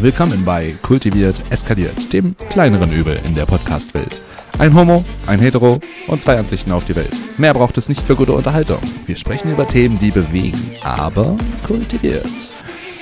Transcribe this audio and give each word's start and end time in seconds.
Willkommen 0.00 0.44
bei 0.44 0.72
Kultiviert 0.82 1.40
Eskaliert, 1.50 2.12
dem 2.12 2.36
kleineren 2.50 2.92
Übel 2.92 3.18
in 3.24 3.34
der 3.34 3.46
Podcast-Welt. 3.46 4.20
Ein 4.58 4.74
Homo, 4.74 5.04
ein 5.26 5.38
Hetero 5.38 5.78
und 6.08 6.20
zwei 6.20 6.36
Ansichten 6.36 6.72
auf 6.72 6.84
die 6.84 6.96
Welt. 6.96 7.16
Mehr 7.38 7.54
braucht 7.54 7.78
es 7.78 7.88
nicht 7.88 8.02
für 8.02 8.16
gute 8.16 8.32
Unterhaltung. 8.32 8.78
Wir 9.06 9.16
sprechen 9.16 9.52
über 9.52 9.68
Themen, 9.68 9.98
die 10.00 10.10
bewegen, 10.10 10.60
aber 10.82 11.36
kultiviert. 11.64 12.26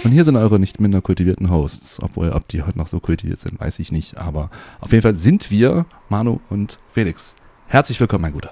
Und 0.04 0.12
hier 0.12 0.22
sind 0.22 0.36
eure 0.36 0.60
nicht 0.60 0.80
minder 0.80 1.00
kultivierten 1.00 1.50
Hosts. 1.50 2.00
Obwohl, 2.02 2.30
ob 2.30 2.46
die 2.48 2.62
heute 2.62 2.78
noch 2.78 2.86
so 2.88 3.00
kultiviert 3.00 3.40
sind, 3.40 3.58
weiß 3.58 3.78
ich 3.78 3.90
nicht. 3.90 4.18
Aber 4.18 4.50
auf 4.80 4.92
jeden 4.92 5.02
Fall 5.02 5.16
sind 5.16 5.50
wir, 5.50 5.86
Manu 6.10 6.40
und 6.50 6.78
Felix. 6.92 7.34
Herzlich 7.68 7.98
willkommen, 8.00 8.22
mein 8.22 8.34
Guter. 8.34 8.50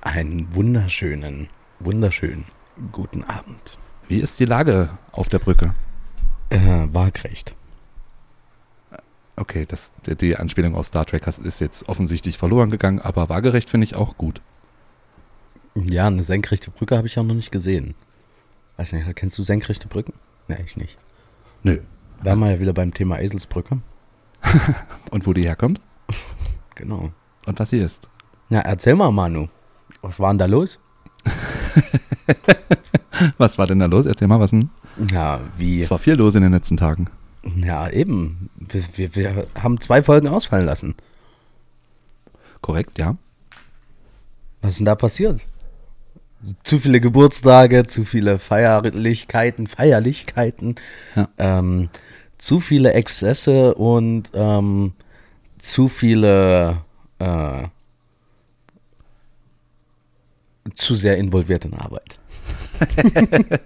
Einen 0.00 0.52
wunderschönen, 0.52 1.48
wunderschönen 1.78 2.44
guten 2.90 3.22
Abend. 3.24 3.78
Wie 4.08 4.18
ist 4.18 4.38
die 4.40 4.46
Lage 4.46 4.90
auf 5.12 5.28
der 5.28 5.38
Brücke? 5.38 5.74
Äh, 6.52 6.86
waagrecht. 6.92 7.54
Okay, 9.36 9.64
das, 9.66 9.92
die- 10.06 10.36
Anspielung 10.36 10.74
auf 10.74 10.86
Star 10.86 11.06
Trek 11.06 11.26
ist 11.26 11.60
jetzt 11.60 11.88
offensichtlich 11.88 12.36
verloren 12.36 12.70
gegangen, 12.70 13.00
aber 13.00 13.28
waagerecht 13.30 13.70
finde 13.70 13.86
ich 13.86 13.94
auch 13.96 14.18
gut. 14.18 14.42
Ja, 15.74 16.06
eine 16.08 16.22
senkrechte 16.22 16.70
Brücke 16.70 16.96
habe 16.98 17.06
ich 17.06 17.18
auch 17.18 17.22
noch 17.24 17.34
nicht 17.34 17.50
gesehen. 17.50 17.94
Weiß 18.76 18.92
nicht, 18.92 19.16
kennst 19.16 19.38
du 19.38 19.42
senkrechte 19.42 19.88
Brücken? 19.88 20.12
Nee, 20.48 20.58
ich 20.64 20.76
nicht. 20.76 20.98
Nö. 21.62 21.78
Wären 22.20 22.38
wir 22.40 22.50
ja 22.50 22.60
wieder 22.60 22.74
beim 22.74 22.92
Thema 22.92 23.18
Eselsbrücke. 23.20 23.78
Und 25.10 25.26
wo 25.26 25.32
die 25.32 25.44
herkommt? 25.44 25.80
Genau. 26.74 27.12
Und 27.44 27.58
was 27.60 27.68
sie 27.68 27.78
ist? 27.80 28.08
Ja, 28.48 28.60
erzähl 28.60 28.94
mal, 28.94 29.12
Manu. 29.12 29.48
Was 30.00 30.18
war 30.18 30.32
denn 30.32 30.38
da 30.38 30.46
los? 30.46 30.78
Was 33.38 33.58
war 33.58 33.66
denn 33.66 33.78
da 33.78 33.86
los? 33.86 34.06
Erzähl 34.06 34.28
mal, 34.28 34.40
was 34.40 34.50
denn? 34.50 34.70
Ja, 35.10 35.40
wie? 35.58 35.80
Es 35.80 35.90
war 35.90 35.98
viel 35.98 36.14
los 36.14 36.34
in 36.34 36.42
den 36.42 36.52
letzten 36.52 36.76
Tagen. 36.76 37.06
Ja, 37.56 37.88
eben. 37.88 38.48
Wir, 38.56 38.82
wir, 38.94 39.14
wir 39.14 39.46
haben 39.60 39.80
zwei 39.80 40.02
Folgen 40.02 40.28
ausfallen 40.28 40.66
lassen. 40.66 40.94
Korrekt, 42.60 42.98
ja. 42.98 43.16
Was 44.60 44.72
ist 44.72 44.78
denn 44.78 44.86
da 44.86 44.94
passiert? 44.94 45.44
Zu 46.64 46.78
viele 46.78 47.00
Geburtstage, 47.00 47.86
zu 47.86 48.04
viele 48.04 48.38
Feierlichkeiten, 48.38 49.66
Feierlichkeiten, 49.66 50.76
Ja. 51.14 51.28
ähm, 51.38 51.88
zu 52.38 52.58
viele 52.60 52.92
Exzesse 52.94 53.74
und 53.74 54.30
ähm, 54.34 54.92
zu 55.58 55.86
viele 55.88 56.78
äh, 57.20 57.64
zu 60.74 60.94
sehr 60.96 61.16
involviert 61.18 61.64
in 61.64 61.74
Arbeit. 61.74 62.18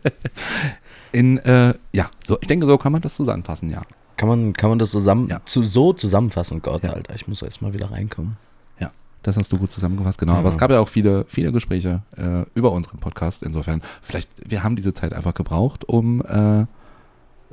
In, 1.13 1.39
äh, 1.39 1.75
ja, 1.93 2.11
so, 2.23 2.37
ich 2.41 2.47
denke, 2.47 2.67
so 2.67 2.77
kann 2.77 2.93
man 2.93 3.01
das 3.01 3.17
zusammenfassen, 3.17 3.71
ja. 3.71 3.81
Kann 4.17 4.29
man, 4.29 4.53
kann 4.53 4.71
man 4.71 4.79
das 4.79 4.91
zusammen, 4.91 5.29
Ja. 5.29 5.41
zu, 5.47 5.63
so 5.63 5.93
zusammenfassen? 5.93 6.61
Gott, 6.63 6.83
Ja. 6.85 6.91
Alter, 6.93 7.15
ich 7.15 7.27
muss 7.29 7.43
erst 7.43 7.63
mal 7.63 7.73
wieder 7.73 7.91
reinkommen. 7.91 8.37
Ja, 8.81 8.91
das 9.23 9.37
hast 9.37 9.53
du 9.53 9.59
gut 9.59 9.73
zusammengefasst, 9.73 10.19
genau. 10.19 10.35
Ja. 10.35 10.39
Aber 10.41 10.49
es 10.51 10.59
gab 10.59 10.71
ja 10.71 10.81
auch 10.81 10.89
viele, 10.89 11.25
viele 11.29 11.53
Gespräche 11.53 12.03
äh, 12.17 12.43
über 12.55 12.73
unseren 12.73 12.99
Podcast. 12.99 13.43
Insofern, 13.43 13.83
vielleicht, 14.03 14.29
wir 14.47 14.63
haben 14.63 14.77
diese 14.77 14.93
Zeit 14.95 15.13
einfach 15.15 15.35
gebraucht, 15.35 15.85
um 15.89 16.23
äh, 16.23 16.67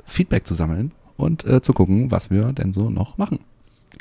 Feedback 0.04 0.46
zu 0.46 0.54
sammeln 0.54 0.92
und 1.16 1.44
äh, 1.46 1.62
zu 1.62 1.72
gucken, 1.72 2.10
was 2.10 2.30
wir 2.30 2.52
denn 2.52 2.72
so 2.72 2.90
noch 2.90 3.16
machen. 3.18 3.38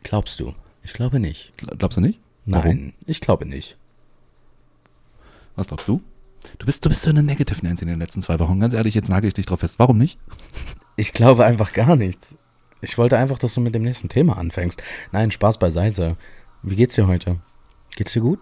Glaubst 0.03 0.39
du? 0.39 0.53
Ich 0.83 0.93
glaube 0.93 1.19
nicht. 1.19 1.53
Gl- 1.59 1.77
Glaubst 1.77 1.97
du 1.97 2.01
nicht? 2.01 2.19
Nein, 2.45 2.63
Warum? 2.63 2.93
ich 3.05 3.21
glaube 3.21 3.45
nicht. 3.45 3.77
Was 5.55 5.67
glaubst 5.67 5.87
du? 5.87 6.01
Du 6.57 6.65
bist, 6.65 6.83
du 6.83 6.89
bist 6.89 7.03
so 7.03 7.09
eine 7.09 7.23
Negative 7.23 7.65
Nancy 7.65 7.83
in 7.83 7.89
den 7.89 7.99
letzten 7.99 8.21
zwei 8.21 8.39
Wochen. 8.39 8.59
Ganz 8.59 8.73
ehrlich, 8.73 8.95
jetzt 8.95 9.09
nagel 9.09 9.27
ich 9.27 9.33
dich 9.33 9.45
drauf 9.45 9.61
fest. 9.61 9.79
Warum 9.79 9.97
nicht? 9.97 10.19
Ich 10.95 11.13
glaube 11.13 11.45
einfach 11.45 11.73
gar 11.73 11.95
nichts. 11.95 12.35
Ich 12.81 12.97
wollte 12.97 13.17
einfach, 13.17 13.39
dass 13.39 13.53
du 13.53 13.61
mit 13.61 13.73
dem 13.73 13.83
nächsten 13.83 14.09
Thema 14.09 14.37
anfängst. 14.37 14.81
Nein, 15.11 15.31
Spaß 15.31 15.57
beiseite. 15.57 16.17
Wie 16.61 16.75
geht's 16.75 16.95
dir 16.95 17.07
heute? 17.07 17.39
Geht's 17.95 18.13
dir 18.13 18.21
gut? 18.21 18.39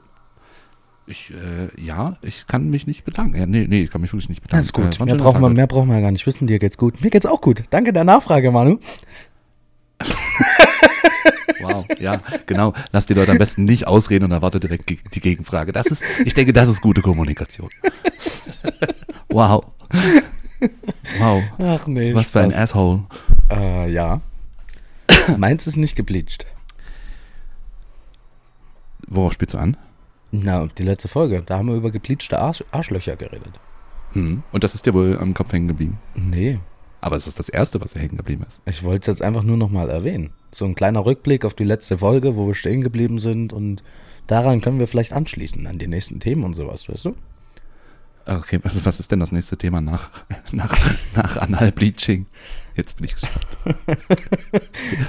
Ich, 1.06 1.32
äh, 1.32 1.70
ja, 1.82 2.18
ich 2.22 2.48
kann 2.48 2.70
mich 2.70 2.88
nicht 2.88 3.04
bedanken. 3.04 3.38
Ja, 3.38 3.46
nee, 3.46 3.68
nee, 3.68 3.84
ich 3.84 3.92
kann 3.92 4.02
mich 4.02 4.12
wirklich 4.14 4.30
nicht 4.30 4.42
bedanken. 4.42 4.62
ist 4.62 4.74
gut. 4.74 5.00
Äh, 5.00 5.06
mehr, 5.06 5.16
brauchen 5.16 5.42
wir, 5.42 5.50
mehr 5.50 5.68
brauchen 5.68 5.90
wir 5.90 6.02
gar 6.02 6.12
nicht 6.12 6.26
wissen. 6.26 6.48
Dir 6.48 6.60
geht's 6.60 6.78
gut. 6.78 7.02
Mir 7.02 7.10
geht's 7.10 7.26
auch 7.26 7.42
gut. 7.42 7.64
Danke 7.70 7.94
der 7.94 8.04
Nachfrage, 8.04 8.52
Manu. 8.52 8.80
Wow, 11.62 11.86
ja, 12.00 12.22
genau. 12.46 12.74
Lass 12.92 13.06
die 13.06 13.14
Leute 13.14 13.32
am 13.32 13.38
besten 13.38 13.66
nicht 13.66 13.88
ausreden 13.88 14.26
und 14.26 14.32
erwarte 14.32 14.60
direkt 14.60 14.90
die 14.90 15.20
Gegenfrage. 15.20 15.72
Das 15.72 15.88
ist, 15.88 16.04
ich 16.26 16.34
denke, 16.34 16.54
das 16.54 16.70
ist 16.70 16.82
gute 16.82 17.02
Kommunikation. 17.02 17.70
Wow. 19.30 19.66
Wow. 21.20 21.44
Ach 21.60 21.88
nee. 21.88 22.14
Was 22.14 22.32
für 22.32 22.42
ein 22.42 22.54
Asshole. 22.54 23.04
Äh, 23.50 23.92
ja. 23.92 24.22
Meins 25.38 25.68
ist 25.68 25.78
nicht 25.78 25.96
gebleached. 25.96 26.46
Worauf 29.08 29.34
spielst 29.34 29.54
du 29.54 29.58
an? 29.58 29.78
Na, 30.32 30.68
die 30.78 30.84
letzte 30.84 31.08
Folge. 31.08 31.44
Da 31.46 31.58
haben 31.58 31.68
wir 31.68 31.76
über 31.76 31.92
gebleachte 31.92 32.40
Arsch 32.40 32.64
Arschlöcher 32.72 33.16
geredet. 33.16 33.60
Hm. 34.14 34.44
Und 34.52 34.64
das 34.64 34.76
ist 34.76 34.86
dir 34.86 34.94
wohl 34.94 35.18
am 35.20 35.34
Kopf 35.34 35.52
hängen 35.52 35.68
geblieben. 35.68 36.00
Nee. 36.16 36.60
Aber 37.02 37.16
es 37.16 37.28
ist 37.28 37.40
das 37.40 37.50
Erste, 37.50 37.82
was 37.82 37.94
dir 37.94 38.00
hängen 38.00 38.18
geblieben 38.18 38.46
ist. 38.48 38.62
Ich 38.66 38.84
wollte 38.84 39.12
es 39.12 39.20
jetzt 39.20 39.22
einfach 39.22 39.44
nur 39.44 39.58
nochmal 39.58 39.90
erwähnen. 39.90 40.32
So 40.52 40.66
ein 40.66 40.76
kleiner 40.76 41.06
Rückblick 41.06 41.46
auf 41.46 41.54
die 41.54 41.64
letzte 41.64 42.00
Folge, 42.00 42.36
wo 42.36 42.48
wir 42.48 42.56
stehen 42.56 42.82
geblieben 42.82 43.20
sind 43.20 43.54
und 43.54 43.84
daran 44.28 44.62
können 44.62 44.80
wir 44.80 44.88
vielleicht 44.88 45.14
anschließen, 45.14 45.66
an 45.66 45.80
die 45.80 45.88
nächsten 45.88 46.20
Themen 46.20 46.44
und 46.44 46.54
sowas, 46.56 46.90
weißt 46.90 47.06
du? 47.06 47.16
Okay, 48.26 48.60
was, 48.62 48.86
was 48.86 49.00
ist 49.00 49.12
denn 49.12 49.20
das 49.20 49.32
nächste 49.32 49.58
Thema 49.58 49.82
nach, 49.82 50.10
nach, 50.52 50.78
nach 51.16 51.38
Anal-Bleaching? 51.38 52.28
Jetzt 52.76 52.96
bin 52.96 53.06
ich 53.06 53.16
gespannt. 53.16 53.48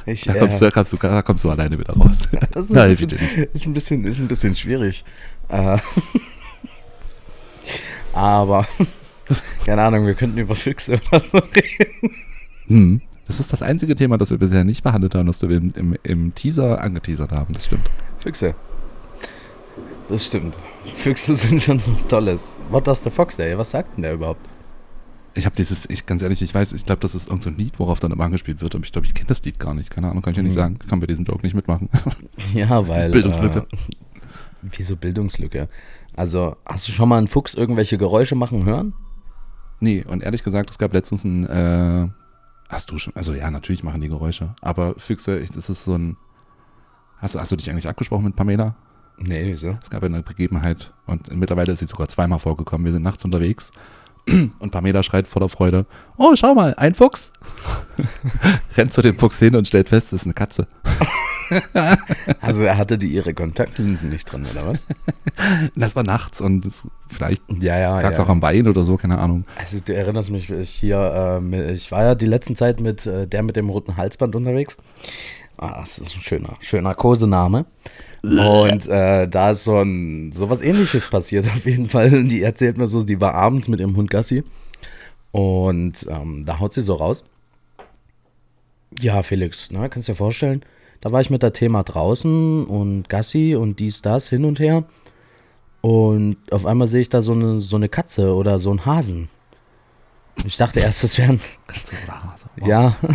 Ich, 0.06 0.24
Da 0.24 0.34
kommst, 0.34 0.60
du, 0.60 0.64
da, 0.64 0.70
kommst 0.70 0.92
du, 0.92 0.96
da 0.96 1.22
kommst 1.22 1.44
du 1.44 1.50
alleine 1.50 1.78
wieder 1.78 1.94
raus. 1.94 2.28
Das 2.52 2.64
ist, 2.64 2.74
Da 2.74 2.84
ein 2.84 2.96
bisschen, 2.96 3.18
ist, 3.52 3.66
ein 3.66 3.72
bisschen, 3.72 4.04
ist 4.04 4.20
ein 4.20 4.28
bisschen 4.28 4.54
schwierig. 4.56 5.04
Äh, 5.48 5.78
aber, 8.12 8.66
keine 9.64 9.82
Ahnung, 9.82 10.06
wir 10.06 10.14
könnten 10.14 10.38
über 10.38 10.54
Füchse 10.54 11.00
oder 11.08 11.20
so 11.20 11.38
reden. 11.38 12.14
Hm. 12.66 13.00
Das 13.26 13.38
ist 13.40 13.52
das 13.52 13.62
einzige 13.62 13.94
Thema, 13.94 14.18
das 14.18 14.30
wir 14.30 14.38
bisher 14.38 14.64
nicht 14.64 14.82
behandelt 14.82 15.14
haben, 15.14 15.26
das 15.26 15.40
wir 15.42 15.50
im, 15.56 15.72
im, 15.76 15.96
im 16.02 16.34
Teaser 16.34 16.80
angeteasert 16.80 17.32
haben. 17.32 17.54
Das 17.54 17.64
stimmt. 17.66 17.88
Füchse. 18.18 18.54
Das 20.08 20.26
stimmt. 20.26 20.56
Füchse 20.96 21.36
sind 21.36 21.62
schon 21.62 21.80
was 21.86 22.06
Tolles. 22.08 22.54
What 22.70 22.86
does 22.86 23.02
the 23.02 23.10
fox 23.10 23.36
say? 23.36 23.56
Was 23.56 23.70
sagt 23.70 23.96
denn 23.96 24.02
der 24.02 24.14
überhaupt? 24.14 24.40
Ich 25.34 25.46
habe 25.46 25.56
dieses, 25.56 25.88
ich 25.88 26.04
ganz 26.04 26.20
ehrlich, 26.20 26.42
ich 26.42 26.54
weiß, 26.54 26.74
ich 26.74 26.84
glaube, 26.84 27.00
das 27.00 27.14
ist 27.14 27.28
irgendein 27.28 27.54
so 27.54 27.58
Lied, 27.58 27.78
worauf 27.78 28.00
dann 28.00 28.12
immer 28.12 28.24
angespielt 28.24 28.60
wird, 28.60 28.74
aber 28.74 28.84
ich 28.84 28.92
glaube, 28.92 29.06
ich 29.06 29.14
kenne 29.14 29.28
das 29.28 29.42
Lied 29.44 29.58
gar 29.58 29.72
nicht. 29.72 29.90
Keine 29.90 30.10
Ahnung, 30.10 30.22
kann 30.22 30.32
ich 30.32 30.36
ja 30.36 30.42
nicht 30.42 30.52
Mhm. 30.52 30.58
sagen. 30.58 30.78
Kann 30.90 31.00
bei 31.00 31.06
diesem 31.06 31.24
Joke 31.24 31.42
nicht 31.42 31.54
mitmachen. 31.54 31.88
Ja, 32.54 32.86
weil. 32.86 33.10
Bildungslücke. 33.12 33.60
Äh, 33.60 33.76
wieso 34.62 34.96
Bildungslücke? 34.96 35.68
Also, 36.14 36.56
hast 36.66 36.86
du 36.88 36.92
schon 36.92 37.08
mal 37.08 37.16
einen 37.16 37.28
Fuchs 37.28 37.54
irgendwelche 37.54 37.96
Geräusche 37.98 38.34
machen 38.34 38.64
hören? 38.64 38.92
nee, 39.80 40.04
und 40.06 40.22
ehrlich 40.22 40.44
gesagt, 40.44 40.70
es 40.70 40.78
gab 40.78 40.92
letztens 40.92 41.24
ein, 41.24 41.44
äh, 41.46 42.08
hast 42.72 42.90
du 42.90 42.98
schon, 42.98 43.14
also 43.14 43.34
ja, 43.34 43.50
natürlich 43.50 43.84
machen 43.84 44.00
die 44.00 44.08
Geräusche, 44.08 44.54
aber 44.60 44.94
Füchse, 44.96 45.38
das 45.54 45.68
ist 45.70 45.84
so 45.84 45.94
ein, 45.94 46.16
hast, 47.18 47.34
du- 47.34 47.38
hast 47.40 47.52
du 47.52 47.56
dich 47.56 47.70
eigentlich 47.70 47.88
abgesprochen 47.88 48.24
mit 48.24 48.34
Pamela? 48.34 48.74
Nee, 49.18 49.44
wieso? 49.46 49.78
Es 49.82 49.90
gab 49.90 50.02
eine 50.02 50.22
Begebenheit 50.22 50.92
und 51.06 51.30
mittlerweile 51.36 51.72
ist 51.72 51.78
sie 51.80 51.86
sogar 51.86 52.08
zweimal 52.08 52.38
vorgekommen. 52.38 52.84
Wir 52.86 52.92
sind 52.92 53.02
nachts 53.02 53.24
unterwegs 53.24 53.70
und 54.58 54.70
Pamela 54.70 55.02
schreit 55.02 55.28
voller 55.28 55.48
Freude: 55.50 55.86
Oh, 56.16 56.34
schau 56.34 56.54
mal, 56.54 56.74
ein 56.76 56.94
Fuchs! 56.94 57.32
Rennt 58.76 58.92
zu 58.92 59.02
dem 59.02 59.18
Fuchs 59.18 59.38
hin 59.38 59.54
und 59.54 59.68
stellt 59.68 59.90
fest, 59.90 60.08
es 60.08 60.22
ist 60.22 60.26
eine 60.26 60.34
Katze. 60.34 60.66
Also, 62.40 62.62
er 62.62 62.76
hatte 62.76 62.98
die 62.98 63.08
ihre 63.08 63.34
Kontaktlinsen 63.34 64.10
nicht 64.10 64.30
drin, 64.30 64.46
oder 64.50 64.66
was? 64.68 64.86
Das 65.74 65.96
war 65.96 66.02
nachts 66.02 66.40
und 66.40 66.68
vielleicht 67.08 67.42
Ja, 67.60 67.78
ja, 67.78 68.00
lag 68.00 68.12
es 68.12 68.18
ja. 68.18 68.24
auch 68.24 68.28
am 68.28 68.40
Bein 68.40 68.68
oder 68.68 68.84
so, 68.84 68.96
keine 68.96 69.18
Ahnung. 69.18 69.44
Also, 69.56 69.78
du 69.84 69.94
erinnerst 69.94 70.30
mich, 70.30 70.50
ich 70.50 70.70
hier, 70.70 71.40
äh, 71.42 71.72
ich 71.72 71.90
war 71.90 72.04
ja 72.04 72.14
die 72.14 72.26
letzten 72.26 72.56
Zeit 72.56 72.80
mit 72.80 73.06
äh, 73.06 73.26
der 73.26 73.42
mit 73.42 73.56
dem 73.56 73.68
roten 73.70 73.96
Halsband 73.96 74.36
unterwegs. 74.36 74.76
Ah, 75.58 75.80
das 75.80 75.98
ist 75.98 76.16
ein 76.16 76.22
schöner, 76.22 76.56
schöner 76.60 76.94
Kosename. 76.94 77.66
Und 78.22 78.86
äh, 78.88 79.26
da 79.28 79.50
ist 79.50 79.64
so 79.64 79.80
ein 79.80 80.30
sowas 80.32 80.60
ähnliches 80.60 81.08
passiert 81.08 81.46
auf 81.46 81.66
jeden 81.66 81.88
Fall. 81.88 82.24
Die 82.24 82.42
erzählt 82.42 82.78
mir 82.78 82.86
so, 82.88 83.02
die 83.02 83.20
war 83.20 83.34
abends 83.34 83.68
mit 83.68 83.80
ihrem 83.80 83.96
Hund 83.96 84.10
Gassi. 84.10 84.44
Und 85.32 86.06
ähm, 86.08 86.44
da 86.44 86.58
haut 86.60 86.72
sie 86.72 86.82
so 86.82 86.94
raus. 86.94 87.24
Ja, 89.00 89.22
Felix, 89.22 89.70
ne, 89.70 89.88
kannst 89.88 90.08
dir 90.08 90.14
vorstellen, 90.14 90.62
da 91.02 91.12
war 91.12 91.20
ich 91.20 91.30
mit 91.30 91.42
der 91.42 91.52
Thema 91.52 91.82
draußen 91.82 92.64
und 92.64 93.08
Gassi 93.08 93.56
und 93.56 93.78
dies, 93.80 94.00
das, 94.02 94.28
hin 94.28 94.44
und 94.44 94.58
her. 94.60 94.84
Und 95.82 96.36
auf 96.52 96.64
einmal 96.64 96.86
sehe 96.86 97.02
ich 97.02 97.08
da 97.08 97.20
so 97.22 97.32
eine, 97.32 97.58
so 97.58 97.74
eine 97.76 97.88
Katze 97.88 98.34
oder 98.34 98.60
so 98.60 98.70
einen 98.70 98.86
Hasen. 98.86 99.28
Ich 100.44 100.56
dachte 100.56 100.78
erst, 100.80 101.02
das 101.02 101.18
wären. 101.18 101.40
Katze 101.66 101.94
oder 102.04 102.24
Hase. 102.24 102.46
Wow. 102.56 102.68
Ja. 102.68 102.96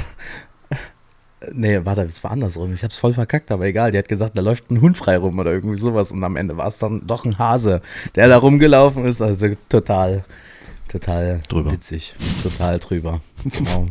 Nee, 1.54 1.86
warte, 1.86 2.02
es 2.02 2.24
war 2.24 2.32
andersrum. 2.32 2.74
Ich 2.74 2.84
hab's 2.84 2.98
voll 2.98 3.14
verkackt, 3.14 3.52
aber 3.52 3.66
egal. 3.68 3.92
Die 3.92 3.98
hat 4.00 4.10
gesagt, 4.10 4.36
da 4.36 4.42
läuft 4.42 4.72
ein 4.72 4.82
Hund 4.82 4.98
frei 4.98 5.18
rum 5.18 5.38
oder 5.38 5.52
irgendwie 5.52 5.78
sowas. 5.78 6.12
Und 6.12 6.24
am 6.24 6.36
Ende 6.36 6.58
war 6.58 6.68
es 6.68 6.80
dann 6.80 7.06
doch 7.06 7.26
ein 7.26 7.38
Hase, 7.38 7.84
der 8.16 8.28
da 8.28 8.38
rumgelaufen 8.38 9.06
ist. 9.06 9.22
Also 9.22 9.50
total, 9.70 10.26
total 10.88 11.42
Drüber. 11.48 11.72
witzig. 11.72 12.16
Total 12.42 12.80
drüber. 12.80 13.22
Genau. 13.52 13.86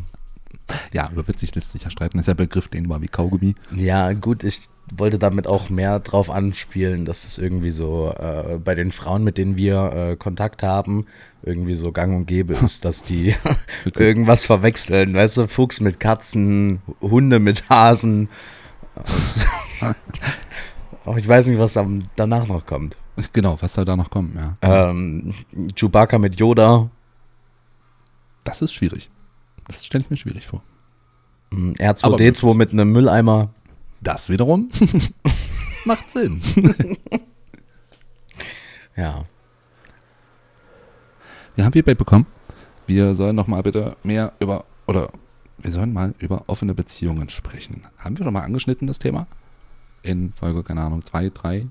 Ja, 0.92 1.08
über 1.12 1.26
witzig 1.28 1.54
lässt 1.54 1.72
sich 1.72 1.84
ja 1.84 1.90
streiten. 1.90 2.18
Das 2.18 2.24
ist 2.24 2.28
ja 2.28 2.34
ein 2.34 2.38
Begriff, 2.38 2.68
den 2.68 2.88
war 2.88 3.00
wie 3.00 3.08
Kaugummi. 3.08 3.54
Ja, 3.74 4.12
gut, 4.12 4.42
ich 4.44 4.68
wollte 4.94 5.18
damit 5.18 5.46
auch 5.46 5.68
mehr 5.70 5.98
drauf 6.00 6.30
anspielen, 6.30 7.04
dass 7.04 7.24
es 7.24 7.38
irgendwie 7.38 7.70
so 7.70 8.12
äh, 8.18 8.58
bei 8.62 8.74
den 8.74 8.92
Frauen, 8.92 9.24
mit 9.24 9.38
denen 9.38 9.56
wir 9.56 9.92
äh, 9.92 10.16
Kontakt 10.16 10.62
haben, 10.62 11.06
irgendwie 11.42 11.74
so 11.74 11.92
gang 11.92 12.16
und 12.16 12.26
gäbe 12.26 12.54
ist, 12.64 12.84
dass 12.84 13.02
die 13.02 13.34
irgendwas 13.84 14.44
verwechseln. 14.44 15.14
Weißt 15.14 15.36
du, 15.36 15.48
Fuchs 15.48 15.80
mit 15.80 16.00
Katzen, 16.00 16.80
Hunde 17.00 17.38
mit 17.38 17.68
Hasen. 17.68 18.28
Aber 21.04 21.18
ich 21.18 21.28
weiß 21.28 21.46
nicht, 21.46 21.58
was 21.58 21.74
dann 21.74 22.08
danach 22.16 22.46
noch 22.46 22.66
kommt. 22.66 22.96
Genau, 23.32 23.56
was 23.60 23.74
soll 23.74 23.84
da 23.84 23.96
noch 23.96 24.10
kommen, 24.10 24.36
ja. 24.36 24.56
Ähm, 24.90 25.32
Chewbacca 25.74 26.18
mit 26.18 26.38
Yoda. 26.38 26.90
Das 28.44 28.62
ist 28.62 28.72
schwierig. 28.72 29.10
Das 29.68 29.84
stelle 29.84 30.04
ich 30.04 30.10
mir 30.10 30.16
schwierig 30.16 30.46
vor. 30.46 30.62
Mm, 31.50 31.72
R2D2 31.72 32.54
mit 32.54 32.72
einem 32.72 32.92
Mülleimer. 32.92 33.50
Das 34.00 34.28
wiederum 34.28 34.70
macht 35.84 36.10
Sinn. 36.10 36.40
ja. 38.96 39.24
Wir 41.54 41.64
haben 41.64 41.72
Feedback 41.72 41.98
bekommen. 41.98 42.26
Wir 42.86 43.14
sollen 43.14 43.34
noch 43.34 43.46
mal 43.46 43.62
bitte 43.62 43.96
mehr 44.02 44.32
über, 44.38 44.64
oder 44.86 45.10
wir 45.58 45.70
sollen 45.70 45.92
mal 45.92 46.14
über 46.18 46.44
offene 46.46 46.74
Beziehungen 46.74 47.28
sprechen. 47.30 47.82
Haben 47.98 48.18
wir 48.18 48.24
schon 48.24 48.32
mal 48.32 48.42
angeschnitten, 48.42 48.86
das 48.86 48.98
Thema? 48.98 49.26
In 50.02 50.32
Folge, 50.32 50.62
keine 50.62 50.82
Ahnung, 50.82 51.04
zwei, 51.04 51.30
drei, 51.30 51.66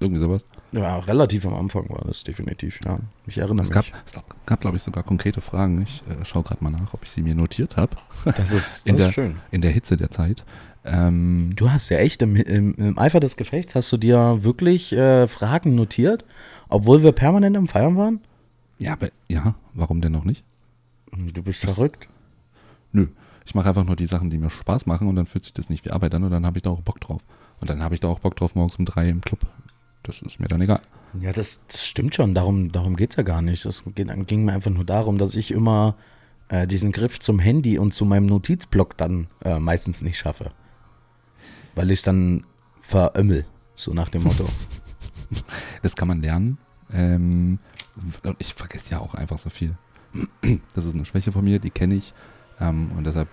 irgendwie 0.00 0.20
sowas. 0.20 0.46
Ja, 0.72 0.98
relativ 0.98 1.44
am 1.46 1.54
Anfang 1.54 1.88
war 1.88 2.02
das 2.06 2.24
definitiv, 2.24 2.78
ja. 2.84 2.98
Ich 3.26 3.38
erinnere 3.38 3.64
es 3.64 3.70
mich. 3.70 3.74
Gab, 3.74 4.02
es 4.06 4.12
gab, 4.46 4.60
glaube 4.60 4.76
ich, 4.76 4.82
sogar 4.82 5.02
konkrete 5.02 5.40
Fragen. 5.40 5.82
Ich 5.82 6.02
äh, 6.08 6.24
schaue 6.24 6.44
gerade 6.44 6.62
mal 6.62 6.70
nach, 6.70 6.94
ob 6.94 7.02
ich 7.02 7.10
sie 7.10 7.22
mir 7.22 7.34
notiert 7.34 7.76
habe. 7.76 7.96
Das 8.24 8.52
ist, 8.52 8.52
das 8.52 8.86
in 8.86 8.96
der, 8.96 9.08
ist 9.08 9.14
schön. 9.14 9.36
In 9.50 9.60
der 9.60 9.70
Hitze 9.70 9.96
der 9.96 10.10
Zeit. 10.10 10.44
Ähm, 10.84 11.50
Du 11.56 11.70
hast 11.70 11.88
ja 11.88 11.98
echt 11.98 12.22
im, 12.22 12.36
im, 12.36 12.74
im 12.74 12.98
Eifer 12.98 13.20
des 13.20 13.36
Gefechts, 13.36 13.74
hast 13.74 13.90
du 13.92 13.96
dir 13.96 14.42
wirklich 14.42 14.92
äh, 14.92 15.26
Fragen 15.26 15.74
notiert, 15.74 16.24
obwohl 16.68 17.02
wir 17.02 17.12
permanent 17.12 17.56
im 17.56 17.68
Feiern 17.68 17.96
waren? 17.96 18.20
ja, 18.78 18.92
aber, 18.92 19.08
ja, 19.28 19.56
warum 19.74 20.00
denn 20.00 20.12
noch 20.12 20.24
nicht? 20.24 20.44
Du 21.10 21.42
bist 21.42 21.60
verrückt. 21.60 22.08
Nö, 22.92 23.08
ich 23.44 23.54
mache 23.54 23.68
einfach 23.68 23.84
nur 23.84 23.96
die 23.96 24.06
Sachen, 24.06 24.30
die 24.30 24.38
mir 24.38 24.50
Spaß 24.50 24.86
machen 24.86 25.08
und 25.08 25.16
dann 25.16 25.26
fühlt 25.26 25.44
sich 25.44 25.54
das 25.54 25.68
nicht 25.68 25.84
wie 25.84 25.90
Arbeit 25.90 26.14
an 26.14 26.22
und 26.22 26.30
dann 26.30 26.46
habe 26.46 26.58
ich 26.58 26.62
da 26.62 26.70
auch 26.70 26.82
Bock 26.82 27.00
drauf. 27.00 27.22
Und 27.60 27.68
dann 27.70 27.82
habe 27.82 27.94
ich 27.94 28.00
da 28.00 28.08
auch 28.08 28.20
Bock 28.20 28.36
drauf 28.36 28.54
morgens 28.54 28.76
um 28.76 28.84
drei 28.84 29.08
im 29.08 29.20
Club. 29.20 29.40
Das 30.08 30.22
ist 30.22 30.40
mir 30.40 30.48
dann 30.48 30.62
egal. 30.62 30.80
Ja, 31.20 31.34
das, 31.34 31.60
das 31.68 31.86
stimmt 31.86 32.14
schon, 32.14 32.34
darum, 32.34 32.72
darum 32.72 32.96
geht 32.96 33.10
es 33.10 33.16
ja 33.16 33.22
gar 33.22 33.42
nicht. 33.42 33.66
Es 33.66 33.84
ging, 33.94 34.44
mir 34.46 34.54
einfach 34.54 34.70
nur 34.70 34.86
darum, 34.86 35.18
dass 35.18 35.34
ich 35.34 35.50
immer 35.50 35.96
äh, 36.48 36.66
diesen 36.66 36.92
Griff 36.92 37.18
zum 37.20 37.38
Handy 37.38 37.78
und 37.78 37.92
zu 37.92 38.06
meinem 38.06 38.24
Notizblock 38.24 38.96
dann 38.96 39.26
äh, 39.44 39.58
meistens 39.58 40.00
nicht 40.00 40.16
schaffe. 40.16 40.52
Weil 41.74 41.90
ich 41.90 42.00
dann 42.00 42.44
verömmel, 42.80 43.44
so 43.76 43.92
nach 43.92 44.08
dem 44.08 44.24
Motto. 44.24 44.48
Das 45.82 45.94
kann 45.94 46.08
man 46.08 46.22
lernen. 46.22 46.56
Ähm, 46.90 47.58
ich 48.38 48.54
vergesse 48.54 48.92
ja 48.92 49.00
auch 49.00 49.14
einfach 49.14 49.36
so 49.36 49.50
viel. 49.50 49.76
Das 50.74 50.86
ist 50.86 50.94
eine 50.94 51.04
Schwäche 51.04 51.32
von 51.32 51.44
mir, 51.44 51.58
die 51.58 51.68
kenne 51.68 51.96
ich. 51.96 52.14
Ähm, 52.60 52.92
und 52.96 53.04
deshalb, 53.04 53.28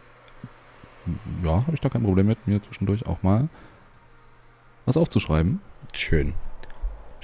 ja, 1.42 1.52
habe 1.66 1.74
ich 1.74 1.80
da 1.80 1.88
kein 1.88 2.04
Problem 2.04 2.28
mit, 2.28 2.46
mir 2.48 2.62
zwischendurch 2.62 3.06
auch 3.06 3.24
mal 3.24 3.48
was 4.86 4.98
aufzuschreiben. 4.98 5.62
Schön. 5.94 6.34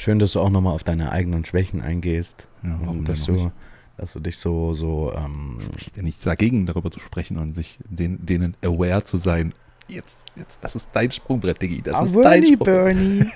Schön, 0.02 0.18
dass 0.18 0.32
du 0.32 0.40
auch 0.40 0.50
nochmal 0.50 0.74
auf 0.74 0.84
deine 0.84 1.12
eigenen 1.12 1.46
Schwächen 1.46 1.80
eingehst. 1.80 2.48
Ja, 2.64 2.76
warum 2.82 2.98
und 2.98 3.08
dass 3.08 3.26
du, 3.26 3.34
nicht? 3.34 3.52
dass 3.98 4.14
du 4.14 4.20
dich 4.20 4.40
so, 4.40 4.74
so, 4.74 5.14
ähm, 5.14 5.60
Spricht 5.62 5.96
ja 5.96 6.02
nichts 6.02 6.24
dagegen, 6.24 6.66
darüber 6.66 6.90
zu 6.90 7.00
sprechen 7.00 7.38
und 7.38 7.54
sich 7.54 7.78
den, 7.88 8.26
denen 8.26 8.58
aware 8.66 9.04
zu 9.04 9.18
sein. 9.18 9.54
Jetzt, 9.88 10.18
jetzt, 10.36 10.58
das 10.62 10.76
ist 10.76 10.90
dein 10.94 11.12
Sprungbrett, 11.12 11.62
Diggi. 11.62 11.84
Das 11.84 12.04
ist 12.04 12.16
dein 12.16 12.44
Sprungbrett. 12.44 12.66
Bernie. 12.66 13.26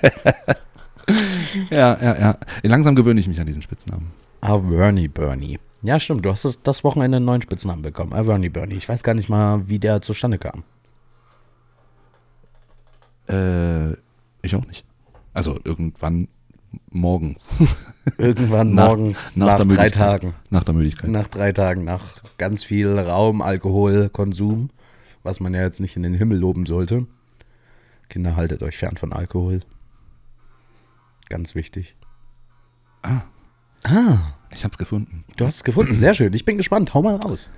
Ja, 1.70 1.96
ja, 2.02 2.18
ja. 2.18 2.38
Langsam 2.64 2.96
gewöhne 2.96 3.20
ich 3.20 3.28
mich 3.28 3.38
an 3.38 3.46
diesen 3.46 3.62
Spitznamen. 3.62 4.10
Avernie 4.40 5.06
Bernie. 5.06 5.60
Ja, 5.82 6.00
stimmt. 6.00 6.24
Du 6.24 6.32
hast 6.32 6.44
das, 6.44 6.60
das 6.64 6.82
Wochenende 6.82 7.18
einen 7.18 7.26
neuen 7.26 7.42
Spitznamen 7.42 7.82
bekommen. 7.82 8.12
Avernie 8.12 8.48
Bernie. 8.48 8.74
Ich 8.74 8.88
weiß 8.88 9.04
gar 9.04 9.14
nicht 9.14 9.28
mal, 9.28 9.68
wie 9.68 9.78
der 9.78 10.02
zustande 10.02 10.36
kam. 10.36 10.64
Äh, 13.28 13.92
ich 14.42 14.56
auch 14.56 14.66
nicht. 14.66 14.84
Also 15.32 15.60
irgendwann 15.62 16.26
morgens. 16.90 17.58
Irgendwann 18.18 18.74
Nach- 18.74 18.88
morgens 18.88 19.36
nach 19.36 19.58
nach, 19.58 19.66
drei. 19.66 19.90
Tagen. 19.90 20.34
Nach 20.50 20.64
der 20.64 20.74
Müdigkeit. 20.74 21.10
Nach 21.10 21.26
drei 21.26 21.52
Tagen, 21.52 21.84
nach 21.84 22.22
ganz 22.38 22.62
viel 22.64 22.98
Raum, 22.98 23.42
Alkohol, 23.42 24.08
Konsum, 24.10 24.70
was 25.22 25.40
man 25.40 25.54
ja 25.54 25.62
jetzt 25.62 25.80
nicht 25.80 25.96
in 25.96 26.02
den 26.02 26.14
Himmel 26.14 26.38
loben 26.38 26.66
sollte. 26.66 27.06
Kinder, 28.08 28.36
haltet 28.36 28.62
euch 28.62 28.76
fern 28.76 28.96
von 28.96 29.12
Alkohol. 29.12 29.60
Ganz 31.28 31.54
wichtig. 31.56 31.96
Ah. 33.02 33.22
Ah, 33.82 34.34
Ich 34.50 34.64
hab's 34.64 34.78
gefunden. 34.78 35.24
du 35.36 35.46
hast 35.46 35.56
es 35.56 35.64
gefunden. 35.64 35.94
Sehr 35.96 36.14
schön. 36.14 36.32
Ich 36.32 36.44
bin 36.44 36.56
gespannt. 36.56 36.94
Hau 36.94 37.02
mal 37.02 37.16
raus. 37.16 37.48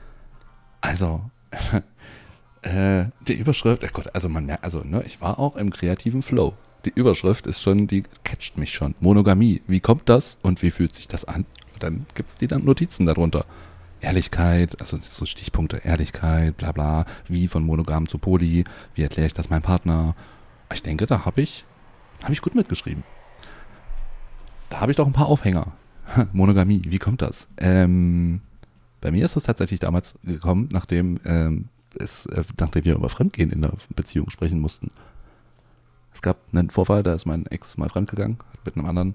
Also, 0.81 1.31
äh, 2.63 3.07
die 3.27 3.35
Überschrift, 3.35 3.85
oh 3.85 3.89
Gott, 3.93 4.15
also 4.15 4.29
man 4.29 4.47
merkt, 4.47 4.65
also, 4.65 4.83
ne, 4.85 5.03
ich 5.07 5.21
war 5.21 5.39
auch 5.39 5.57
im 5.57 5.71
kreativen 5.71 6.23
Flow. 6.23 6.55
Die 6.85 6.93
Überschrift 6.95 7.47
ist 7.47 7.61
schon, 7.61 7.87
die 7.87 8.05
catcht 8.25 8.57
mich 8.57 8.73
schon. 8.73 8.95
Monogamie, 9.01 9.63
wie 9.67 9.81
kommt 9.81 10.09
das 10.09 10.39
und 10.43 10.63
wie 10.63 10.71
fühlt 10.71 10.95
sich 10.95 11.09
das 11.09 11.25
an? 11.25 11.45
Und 11.75 11.83
dann 11.83 12.07
gibt's 12.15 12.37
die 12.37 12.47
dann 12.47 12.65
Notizen 12.65 13.07
darunter. 13.07 13.45
Ehrlichkeit, 14.01 14.81
also 14.81 14.99
so 15.01 15.27
Stichpunkte, 15.27 15.79
Ehrlichkeit, 15.79 16.57
bla 16.57 16.71
bla, 16.71 17.05
wie 17.27 17.49
von 17.49 17.65
monogam 17.65 18.09
zu 18.09 18.19
poly, 18.19 18.65
wie 18.95 19.03
erkläre 19.03 19.27
ich 19.27 19.35
das 19.35 19.51
meinem 19.51 19.63
Partner? 19.63 20.15
Ich 20.73 20.83
denke, 20.83 21.07
da 21.07 21.25
habe 21.25 21.41
ich, 21.41 21.65
habe 22.23 22.33
ich 22.33 22.43
gut 22.43 22.55
mitgeschrieben. 22.55 23.03
Da 24.71 24.81
habe 24.81 24.93
ich 24.93 24.97
doch 24.97 25.07
ein 25.07 25.13
paar 25.13 25.27
Aufhänger. 25.27 25.73
Monogamie, 26.33 26.83
wie 26.87 26.99
kommt 26.99 27.23
das? 27.23 27.49
Ähm, 27.57 28.41
bei 29.01 29.11
mir 29.11 29.25
ist 29.25 29.37
das 29.37 29.45
tatsächlich 29.45 29.81
damals 29.81 30.19
gekommen, 30.23 30.69
nachdem, 30.73 31.19
ähm, 31.25 31.69
es, 31.99 32.27
äh, 32.27 32.45
nachdem 32.59 32.85
wir 32.85 32.95
über 32.95 33.09
Fremdgehen 33.09 33.51
in 33.51 33.63
der 33.63 33.73
Beziehung 33.95 34.31
sprechen 34.31 34.61
mussten. 34.61 34.91
Es 36.19 36.23
gab 36.23 36.39
einen 36.53 36.69
Vorfall, 36.69 37.05
da 37.05 37.15
ist 37.15 37.27
mein 37.27 37.47
Ex 37.47 37.77
mal 37.77 37.89
fremdgegangen, 37.89 38.39
hat 38.53 38.67
mit 38.67 38.77
einem 38.77 38.87
anderen 38.87 39.15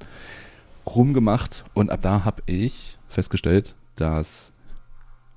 rumgemacht 0.86 1.66
und 1.74 1.92
ab 1.92 2.00
da 2.02 2.24
habe 2.24 2.42
ich 2.46 2.98
festgestellt, 3.10 3.76
dass, 3.96 4.54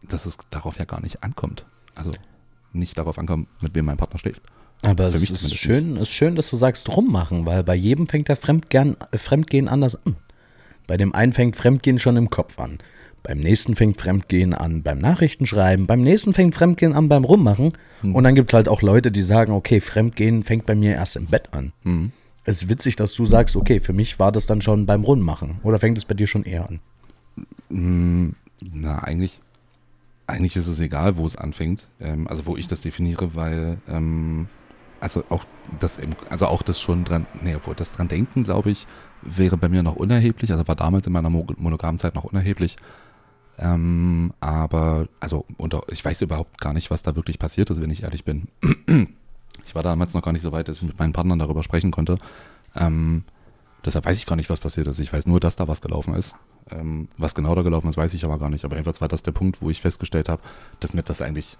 dass 0.08 0.26
es 0.26 0.38
darauf 0.50 0.78
ja 0.78 0.84
gar 0.84 1.02
nicht 1.02 1.24
ankommt. 1.24 1.66
Also 1.96 2.12
nicht 2.72 2.96
darauf 2.96 3.18
ankommt, 3.18 3.48
mit 3.60 3.74
wem 3.74 3.86
mein 3.86 3.96
Partner 3.96 4.20
schläft. 4.20 4.42
Aber 4.82 5.11
Für 5.11 5.16
es 5.16 5.28
ist 5.28 5.56
schön, 5.56 5.96
ist 5.96 6.11
schön, 6.11 6.37
dass 6.37 6.50
du 6.50 6.56
sagst 6.56 6.88
rummachen, 6.88 7.46
weil 7.46 7.64
bei 7.64 7.75
jedem 7.75 8.06
fängt 8.06 8.28
der 8.28 8.37
Fremdgern, 8.37 8.96
Fremdgehen 9.12 9.66
anders 9.66 9.96
an. 10.06 10.14
Bei 10.87 10.96
dem 10.96 11.16
einen 11.16 11.32
fängt 11.32 11.56
Fremdgehen 11.56 11.99
schon 11.99 12.16
im 12.16 12.30
Kopf 12.30 12.61
an. 12.61 12.78
Beim 13.26 13.38
nächsten 13.38 13.75
fängt 13.75 14.00
Fremdgehen 14.00 14.54
an 14.54 14.83
beim 14.85 14.99
Nachrichtenschreiben. 14.99 15.87
Beim 15.87 16.00
nächsten 16.02 16.33
fängt 16.33 16.54
Fremdgehen 16.54 16.92
an 16.92 17.09
beim 17.09 17.25
Rummachen. 17.25 17.73
Und 18.02 18.23
dann 18.23 18.35
gibt 18.37 18.52
es 18.52 18.54
halt 18.54 18.68
auch 18.68 18.83
Leute, 18.83 19.11
die 19.11 19.23
sagen, 19.23 19.52
okay, 19.52 19.80
Fremdgehen 19.80 20.45
fängt 20.45 20.64
bei 20.66 20.75
mir 20.76 20.92
erst 20.92 21.16
im 21.16 21.26
Bett 21.26 21.49
an. 21.52 21.73
Mhm. 21.83 22.12
Es 22.45 22.62
ist 22.62 22.68
witzig, 22.68 22.95
dass 22.95 23.12
du 23.14 23.26
sagst, 23.26 23.56
okay, 23.56 23.80
für 23.80 23.92
mich 23.92 24.21
war 24.21 24.30
das 24.30 24.47
dann 24.47 24.62
schon 24.62 24.87
beim 24.87 25.02
Rummachen. 25.02 25.59
Oder 25.64 25.80
fängt 25.80 25.99
es 25.99 26.04
bei 26.04 26.14
dir 26.14 26.28
schon 26.28 26.45
eher 26.45 26.68
an? 26.68 26.78
Mm, 27.68 28.35
Na, 28.73 28.99
eigentlich, 29.02 29.40
eigentlich 30.28 30.56
ist 30.56 30.68
es 30.68 30.78
egal, 30.78 31.16
wo 31.16 31.26
es 31.26 31.35
anfängt. 31.37 31.88
Ähm, 32.00 32.28
also 32.28 32.47
wo 32.47 32.56
ich 32.56 32.68
das 32.68 32.80
definiere, 32.80 33.35
weil 33.35 33.78
ähm, 33.88 34.47
also 35.00 35.25
auch 35.28 35.45
das 35.80 35.99
also 36.30 36.47
auch 36.47 36.62
das 36.62 36.80
schon 36.80 37.02
dran, 37.04 37.26
nee, 37.42 37.54
obwohl 37.56 37.75
das 37.75 37.92
dran 37.92 38.06
denken, 38.09 38.45
glaube 38.45 38.71
ich, 38.71 38.87
wäre 39.23 39.56
bei 39.56 39.68
mir 39.68 39.83
noch 39.83 39.97
unerheblich. 39.97 40.52
Also 40.52 40.66
war 40.68 40.76
damals 40.76 41.06
in 41.09 41.12
meiner 41.12 41.30
Mo- 41.30 41.47
monogamen 41.59 41.99
Zeit 41.99 42.14
noch 42.14 42.25
unerheblich. 42.25 42.76
Ähm, 43.58 44.32
aber, 44.40 45.08
also, 45.20 45.46
unter, 45.56 45.82
ich 45.90 46.04
weiß 46.04 46.22
überhaupt 46.22 46.60
gar 46.60 46.72
nicht, 46.72 46.90
was 46.90 47.02
da 47.02 47.16
wirklich 47.16 47.38
passiert 47.38 47.70
ist, 47.70 47.80
wenn 47.80 47.90
ich 47.90 48.02
ehrlich 48.02 48.25
bin. 48.25 48.48
Ich 49.64 49.75
war 49.75 49.82
damals 49.82 50.14
noch 50.14 50.22
gar 50.22 50.32
nicht 50.32 50.42
so 50.42 50.52
weit, 50.52 50.68
dass 50.68 50.76
ich 50.76 50.84
mit 50.84 50.98
meinen 50.98 51.12
Partnern 51.12 51.40
darüber 51.40 51.64
sprechen 51.64 51.90
konnte. 51.90 52.18
Ähm, 52.76 53.25
deshalb 53.84 54.04
weiß 54.06 54.16
ich 54.16 54.26
gar 54.26 54.36
nicht, 54.36 54.48
was 54.48 54.60
passiert 54.60 54.86
ist. 54.86 55.00
Ich 55.00 55.12
weiß 55.12 55.26
nur, 55.26 55.40
dass 55.40 55.56
da 55.56 55.66
was 55.66 55.80
gelaufen 55.80 56.14
ist. 56.14 56.36
Ähm, 56.70 57.08
was 57.18 57.34
genau 57.34 57.52
da 57.54 57.62
gelaufen 57.62 57.88
ist, 57.88 57.96
weiß 57.96 58.14
ich 58.14 58.25
aber 58.25 58.38
gar 58.38 58.48
nicht. 58.48 58.64
Aber 58.64 58.76
jedenfalls 58.76 59.00
war 59.00 59.08
das 59.08 59.25
der 59.25 59.32
Punkt, 59.32 59.60
wo 59.60 59.68
ich 59.68 59.80
festgestellt 59.80 60.28
habe, 60.28 60.40
dass 60.78 60.94
mir 60.94 61.02
das 61.02 61.20
eigentlich, 61.20 61.56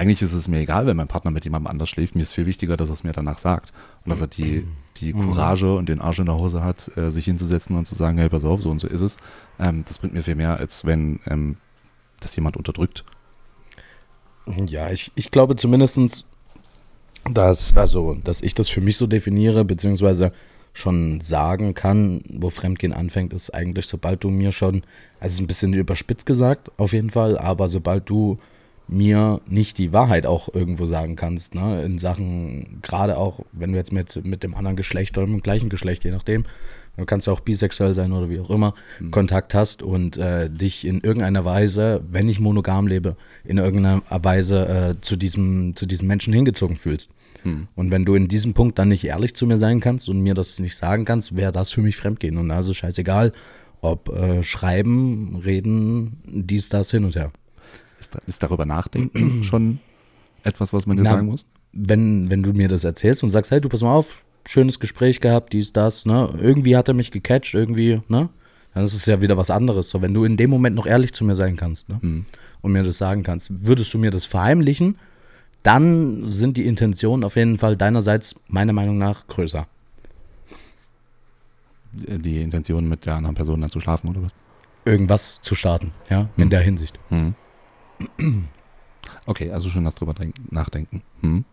eigentlich 0.00 0.22
ist 0.22 0.32
es 0.32 0.48
mir 0.48 0.60
egal, 0.60 0.86
wenn 0.86 0.96
mein 0.96 1.08
Partner 1.08 1.30
mit 1.30 1.44
jemandem 1.44 1.66
anders 1.66 1.90
schläft. 1.90 2.14
Mir 2.14 2.22
ist 2.22 2.32
viel 2.32 2.46
wichtiger, 2.46 2.78
dass 2.78 2.88
er 2.88 2.94
es 2.94 3.04
mir 3.04 3.12
danach 3.12 3.36
sagt. 3.36 3.70
Und 4.02 4.08
dass 4.08 4.22
er 4.22 4.28
die, 4.28 4.66
die 4.96 5.12
Courage 5.12 5.76
und 5.76 5.90
den 5.90 6.00
Arsch 6.00 6.20
in 6.20 6.24
der 6.24 6.36
Hose 6.36 6.64
hat, 6.64 6.90
äh, 6.96 7.10
sich 7.10 7.26
hinzusetzen 7.26 7.76
und 7.76 7.86
zu 7.86 7.94
sagen, 7.94 8.16
hey, 8.16 8.30
pass 8.30 8.42
auf, 8.42 8.62
so 8.62 8.70
und 8.70 8.80
so 8.80 8.88
ist 8.88 9.02
es. 9.02 9.18
Ähm, 9.58 9.84
das 9.86 9.98
bringt 9.98 10.14
mir 10.14 10.22
viel 10.22 10.36
mehr, 10.36 10.56
als 10.56 10.86
wenn 10.86 11.20
ähm, 11.26 11.58
das 12.20 12.34
jemand 12.34 12.56
unterdrückt. 12.56 13.04
Ja, 14.66 14.90
ich, 14.90 15.12
ich 15.16 15.30
glaube 15.30 15.56
zumindestens, 15.56 16.24
dass, 17.30 17.76
also, 17.76 18.16
dass 18.24 18.40
ich 18.40 18.54
das 18.54 18.70
für 18.70 18.80
mich 18.80 18.96
so 18.96 19.06
definiere, 19.06 19.66
beziehungsweise 19.66 20.32
schon 20.72 21.20
sagen 21.20 21.74
kann, 21.74 22.22
wo 22.26 22.48
Fremdgehen 22.48 22.94
anfängt, 22.94 23.34
ist 23.34 23.52
eigentlich, 23.52 23.84
sobald 23.84 24.24
du 24.24 24.30
mir 24.30 24.50
schon, 24.52 24.76
also 25.18 25.26
es 25.26 25.32
ist 25.34 25.40
ein 25.40 25.46
bisschen 25.46 25.74
überspitzt 25.74 26.24
gesagt, 26.24 26.70
auf 26.78 26.94
jeden 26.94 27.10
Fall, 27.10 27.36
aber 27.36 27.68
sobald 27.68 28.08
du 28.08 28.38
mir 28.90 29.40
nicht 29.46 29.78
die 29.78 29.92
Wahrheit 29.92 30.26
auch 30.26 30.52
irgendwo 30.52 30.84
sagen 30.84 31.14
kannst, 31.14 31.54
ne? 31.54 31.82
In 31.84 31.98
Sachen, 31.98 32.80
gerade 32.82 33.16
auch, 33.16 33.40
wenn 33.52 33.72
du 33.72 33.78
jetzt 33.78 33.92
mit, 33.92 34.24
mit 34.24 34.42
dem 34.42 34.54
anderen 34.54 34.76
Geschlecht 34.76 35.16
oder 35.16 35.28
mit 35.28 35.36
dem 35.36 35.42
gleichen 35.42 35.68
Geschlecht, 35.68 36.02
je 36.02 36.10
nachdem, 36.10 36.44
du 36.96 37.04
kannst 37.04 37.28
ja 37.28 37.32
auch 37.32 37.40
bisexuell 37.40 37.94
sein 37.94 38.12
oder 38.12 38.28
wie 38.28 38.40
auch 38.40 38.50
immer, 38.50 38.74
mhm. 38.98 39.12
Kontakt 39.12 39.54
hast 39.54 39.82
und 39.82 40.16
äh, 40.16 40.50
dich 40.50 40.84
in 40.84 41.00
irgendeiner 41.00 41.44
Weise, 41.44 42.02
wenn 42.10 42.28
ich 42.28 42.40
monogam 42.40 42.88
lebe, 42.88 43.16
in 43.44 43.58
irgendeiner 43.58 44.02
Weise 44.10 44.68
äh, 44.68 45.00
zu, 45.00 45.16
diesem, 45.16 45.76
zu 45.76 45.86
diesem 45.86 46.08
Menschen 46.08 46.32
hingezogen 46.32 46.76
fühlst. 46.76 47.10
Mhm. 47.44 47.68
Und 47.76 47.92
wenn 47.92 48.04
du 48.04 48.16
in 48.16 48.26
diesem 48.26 48.54
Punkt 48.54 48.78
dann 48.78 48.88
nicht 48.88 49.04
ehrlich 49.04 49.34
zu 49.34 49.46
mir 49.46 49.56
sein 49.56 49.78
kannst 49.78 50.08
und 50.08 50.20
mir 50.20 50.34
das 50.34 50.58
nicht 50.58 50.76
sagen 50.76 51.04
kannst, 51.04 51.36
wäre 51.36 51.52
das 51.52 51.70
für 51.70 51.80
mich 51.80 51.96
Fremdgehen. 51.96 52.38
Und 52.38 52.50
also 52.50 52.74
scheißegal, 52.74 53.32
ob 53.82 54.08
äh, 54.08 54.42
Schreiben, 54.42 55.36
Reden, 55.44 56.20
dies, 56.26 56.68
das, 56.70 56.90
hin 56.90 57.04
und 57.04 57.14
her. 57.14 57.30
Ist, 58.00 58.16
ist 58.26 58.42
darüber 58.42 58.66
nachdenken 58.66 59.42
schon 59.44 59.78
etwas, 60.42 60.72
was 60.72 60.86
man 60.86 60.96
dir 60.96 61.04
Na, 61.04 61.10
sagen 61.10 61.26
muss? 61.26 61.46
Wenn, 61.72 62.30
wenn 62.30 62.42
du 62.42 62.52
mir 62.52 62.68
das 62.68 62.84
erzählst 62.84 63.22
und 63.22 63.30
sagst, 63.30 63.50
hey, 63.50 63.60
du 63.60 63.68
pass 63.68 63.82
mal 63.82 63.94
auf, 63.94 64.22
schönes 64.46 64.80
Gespräch 64.80 65.20
gehabt, 65.20 65.52
dies, 65.52 65.72
das, 65.72 66.06
ne? 66.06 66.32
Irgendwie 66.40 66.76
hat 66.76 66.88
er 66.88 66.94
mich 66.94 67.10
gecatcht, 67.10 67.54
irgendwie, 67.54 68.00
ne? 68.08 68.28
Dann 68.74 68.84
ist 68.84 68.94
es 68.94 69.06
ja 69.06 69.20
wieder 69.20 69.36
was 69.36 69.50
anderes. 69.50 69.90
So, 69.90 70.00
wenn 70.00 70.14
du 70.14 70.24
in 70.24 70.36
dem 70.36 70.50
Moment 70.50 70.76
noch 70.76 70.86
ehrlich 70.86 71.12
zu 71.12 71.24
mir 71.24 71.34
sein 71.34 71.56
kannst, 71.56 71.88
ne? 71.88 71.98
Mhm. 72.00 72.26
Und 72.62 72.72
mir 72.72 72.82
das 72.82 72.98
sagen 72.98 73.22
kannst, 73.22 73.50
würdest 73.66 73.92
du 73.94 73.98
mir 73.98 74.10
das 74.10 74.24
verheimlichen, 74.24 74.96
dann 75.62 76.28
sind 76.28 76.56
die 76.56 76.66
Intentionen 76.66 77.24
auf 77.24 77.36
jeden 77.36 77.58
Fall 77.58 77.76
deinerseits 77.76 78.40
meiner 78.48 78.72
Meinung 78.72 78.98
nach 78.98 79.26
größer. 79.26 79.66
Die 81.92 82.40
Intention 82.40 82.88
mit 82.88 83.04
der 83.06 83.16
anderen 83.16 83.34
Person 83.34 83.60
dann 83.60 83.70
zu 83.70 83.80
schlafen 83.80 84.08
oder 84.08 84.22
was? 84.22 84.32
Irgendwas 84.84 85.40
zu 85.40 85.54
starten, 85.54 85.92
ja, 86.08 86.28
in 86.36 86.44
hm. 86.44 86.50
der 86.50 86.60
Hinsicht. 86.60 86.98
Hm. 87.08 87.34
Okay, 89.26 89.50
also 89.50 89.68
schon 89.68 89.84
das 89.84 89.94
drüber 89.94 90.14
nachdenken. 90.50 91.02
Hm. 91.20 91.44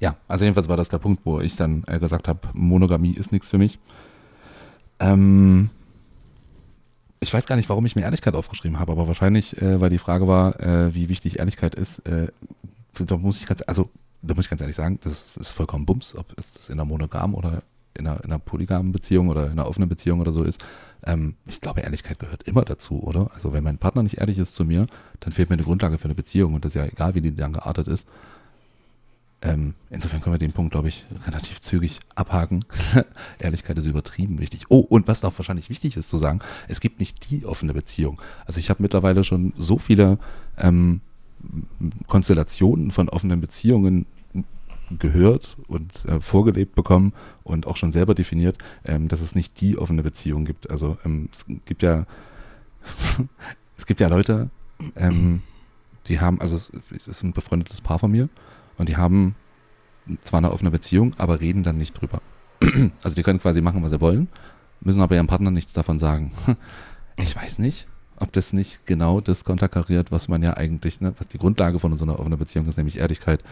Ja, 0.00 0.16
also 0.28 0.44
jedenfalls 0.44 0.68
war 0.68 0.76
das 0.76 0.88
der 0.88 0.98
Punkt, 0.98 1.24
wo 1.24 1.40
ich 1.40 1.56
dann 1.56 1.84
äh, 1.86 1.98
gesagt 1.98 2.28
habe, 2.28 2.40
Monogamie 2.52 3.12
ist 3.12 3.32
nichts 3.32 3.48
für 3.48 3.58
mich. 3.58 3.78
Ähm, 5.00 5.70
ich 7.20 7.32
weiß 7.32 7.46
gar 7.46 7.56
nicht, 7.56 7.68
warum 7.68 7.86
ich 7.86 7.96
mir 7.96 8.02
Ehrlichkeit 8.02 8.34
aufgeschrieben 8.34 8.78
habe, 8.78 8.92
aber 8.92 9.08
wahrscheinlich, 9.08 9.60
äh, 9.62 9.80
weil 9.80 9.90
die 9.90 9.98
Frage 9.98 10.28
war, 10.28 10.60
äh, 10.60 10.94
wie 10.94 11.08
wichtig 11.08 11.38
Ehrlichkeit 11.38 11.74
ist. 11.74 12.00
Äh, 12.00 12.28
da 12.92 13.16
muss 13.16 13.38
ich 13.38 13.46
ganz, 13.46 13.62
also 13.66 13.90
da 14.22 14.34
muss 14.34 14.44
ich 14.44 14.50
ganz 14.50 14.60
ehrlich 14.60 14.76
sagen, 14.76 14.98
das 15.02 15.36
ist 15.36 15.52
vollkommen 15.52 15.86
Bums, 15.86 16.14
ob 16.14 16.38
es 16.38 16.68
in 16.68 16.74
einer 16.74 16.84
monogamen 16.84 17.34
oder 17.34 17.62
in 17.96 18.06
einer, 18.06 18.22
in 18.24 18.30
einer 18.30 18.38
polygamen 18.38 18.92
Beziehung 18.92 19.28
oder 19.28 19.46
in 19.46 19.52
einer 19.52 19.66
offenen 19.66 19.88
Beziehung 19.88 20.20
oder 20.20 20.32
so 20.32 20.42
ist. 20.42 20.64
Ähm, 21.04 21.36
ich 21.46 21.60
glaube, 21.60 21.80
Ehrlichkeit 21.80 22.18
gehört 22.18 22.42
immer 22.44 22.62
dazu, 22.62 23.02
oder? 23.02 23.30
Also 23.34 23.52
wenn 23.52 23.64
mein 23.64 23.78
Partner 23.78 24.02
nicht 24.02 24.18
ehrlich 24.18 24.38
ist 24.38 24.54
zu 24.54 24.64
mir, 24.64 24.86
dann 25.20 25.32
fehlt 25.32 25.50
mir 25.50 25.54
eine 25.54 25.64
Grundlage 25.64 25.98
für 25.98 26.04
eine 26.04 26.14
Beziehung 26.14 26.54
und 26.54 26.64
das 26.64 26.74
ist 26.74 26.80
ja 26.80 26.86
egal, 26.86 27.14
wie 27.14 27.20
die 27.20 27.34
dann 27.34 27.52
geartet 27.52 27.88
ist. 27.88 28.08
Ähm, 29.44 29.74
insofern 29.90 30.22
können 30.22 30.34
wir 30.34 30.38
den 30.38 30.52
Punkt, 30.52 30.72
glaube 30.72 30.88
ich, 30.88 31.04
relativ 31.26 31.60
zügig 31.60 32.00
abhaken. 32.14 32.64
Ehrlichkeit 33.38 33.76
ist 33.76 33.84
übertrieben 33.84 34.38
wichtig. 34.40 34.64
Oh, 34.70 34.78
und 34.78 35.06
was 35.06 35.22
auch 35.22 35.38
wahrscheinlich 35.38 35.68
wichtig 35.68 35.98
ist 35.98 36.08
zu 36.08 36.16
sagen, 36.16 36.40
es 36.66 36.80
gibt 36.80 36.98
nicht 36.98 37.30
die 37.30 37.44
offene 37.44 37.74
Beziehung. 37.74 38.20
Also 38.46 38.58
ich 38.58 38.70
habe 38.70 38.82
mittlerweile 38.82 39.22
schon 39.22 39.52
so 39.56 39.76
viele 39.76 40.18
ähm, 40.56 41.02
Konstellationen 42.06 42.90
von 42.90 43.10
offenen 43.10 43.42
Beziehungen 43.42 44.06
gehört 44.98 45.56
und 45.68 46.04
äh, 46.06 46.20
vorgelebt 46.20 46.74
bekommen 46.74 47.12
und 47.42 47.66
auch 47.66 47.76
schon 47.76 47.92
selber 47.92 48.14
definiert, 48.14 48.58
ähm, 48.84 49.08
dass 49.08 49.20
es 49.20 49.34
nicht 49.34 49.60
die 49.60 49.78
offene 49.78 50.02
Beziehung 50.02 50.44
gibt. 50.44 50.70
Also 50.70 50.98
ähm, 51.04 51.28
es 51.32 51.46
gibt 51.64 51.82
ja 51.82 52.06
es 53.76 53.86
gibt 53.86 54.00
ja 54.00 54.08
Leute, 54.08 54.50
ähm, 54.96 55.42
die 56.06 56.20
haben, 56.20 56.40
also 56.40 56.56
es, 56.56 56.72
es 56.94 57.08
ist 57.08 57.22
ein 57.22 57.32
befreundetes 57.32 57.80
Paar 57.80 57.98
von 57.98 58.10
mir 58.10 58.28
und 58.76 58.88
die 58.88 58.96
haben 58.96 59.34
zwar 60.22 60.38
eine 60.38 60.52
offene 60.52 60.70
Beziehung, 60.70 61.14
aber 61.18 61.40
reden 61.40 61.62
dann 61.62 61.78
nicht 61.78 62.00
drüber. 62.00 62.20
also 63.02 63.14
die 63.14 63.22
können 63.22 63.38
quasi 63.38 63.60
machen, 63.60 63.82
was 63.82 63.90
sie 63.90 64.00
wollen, 64.00 64.28
müssen 64.80 65.00
aber 65.00 65.14
ihrem 65.14 65.26
Partner 65.26 65.50
nichts 65.50 65.72
davon 65.72 65.98
sagen. 65.98 66.32
Ich 67.16 67.36
weiß 67.36 67.60
nicht, 67.60 67.86
ob 68.16 68.32
das 68.32 68.52
nicht 68.52 68.86
genau 68.86 69.20
das 69.20 69.44
konterkariert, 69.44 70.10
was 70.10 70.26
man 70.26 70.42
ja 70.42 70.56
eigentlich, 70.56 71.00
ne, 71.00 71.14
was 71.16 71.28
die 71.28 71.38
Grundlage 71.38 71.78
von 71.78 71.96
so 71.96 72.04
einer 72.04 72.18
offenen 72.18 72.40
Beziehung 72.40 72.66
ist, 72.66 72.76
nämlich 72.76 72.98
Ehrlichkeit. 72.98 73.44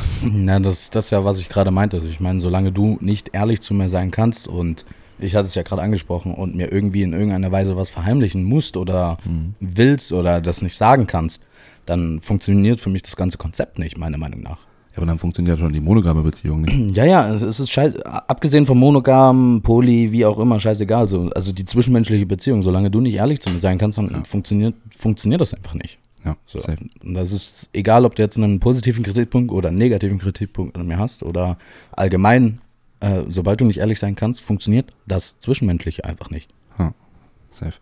Na, 0.22 0.60
das, 0.60 0.90
das 0.90 1.06
ist 1.06 1.10
ja, 1.10 1.24
was 1.24 1.38
ich 1.38 1.48
gerade 1.48 1.70
meinte. 1.70 1.98
Also 1.98 2.08
ich 2.08 2.20
meine, 2.20 2.40
solange 2.40 2.72
du 2.72 2.98
nicht 3.00 3.30
ehrlich 3.32 3.60
zu 3.60 3.74
mir 3.74 3.88
sein 3.88 4.10
kannst 4.10 4.48
und 4.48 4.84
ich 5.18 5.36
hatte 5.36 5.46
es 5.46 5.54
ja 5.54 5.62
gerade 5.62 5.82
angesprochen 5.82 6.34
und 6.34 6.54
mir 6.54 6.72
irgendwie 6.72 7.02
in 7.02 7.12
irgendeiner 7.12 7.52
Weise 7.52 7.76
was 7.76 7.88
verheimlichen 7.88 8.44
musst 8.44 8.76
oder 8.76 9.18
mhm. 9.24 9.54
willst 9.60 10.12
oder 10.12 10.40
das 10.40 10.62
nicht 10.62 10.76
sagen 10.76 11.06
kannst, 11.06 11.42
dann 11.86 12.20
funktioniert 12.20 12.80
für 12.80 12.90
mich 12.90 13.02
das 13.02 13.16
ganze 13.16 13.38
Konzept 13.38 13.78
nicht, 13.78 13.98
meiner 13.98 14.18
Meinung 14.18 14.40
nach. 14.40 14.58
Ja, 14.92 14.98
aber 14.98 15.06
dann 15.06 15.18
funktioniert 15.18 15.58
schon 15.58 15.72
die 15.72 15.80
monogame 15.80 16.22
Beziehung 16.22 16.62
nicht. 16.62 16.96
Ja, 16.96 17.04
ja, 17.04 17.34
es 17.34 17.60
ist 17.60 17.70
scheiße. 17.70 18.04
Abgesehen 18.04 18.66
vom 18.66 18.78
Monogam, 18.78 19.62
Poly, 19.62 20.12
wie 20.12 20.26
auch 20.26 20.38
immer, 20.38 20.60
scheißegal. 20.60 21.00
Also, 21.00 21.30
also 21.34 21.52
die 21.52 21.64
zwischenmenschliche 21.64 22.26
Beziehung, 22.26 22.62
solange 22.62 22.90
du 22.90 23.00
nicht 23.00 23.14
ehrlich 23.14 23.40
zu 23.40 23.50
mir 23.50 23.58
sein 23.58 23.78
kannst, 23.78 23.98
dann 23.98 24.10
ja. 24.10 24.24
funktioniert, 24.24 24.74
funktioniert 24.94 25.40
das 25.40 25.54
einfach 25.54 25.74
nicht. 25.74 25.98
Ja, 26.24 26.36
so. 26.46 26.60
Und 27.02 27.14
das 27.14 27.32
ist 27.32 27.68
egal, 27.72 28.04
ob 28.04 28.14
du 28.14 28.22
jetzt 28.22 28.36
einen 28.36 28.60
positiven 28.60 29.02
Kritikpunkt 29.02 29.50
oder 29.50 29.68
einen 29.68 29.78
negativen 29.78 30.18
Kritikpunkt 30.18 30.76
an 30.76 30.86
mir 30.86 30.98
hast 30.98 31.22
oder 31.22 31.58
allgemein, 31.90 32.60
äh, 33.00 33.24
sobald 33.28 33.60
du 33.60 33.64
nicht 33.64 33.78
ehrlich 33.78 33.98
sein 33.98 34.14
kannst, 34.14 34.40
funktioniert 34.40 34.92
das 35.06 35.38
Zwischenmenschliche 35.38 36.04
einfach 36.04 36.30
nicht. 36.30 36.48
Ja, 36.78 36.94
safe. 37.50 37.78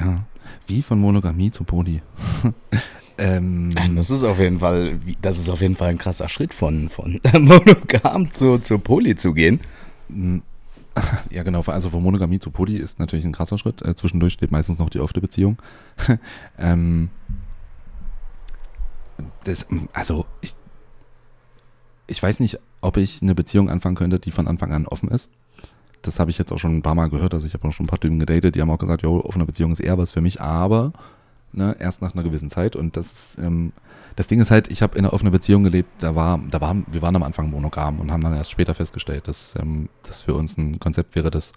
Ja, 0.00 0.24
wie 0.66 0.82
von 0.82 0.98
Monogamie 0.98 1.50
zu 1.50 1.64
Poly. 1.64 2.00
ähm, 3.18 3.74
das 3.96 4.10
ist 4.10 4.24
auf 4.24 4.38
jeden 4.38 4.60
Fall, 4.60 4.98
das 5.20 5.38
ist 5.38 5.50
auf 5.50 5.60
jeden 5.60 5.76
Fall 5.76 5.90
ein 5.90 5.98
krasser 5.98 6.28
Schritt 6.28 6.54
von, 6.54 6.88
von 6.88 7.20
Monogam 7.38 8.32
zu, 8.32 8.58
zu 8.58 8.78
Poly 8.78 9.16
zu 9.16 9.34
gehen. 9.34 9.60
Ja, 11.30 11.42
genau. 11.42 11.62
Also 11.66 11.90
von 11.90 12.02
Monogamie 12.02 12.38
zu 12.38 12.50
Poly 12.50 12.76
ist 12.76 12.98
natürlich 12.98 13.24
ein 13.24 13.32
krasser 13.32 13.58
Schritt. 13.58 13.82
Äh, 13.82 13.94
zwischendurch 13.94 14.34
steht 14.34 14.50
meistens 14.50 14.78
noch 14.78 14.90
die 14.90 15.00
offene 15.00 15.20
Beziehung. 15.20 15.58
ähm, 16.58 17.10
das, 19.44 19.66
also 19.92 20.26
ich, 20.40 20.54
ich 22.06 22.22
weiß 22.22 22.40
nicht, 22.40 22.58
ob 22.80 22.96
ich 22.96 23.22
eine 23.22 23.34
Beziehung 23.34 23.70
anfangen 23.70 23.96
könnte, 23.96 24.18
die 24.18 24.30
von 24.30 24.48
Anfang 24.48 24.72
an 24.72 24.86
offen 24.86 25.08
ist. 25.10 25.30
Das 26.02 26.20
habe 26.20 26.30
ich 26.30 26.38
jetzt 26.38 26.52
auch 26.52 26.58
schon 26.58 26.76
ein 26.76 26.82
paar 26.82 26.94
Mal 26.94 27.08
gehört. 27.08 27.34
Also 27.34 27.46
ich 27.46 27.54
habe 27.54 27.66
auch 27.66 27.72
schon 27.72 27.86
ein 27.86 27.88
paar 27.88 28.00
Typen 28.00 28.18
gedatet, 28.18 28.54
die 28.54 28.60
haben 28.60 28.70
auch 28.70 28.78
gesagt, 28.78 29.02
jo, 29.02 29.20
offene 29.20 29.46
Beziehung 29.46 29.72
ist 29.72 29.80
eher 29.80 29.98
was 29.98 30.12
für 30.12 30.20
mich, 30.20 30.40
aber 30.40 30.92
ne, 31.52 31.76
erst 31.78 32.02
nach 32.02 32.14
einer 32.14 32.22
gewissen 32.22 32.50
Zeit. 32.50 32.76
Und 32.76 32.96
das, 32.96 33.36
ähm, 33.38 33.72
das 34.16 34.26
Ding 34.26 34.40
ist 34.40 34.50
halt, 34.50 34.68
ich 34.68 34.82
habe 34.82 34.98
in 34.98 35.04
einer 35.04 35.12
offenen 35.12 35.32
Beziehung 35.32 35.62
gelebt, 35.62 35.90
da 36.02 36.14
war, 36.14 36.40
da 36.50 36.60
war, 36.60 36.74
wir 36.86 37.02
waren 37.02 37.14
am 37.16 37.22
Anfang 37.22 37.50
monogam 37.50 38.00
und 38.00 38.10
haben 38.10 38.22
dann 38.22 38.34
erst 38.34 38.50
später 38.50 38.74
festgestellt, 38.74 39.28
dass 39.28 39.54
ähm, 39.60 39.90
das 40.02 40.22
für 40.22 40.34
uns 40.34 40.56
ein 40.56 40.80
Konzept 40.80 41.14
wäre, 41.14 41.30
das 41.30 41.52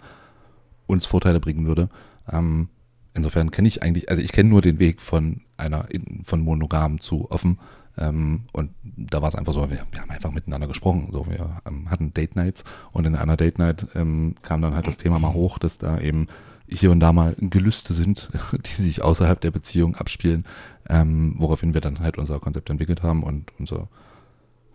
uns 0.86 1.06
Vorteile 1.06 1.40
bringen 1.40 1.66
würde. 1.66 1.88
Ähm, 2.30 2.68
insofern 3.14 3.50
kenne 3.50 3.68
ich 3.68 3.82
eigentlich, 3.82 4.10
also 4.10 4.22
ich 4.22 4.32
kenne 4.32 4.50
nur 4.50 4.60
den 4.60 4.78
Weg 4.78 5.00
von 5.00 5.40
einer, 5.56 5.86
von 6.24 6.40
monogam 6.40 7.00
zu 7.00 7.30
offen. 7.30 7.58
Ähm, 7.96 8.42
und 8.52 8.72
da 8.82 9.22
war 9.22 9.28
es 9.28 9.34
einfach 9.34 9.54
so, 9.54 9.70
wir, 9.70 9.82
wir, 9.90 10.00
haben 10.00 10.10
einfach 10.10 10.30
miteinander 10.30 10.68
gesprochen. 10.68 11.08
So, 11.12 11.26
wir 11.28 11.62
ähm, 11.66 11.90
hatten 11.90 12.12
Date 12.12 12.36
Nights 12.36 12.64
und 12.92 13.06
in 13.06 13.16
einer 13.16 13.36
Date 13.36 13.58
Night 13.58 13.86
ähm, 13.94 14.34
kam 14.42 14.60
dann 14.60 14.74
halt 14.74 14.86
das 14.86 14.98
Thema 14.98 15.18
mal 15.18 15.32
hoch, 15.32 15.58
dass 15.58 15.78
da 15.78 15.98
eben 15.98 16.28
hier 16.68 16.92
und 16.92 17.00
da 17.00 17.12
mal 17.12 17.34
Gelüste 17.38 17.94
sind, 17.94 18.30
die 18.52 18.82
sich 18.82 19.02
außerhalb 19.02 19.40
der 19.40 19.50
Beziehung 19.50 19.96
abspielen, 19.96 20.44
ähm, 20.90 21.36
woraufhin 21.38 21.72
wir 21.72 21.80
dann 21.80 22.00
halt 22.00 22.18
unser 22.18 22.40
Konzept 22.40 22.68
entwickelt 22.68 23.02
haben 23.02 23.22
und 23.22 23.52
unser 23.58 23.88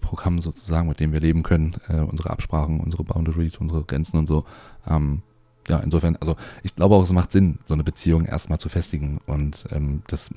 Programm 0.01 0.39
sozusagen, 0.39 0.87
mit 0.87 0.99
dem 0.99 1.11
wir 1.11 1.19
leben 1.19 1.43
können, 1.43 1.75
äh, 1.87 1.99
unsere 1.99 2.29
Absprachen, 2.29 2.79
unsere 2.79 3.03
Boundaries, 3.03 3.57
unsere 3.57 3.83
Grenzen 3.83 4.17
und 4.17 4.27
so. 4.27 4.45
Ähm, 4.87 5.21
ja, 5.67 5.79
insofern, 5.79 6.15
also 6.17 6.35
ich 6.63 6.75
glaube 6.75 6.95
auch, 6.95 7.03
es 7.03 7.11
macht 7.11 7.31
Sinn, 7.31 7.59
so 7.65 7.73
eine 7.73 7.83
Beziehung 7.83 8.25
erstmal 8.25 8.59
zu 8.59 8.69
festigen 8.69 9.19
und 9.25 9.65
ähm, 9.71 10.03
das, 10.07 10.29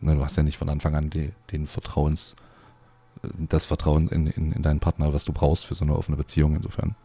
ne, 0.00 0.16
du 0.16 0.22
hast 0.22 0.36
ja 0.36 0.42
nicht 0.42 0.58
von 0.58 0.68
Anfang 0.68 0.94
an 0.96 1.08
die, 1.08 1.30
den 1.50 1.66
Vertrauens, 1.66 2.36
das 3.38 3.66
Vertrauen 3.66 4.08
in, 4.08 4.26
in, 4.26 4.52
in 4.52 4.62
deinen 4.62 4.80
Partner, 4.80 5.14
was 5.14 5.24
du 5.24 5.32
brauchst 5.32 5.66
für 5.66 5.76
so 5.76 5.84
eine 5.84 5.96
offene 5.96 6.16
Beziehung, 6.16 6.56
insofern 6.56 6.96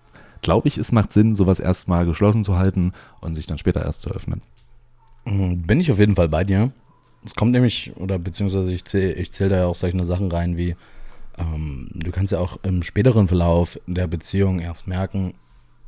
glaube 0.42 0.68
ich, 0.68 0.78
es 0.78 0.92
macht 0.92 1.14
Sinn, 1.14 1.36
sowas 1.36 1.60
erstmal 1.60 2.06
geschlossen 2.06 2.44
zu 2.44 2.58
halten 2.58 2.94
und 3.22 3.36
sich 3.36 3.48
dann 3.48 3.58
später 3.58 3.84
erst 3.84 4.02
zu 4.02 4.10
öffnen. 4.10 4.42
Mhm, 5.26 5.64
bin 5.64 5.80
ich 5.80 5.92
auf 5.92 6.00
jeden 6.00 6.16
Fall 6.16 6.30
bei 6.30 6.44
dir. 6.44 6.72
Es 7.26 7.36
kommt 7.36 7.52
nämlich, 7.52 7.92
oder 7.96 8.20
beziehungsweise 8.20 8.74
ich 8.74 8.86
zähle 8.86 9.14
ich 9.14 9.32
zähl 9.32 9.50
da 9.50 9.58
ja 9.58 9.66
auch 9.66 9.76
solche 9.76 10.04
Sachen 10.06 10.32
rein 10.32 10.58
wie, 10.58 10.76
ähm, 11.38 11.90
du 11.94 12.12
kannst 12.12 12.32
ja 12.32 12.40
auch 12.40 12.58
im 12.64 12.84
späteren 12.84 13.28
Verlauf 13.28 13.80
der 13.88 14.08
Beziehung 14.08 14.60
erst 14.60 14.88
merken, 14.88 15.34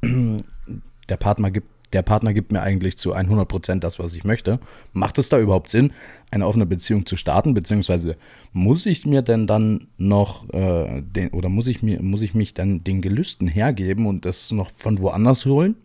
der 0.04 1.18
Partner 1.18 1.52
gibt 1.52 1.68
der 1.94 2.02
Partner 2.04 2.34
gibt 2.34 2.52
mir 2.52 2.62
eigentlich 2.62 2.98
zu 2.98 3.16
100% 3.16 3.80
das, 3.80 4.00
was 4.00 4.14
ich 4.14 4.24
möchte. 4.24 4.60
Macht 4.94 5.18
es 5.18 5.30
da 5.30 5.40
überhaupt 5.40 5.70
Sinn, 5.70 5.92
eine 6.32 6.46
offene 6.46 6.66
Beziehung 6.66 7.06
zu 7.06 7.16
starten? 7.16 7.54
Beziehungsweise 7.54 8.16
muss 8.54 8.86
ich 8.86 9.06
mir 9.06 9.22
denn 9.22 9.48
dann 9.48 9.88
noch 9.98 10.48
äh, 10.54 11.02
den, 11.02 11.30
oder 11.30 11.50
muss 11.50 11.68
ich 11.68 11.82
mir, 11.82 12.02
muss 12.02 12.22
ich 12.22 12.36
mich 12.36 12.54
dann 12.54 12.84
den 12.84 13.02
Gelüsten 13.02 13.48
hergeben 13.48 14.06
und 14.06 14.26
das 14.26 14.52
noch 14.52 14.70
von 14.70 15.00
woanders 15.00 15.46
holen? 15.46 15.76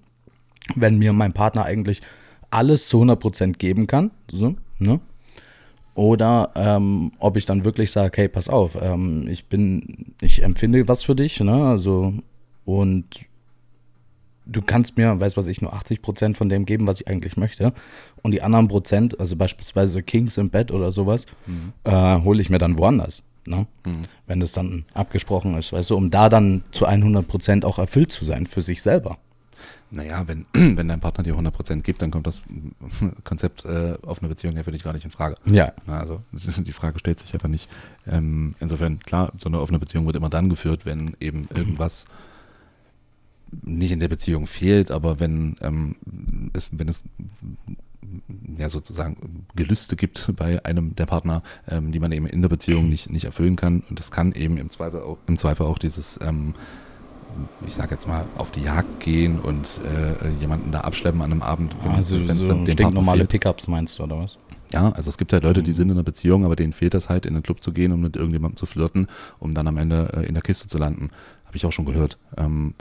Wenn 0.74 0.98
mir 0.98 1.12
mein 1.12 1.32
Partner 1.32 1.64
eigentlich 1.64 2.02
alles 2.50 2.88
zu 2.88 3.02
100% 3.02 3.54
geben 3.54 3.86
kann, 3.86 4.10
so, 4.30 4.56
ne? 4.78 5.00
Oder 5.94 6.50
ähm, 6.56 7.12
ob 7.18 7.36
ich 7.36 7.46
dann 7.46 7.64
wirklich 7.64 7.92
sage, 7.92 8.12
hey, 8.16 8.28
pass 8.28 8.48
auf, 8.48 8.76
ähm, 8.80 9.28
ich 9.28 9.46
bin, 9.46 10.14
ich 10.20 10.42
empfinde 10.42 10.88
was 10.88 11.04
für 11.04 11.14
dich, 11.14 11.38
ne? 11.40 11.66
Also, 11.66 12.14
und 12.64 13.06
du 14.46 14.62
kannst 14.62 14.96
mir, 14.96 15.18
weiß 15.18 15.36
was 15.36 15.48
ich, 15.48 15.60
nur 15.62 15.72
80 15.72 16.02
Prozent 16.02 16.36
von 16.36 16.48
dem 16.48 16.66
geben, 16.66 16.86
was 16.86 17.00
ich 17.00 17.08
eigentlich 17.08 17.36
möchte. 17.36 17.72
Und 18.22 18.32
die 18.32 18.42
anderen 18.42 18.68
Prozent, 18.68 19.18
also 19.20 19.36
beispielsweise 19.36 20.02
Kings 20.02 20.36
im 20.36 20.50
Bett 20.50 20.70
oder 20.70 20.92
sowas, 20.92 21.26
mhm. 21.46 21.72
äh, 21.84 22.20
hole 22.22 22.40
ich 22.40 22.50
mir 22.50 22.58
dann 22.58 22.76
woanders. 22.78 23.22
Ne? 23.46 23.66
Mhm. 23.84 23.92
Wenn 24.26 24.40
das 24.40 24.52
dann 24.52 24.86
abgesprochen 24.94 25.56
ist, 25.56 25.72
weißt 25.72 25.90
du, 25.90 25.96
um 25.96 26.10
da 26.10 26.28
dann 26.28 26.64
zu 26.72 26.86
100 26.86 27.26
Prozent 27.26 27.64
auch 27.64 27.78
erfüllt 27.78 28.10
zu 28.10 28.24
sein 28.24 28.46
für 28.46 28.62
sich 28.62 28.82
selber. 28.82 29.18
Naja, 29.90 30.26
wenn, 30.26 30.44
wenn 30.52 30.88
dein 30.88 31.00
Partner 31.00 31.24
dir 31.24 31.34
100% 31.34 31.82
gibt, 31.82 32.02
dann 32.02 32.10
kommt 32.10 32.26
das 32.26 32.42
Konzept 33.24 33.64
äh, 33.64 33.96
auf 34.02 34.20
eine 34.20 34.28
Beziehung 34.28 34.56
ja 34.56 34.62
für 34.62 34.72
dich 34.72 34.84
gar 34.84 34.92
nicht 34.92 35.04
in 35.04 35.10
Frage. 35.10 35.36
Ja. 35.44 35.72
Also 35.86 36.22
die 36.32 36.72
Frage 36.72 36.98
stellt 36.98 37.20
sich 37.20 37.32
ja 37.32 37.38
dann 37.38 37.50
nicht. 37.50 37.68
Ähm, 38.06 38.54
insofern, 38.60 39.00
klar, 39.00 39.32
so 39.38 39.48
eine 39.48 39.60
offene 39.60 39.78
Beziehung 39.78 40.06
wird 40.06 40.16
immer 40.16 40.30
dann 40.30 40.48
geführt, 40.48 40.84
wenn 40.84 41.16
eben 41.20 41.48
irgendwas 41.54 42.06
nicht 43.62 43.92
in 43.92 44.00
der 44.00 44.08
Beziehung 44.08 44.48
fehlt, 44.48 44.90
aber 44.90 45.20
wenn, 45.20 45.56
ähm, 45.60 45.96
es, 46.54 46.70
wenn 46.72 46.88
es 46.88 47.04
ja 48.56 48.68
sozusagen 48.68 49.46
Gelüste 49.54 49.96
gibt 49.96 50.32
bei 50.36 50.64
einem 50.64 50.94
der 50.94 51.06
Partner, 51.06 51.42
ähm, 51.68 51.92
die 51.92 52.00
man 52.00 52.12
eben 52.12 52.26
in 52.26 52.42
der 52.42 52.48
Beziehung 52.48 52.88
nicht, 52.88 53.10
nicht 53.10 53.24
erfüllen 53.24 53.56
kann. 53.56 53.82
Und 53.88 53.98
das 53.98 54.10
kann 54.10 54.32
eben 54.32 54.56
im 54.56 54.70
Zweifel 54.70 55.02
auch, 55.02 55.18
im 55.26 55.38
Zweifel 55.38 55.66
auch 55.66 55.78
dieses 55.78 56.18
ähm, 56.22 56.54
ich 57.66 57.74
sage 57.74 57.92
jetzt 57.92 58.06
mal, 58.06 58.24
auf 58.38 58.50
die 58.50 58.62
Jagd 58.62 59.00
gehen 59.00 59.40
und 59.40 59.80
äh, 59.84 60.28
jemanden 60.40 60.72
da 60.72 60.82
abschleppen 60.82 61.20
an 61.22 61.32
einem 61.32 61.42
Abend. 61.42 61.74
Wenn, 61.82 61.92
also 61.92 62.18
so 62.26 62.66
stinknormale 62.66 63.24
Pickups 63.24 63.68
meinst 63.68 63.98
du, 63.98 64.04
oder 64.04 64.18
was? 64.18 64.38
Ja, 64.72 64.90
also 64.90 65.08
es 65.08 65.18
gibt 65.18 65.32
ja 65.32 65.38
Leute, 65.38 65.62
die 65.62 65.70
mhm. 65.70 65.76
sind 65.76 65.88
in 65.90 65.96
einer 65.96 66.02
Beziehung, 66.02 66.44
aber 66.44 66.56
denen 66.56 66.72
fehlt 66.72 66.94
das 66.94 67.08
halt, 67.08 67.26
in 67.26 67.34
den 67.34 67.42
Club 67.42 67.62
zu 67.62 67.72
gehen, 67.72 67.92
um 67.92 68.00
mit 68.00 68.16
irgendjemandem 68.16 68.56
zu 68.56 68.66
flirten, 68.66 69.06
um 69.38 69.54
dann 69.54 69.68
am 69.68 69.76
Ende 69.76 70.12
äh, 70.14 70.26
in 70.26 70.34
der 70.34 70.42
Kiste 70.42 70.68
zu 70.68 70.78
landen. 70.78 71.10
Habe 71.46 71.56
ich 71.56 71.64
auch 71.64 71.72
schon 71.72 71.84
gehört. 71.84 72.18
Ähm, 72.36 72.74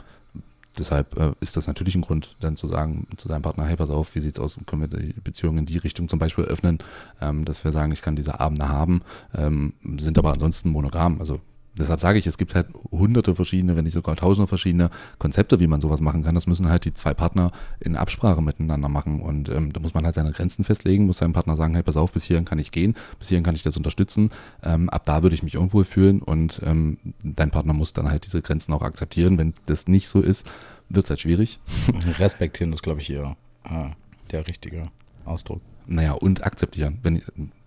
deshalb 0.76 1.16
äh, 1.16 1.32
ist 1.40 1.56
das 1.56 1.66
natürlich 1.66 1.94
ein 1.94 2.02
Grund, 2.02 2.36
dann 2.40 2.56
zu 2.56 2.66
sagen 2.66 3.06
zu 3.16 3.28
seinem 3.28 3.42
Partner, 3.42 3.64
hey, 3.66 3.76
pass 3.76 3.90
auf, 3.90 4.14
wie 4.14 4.20
sieht's 4.20 4.40
aus, 4.40 4.58
können 4.66 4.90
wir 4.90 4.98
die 4.98 5.14
Beziehung 5.22 5.58
in 5.58 5.66
die 5.66 5.78
Richtung 5.78 6.08
zum 6.08 6.18
Beispiel 6.18 6.44
öffnen, 6.44 6.78
ähm, 7.20 7.44
dass 7.44 7.64
wir 7.64 7.70
sagen, 7.70 7.92
ich 7.92 8.02
kann 8.02 8.16
diese 8.16 8.40
Abende 8.40 8.68
haben, 8.68 9.02
ähm, 9.36 9.74
sind 9.96 10.18
aber 10.18 10.32
ansonsten 10.32 10.70
monogam. 10.70 11.20
Also 11.20 11.40
deshalb 11.76 12.00
sage 12.00 12.18
ich, 12.18 12.26
es 12.26 12.38
gibt 12.38 12.54
halt 12.54 12.68
hunderte 12.90 13.34
verschiedene, 13.34 13.76
wenn 13.76 13.84
nicht 13.84 13.94
sogar 13.94 14.16
tausende 14.16 14.46
verschiedene 14.46 14.90
Konzepte, 15.18 15.60
wie 15.60 15.66
man 15.66 15.80
sowas 15.80 16.00
machen 16.00 16.22
kann. 16.22 16.34
Das 16.34 16.46
müssen 16.46 16.68
halt 16.68 16.84
die 16.84 16.94
zwei 16.94 17.14
Partner 17.14 17.50
in 17.80 17.96
Absprache 17.96 18.42
miteinander 18.42 18.88
machen. 18.88 19.20
Und 19.20 19.48
ähm, 19.48 19.72
da 19.72 19.80
muss 19.80 19.94
man 19.94 20.04
halt 20.04 20.14
seine 20.14 20.32
Grenzen 20.32 20.64
festlegen, 20.64 21.06
muss 21.06 21.18
seinem 21.18 21.32
Partner 21.32 21.56
sagen, 21.56 21.74
hey, 21.74 21.82
pass 21.82 21.96
auf, 21.96 22.12
bis 22.12 22.24
hierhin 22.24 22.44
kann 22.44 22.58
ich 22.58 22.70
gehen, 22.70 22.94
bis 23.18 23.28
hierhin 23.28 23.44
kann 23.44 23.54
ich 23.54 23.62
das 23.62 23.76
unterstützen. 23.76 24.30
Ähm, 24.62 24.88
ab 24.88 25.04
da 25.04 25.22
würde 25.22 25.34
ich 25.34 25.42
mich 25.42 25.54
irgendwo 25.54 25.82
fühlen 25.84 26.22
und 26.22 26.60
ähm, 26.64 26.98
dein 27.22 27.50
Partner 27.50 27.72
muss 27.72 27.92
dann 27.92 28.10
halt 28.10 28.24
diese 28.24 28.42
Grenzen 28.42 28.72
auch 28.72 28.82
akzeptieren. 28.82 29.38
Wenn 29.38 29.54
das 29.66 29.88
nicht 29.88 30.08
so 30.08 30.20
ist, 30.20 30.46
wird 30.88 31.04
es 31.04 31.10
halt 31.10 31.20
schwierig. 31.20 31.58
Respektieren 32.18 32.72
ist, 32.72 32.82
glaube 32.82 33.00
ich, 33.00 33.06
hier 33.06 33.36
äh, 33.64 33.90
der 34.30 34.46
richtige 34.48 34.88
Ausdruck. 35.24 35.60
Naja, 35.86 36.12
und 36.12 36.44
akzeptieren. 36.44 36.98
Wenn, 37.02 37.22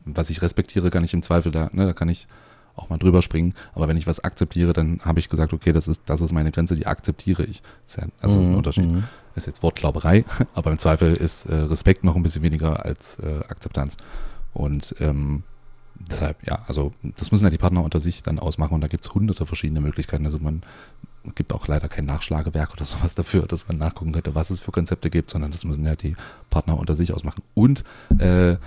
was 0.06 0.30
ich 0.30 0.42
respektiere, 0.42 0.90
kann 0.90 1.04
ich 1.04 1.14
im 1.14 1.22
Zweifel 1.22 1.52
da, 1.52 1.70
ne, 1.74 1.86
da 1.86 1.94
kann 1.94 2.10
ich 2.10 2.28
auch 2.78 2.90
mal 2.90 2.98
drüber 2.98 3.22
springen. 3.22 3.54
Aber 3.74 3.88
wenn 3.88 3.98
ich 3.98 4.08
was 4.08 4.24
akzeptiere, 4.24 4.74
dann 4.74 5.02
habe 5.04 5.20
ich 5.20 5.30
gesagt, 5.30 5.54
okay, 5.54 5.72
das 5.72 5.88
ist, 5.88 6.04
das 6.06 6.22
ist 6.22 6.32
meine 6.32 6.52
Grenze, 6.52 6.76
die 6.76 6.88
akzeptiere 6.88 7.44
ich. 7.44 7.62
Das 7.84 7.96
ist, 7.96 7.98
ja, 7.98 8.08
das 8.22 8.32
ist 8.34 8.38
ein 8.40 8.52
mhm, 8.52 8.58
Unterschied. 8.58 8.92
Mhm. 8.92 9.04
Ist 9.36 9.48
jetzt 9.48 9.62
Wortglauberei, 9.62 10.26
aber 10.56 10.72
im 10.72 10.80
Zweifel 10.80 11.14
ist 11.14 11.46
äh, 11.46 11.56
Respekt 11.56 12.04
noch 12.04 12.16
ein 12.16 12.24
bisschen 12.24 12.44
weniger 12.44 12.86
als 12.86 13.20
äh, 13.20 13.40
Akzeptanz. 13.48 13.98
Und 14.54 14.96
ähm, 15.00 15.44
deshalb, 15.96 16.46
ja, 16.46 16.60
also 16.68 16.92
das 17.18 17.32
müssen 17.32 17.44
ja 17.44 17.50
die 17.50 17.58
Partner 17.58 17.84
unter 17.84 18.00
sich 18.00 18.24
dann 18.24 18.40
ausmachen 18.40 18.74
und 18.74 18.82
da 18.82 18.88
gibt 18.88 19.06
es 19.06 19.14
hunderte 19.14 19.46
verschiedene 19.46 19.82
Möglichkeiten. 19.82 20.26
Also 20.26 20.40
man 20.40 20.64
gibt 21.36 21.54
auch 21.54 21.68
leider 21.68 21.88
kein 21.90 22.06
Nachschlagewerk 22.06 22.74
oder 22.74 22.86
sowas 22.86 23.16
dafür, 23.16 23.44
dass 23.44 23.68
man 23.68 23.78
nachgucken 23.78 24.14
könnte, 24.14 24.36
was 24.36 24.50
es 24.50 24.60
für 24.60 24.72
Konzepte 24.72 25.10
gibt, 25.10 25.32
sondern 25.32 25.52
das 25.52 25.66
müssen 25.66 25.86
ja 25.86 25.96
die 25.96 26.16
Partner 26.50 26.78
unter 26.78 26.96
sich 26.96 27.14
ausmachen. 27.14 27.44
Und 27.54 27.84
äh, 28.20 28.58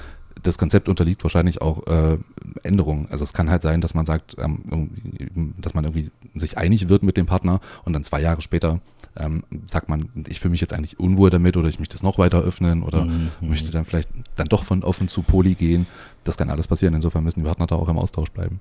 das 0.42 0.58
Konzept 0.58 0.88
unterliegt 0.88 1.22
wahrscheinlich 1.24 1.60
auch 1.62 1.86
äh, 1.86 2.18
Änderungen. 2.62 3.08
Also 3.10 3.24
es 3.24 3.32
kann 3.32 3.50
halt 3.50 3.62
sein, 3.62 3.80
dass 3.80 3.94
man 3.94 4.06
sagt, 4.06 4.36
ähm, 4.38 5.54
dass 5.58 5.74
man 5.74 5.84
irgendwie 5.84 6.10
sich 6.34 6.58
einig 6.58 6.88
wird 6.88 7.02
mit 7.02 7.16
dem 7.16 7.26
Partner 7.26 7.60
und 7.84 7.92
dann 7.92 8.04
zwei 8.04 8.20
Jahre 8.20 8.42
später 8.42 8.80
ähm, 9.16 9.42
sagt 9.66 9.88
man, 9.88 10.08
ich 10.28 10.40
fühle 10.40 10.52
mich 10.52 10.60
jetzt 10.60 10.72
eigentlich 10.72 11.00
unwohl 11.00 11.30
damit 11.30 11.56
oder 11.56 11.68
ich 11.68 11.78
möchte 11.78 11.94
das 11.94 12.02
noch 12.02 12.18
weiter 12.18 12.40
öffnen 12.40 12.82
oder 12.82 13.04
mhm. 13.04 13.30
möchte 13.40 13.70
dann 13.70 13.84
vielleicht 13.84 14.08
dann 14.36 14.46
doch 14.46 14.64
von 14.64 14.84
offen 14.84 15.08
zu 15.08 15.22
Poly 15.22 15.54
gehen. 15.54 15.86
Das 16.24 16.36
kann 16.36 16.50
alles 16.50 16.68
passieren. 16.68 16.94
Insofern 16.94 17.24
müssen 17.24 17.40
die 17.40 17.46
Partner 17.46 17.66
da 17.66 17.76
auch 17.76 17.88
im 17.88 17.98
Austausch 17.98 18.30
bleiben. 18.30 18.60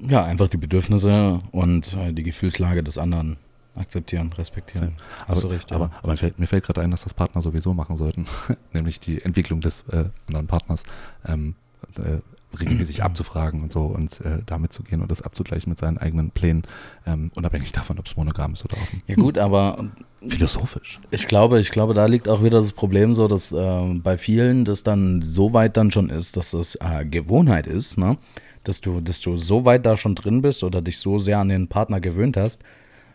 Ja, 0.00 0.24
einfach 0.24 0.48
die 0.48 0.56
Bedürfnisse 0.56 1.40
und 1.50 1.94
äh, 1.94 2.12
die 2.12 2.22
Gefühlslage 2.22 2.82
des 2.82 2.98
anderen 2.98 3.36
akzeptieren, 3.74 4.32
respektieren. 4.32 4.94
Hast 5.26 5.38
aber, 5.38 5.40
du 5.40 5.46
recht. 5.48 5.70
Ja. 5.70 5.76
Aber, 5.76 5.90
mir 6.04 6.16
fällt, 6.16 6.36
fällt 6.48 6.64
gerade 6.64 6.80
ein, 6.82 6.90
dass 6.90 7.04
das 7.04 7.14
Partner 7.14 7.42
sowieso 7.42 7.74
machen 7.74 7.96
sollten, 7.96 8.26
nämlich 8.72 9.00
die 9.00 9.22
Entwicklung 9.22 9.60
des 9.60 9.82
äh, 9.90 10.04
anderen 10.26 10.46
Partners 10.46 10.84
ähm, 11.26 11.54
äh, 11.96 12.18
regelmäßig 12.58 13.02
abzufragen 13.02 13.62
und 13.62 13.72
so 13.72 13.82
und 13.82 14.20
äh, 14.20 14.40
damit 14.44 14.72
zu 14.72 14.82
gehen 14.82 15.00
und 15.00 15.10
das 15.10 15.22
abzugleichen 15.22 15.70
mit 15.70 15.78
seinen 15.78 15.98
eigenen 15.98 16.30
Plänen, 16.30 16.64
ähm, 17.06 17.30
unabhängig 17.34 17.72
davon, 17.72 17.98
ob 17.98 18.06
es 18.06 18.16
monogam 18.16 18.52
ist 18.52 18.64
oder 18.64 18.76
offen. 18.76 19.02
Ja 19.06 19.14
gut, 19.14 19.38
aber 19.38 19.90
philosophisch. 20.26 21.00
Ich 21.10 21.26
glaube, 21.26 21.60
ich 21.60 21.70
glaube, 21.70 21.94
da 21.94 22.06
liegt 22.06 22.28
auch 22.28 22.42
wieder 22.42 22.58
das 22.58 22.72
Problem 22.72 23.14
so, 23.14 23.26
dass 23.28 23.52
äh, 23.52 23.94
bei 23.94 24.18
vielen 24.18 24.64
das 24.64 24.82
dann 24.82 25.22
so 25.22 25.54
weit 25.54 25.76
dann 25.76 25.90
schon 25.90 26.10
ist, 26.10 26.36
dass 26.36 26.50
das 26.50 26.76
äh, 26.76 27.04
Gewohnheit 27.04 27.66
ist, 27.66 27.98
ne? 27.98 28.16
Dass 28.64 28.80
du, 28.80 29.00
dass 29.00 29.20
du 29.20 29.36
so 29.36 29.64
weit 29.64 29.84
da 29.86 29.96
schon 29.96 30.14
drin 30.14 30.40
bist 30.40 30.62
oder 30.62 30.82
dich 30.82 30.98
so 30.98 31.18
sehr 31.18 31.40
an 31.40 31.48
den 31.48 31.66
Partner 31.66 32.00
gewöhnt 32.00 32.36
hast, 32.36 32.62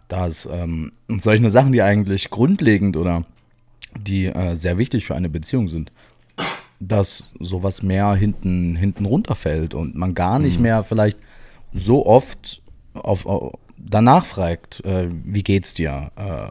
dass 0.08 0.48
ähm, 0.52 0.92
solche 1.08 1.50
Sachen, 1.50 1.72
die 1.72 1.82
eigentlich 1.82 2.30
grundlegend 2.30 2.98
oder 2.98 3.26
die 4.00 4.28
äh, 4.28 4.56
sehr 4.56 4.78
wichtig 4.78 5.06
für 5.06 5.16
eine 5.16 5.30
Beziehung 5.30 5.68
sind, 5.68 5.92
dass 6.80 7.34
sowas 7.40 7.82
mehr 7.82 8.14
hinten, 8.14 8.76
hinten 8.76 9.06
runterfällt 9.06 9.74
und 9.74 9.96
man 9.96 10.14
gar 10.14 10.40
nicht 10.40 10.58
mhm. 10.58 10.64
mehr 10.64 10.84
vielleicht 10.84 11.18
so 11.74 12.06
oft 12.06 12.62
auf, 12.94 13.26
auf 13.26 13.54
danach 13.78 14.26
fragt, 14.26 14.84
äh, 14.86 15.08
wie 15.24 15.44
geht's 15.44 15.74
dir? 15.74 16.12
Äh, 16.16 16.48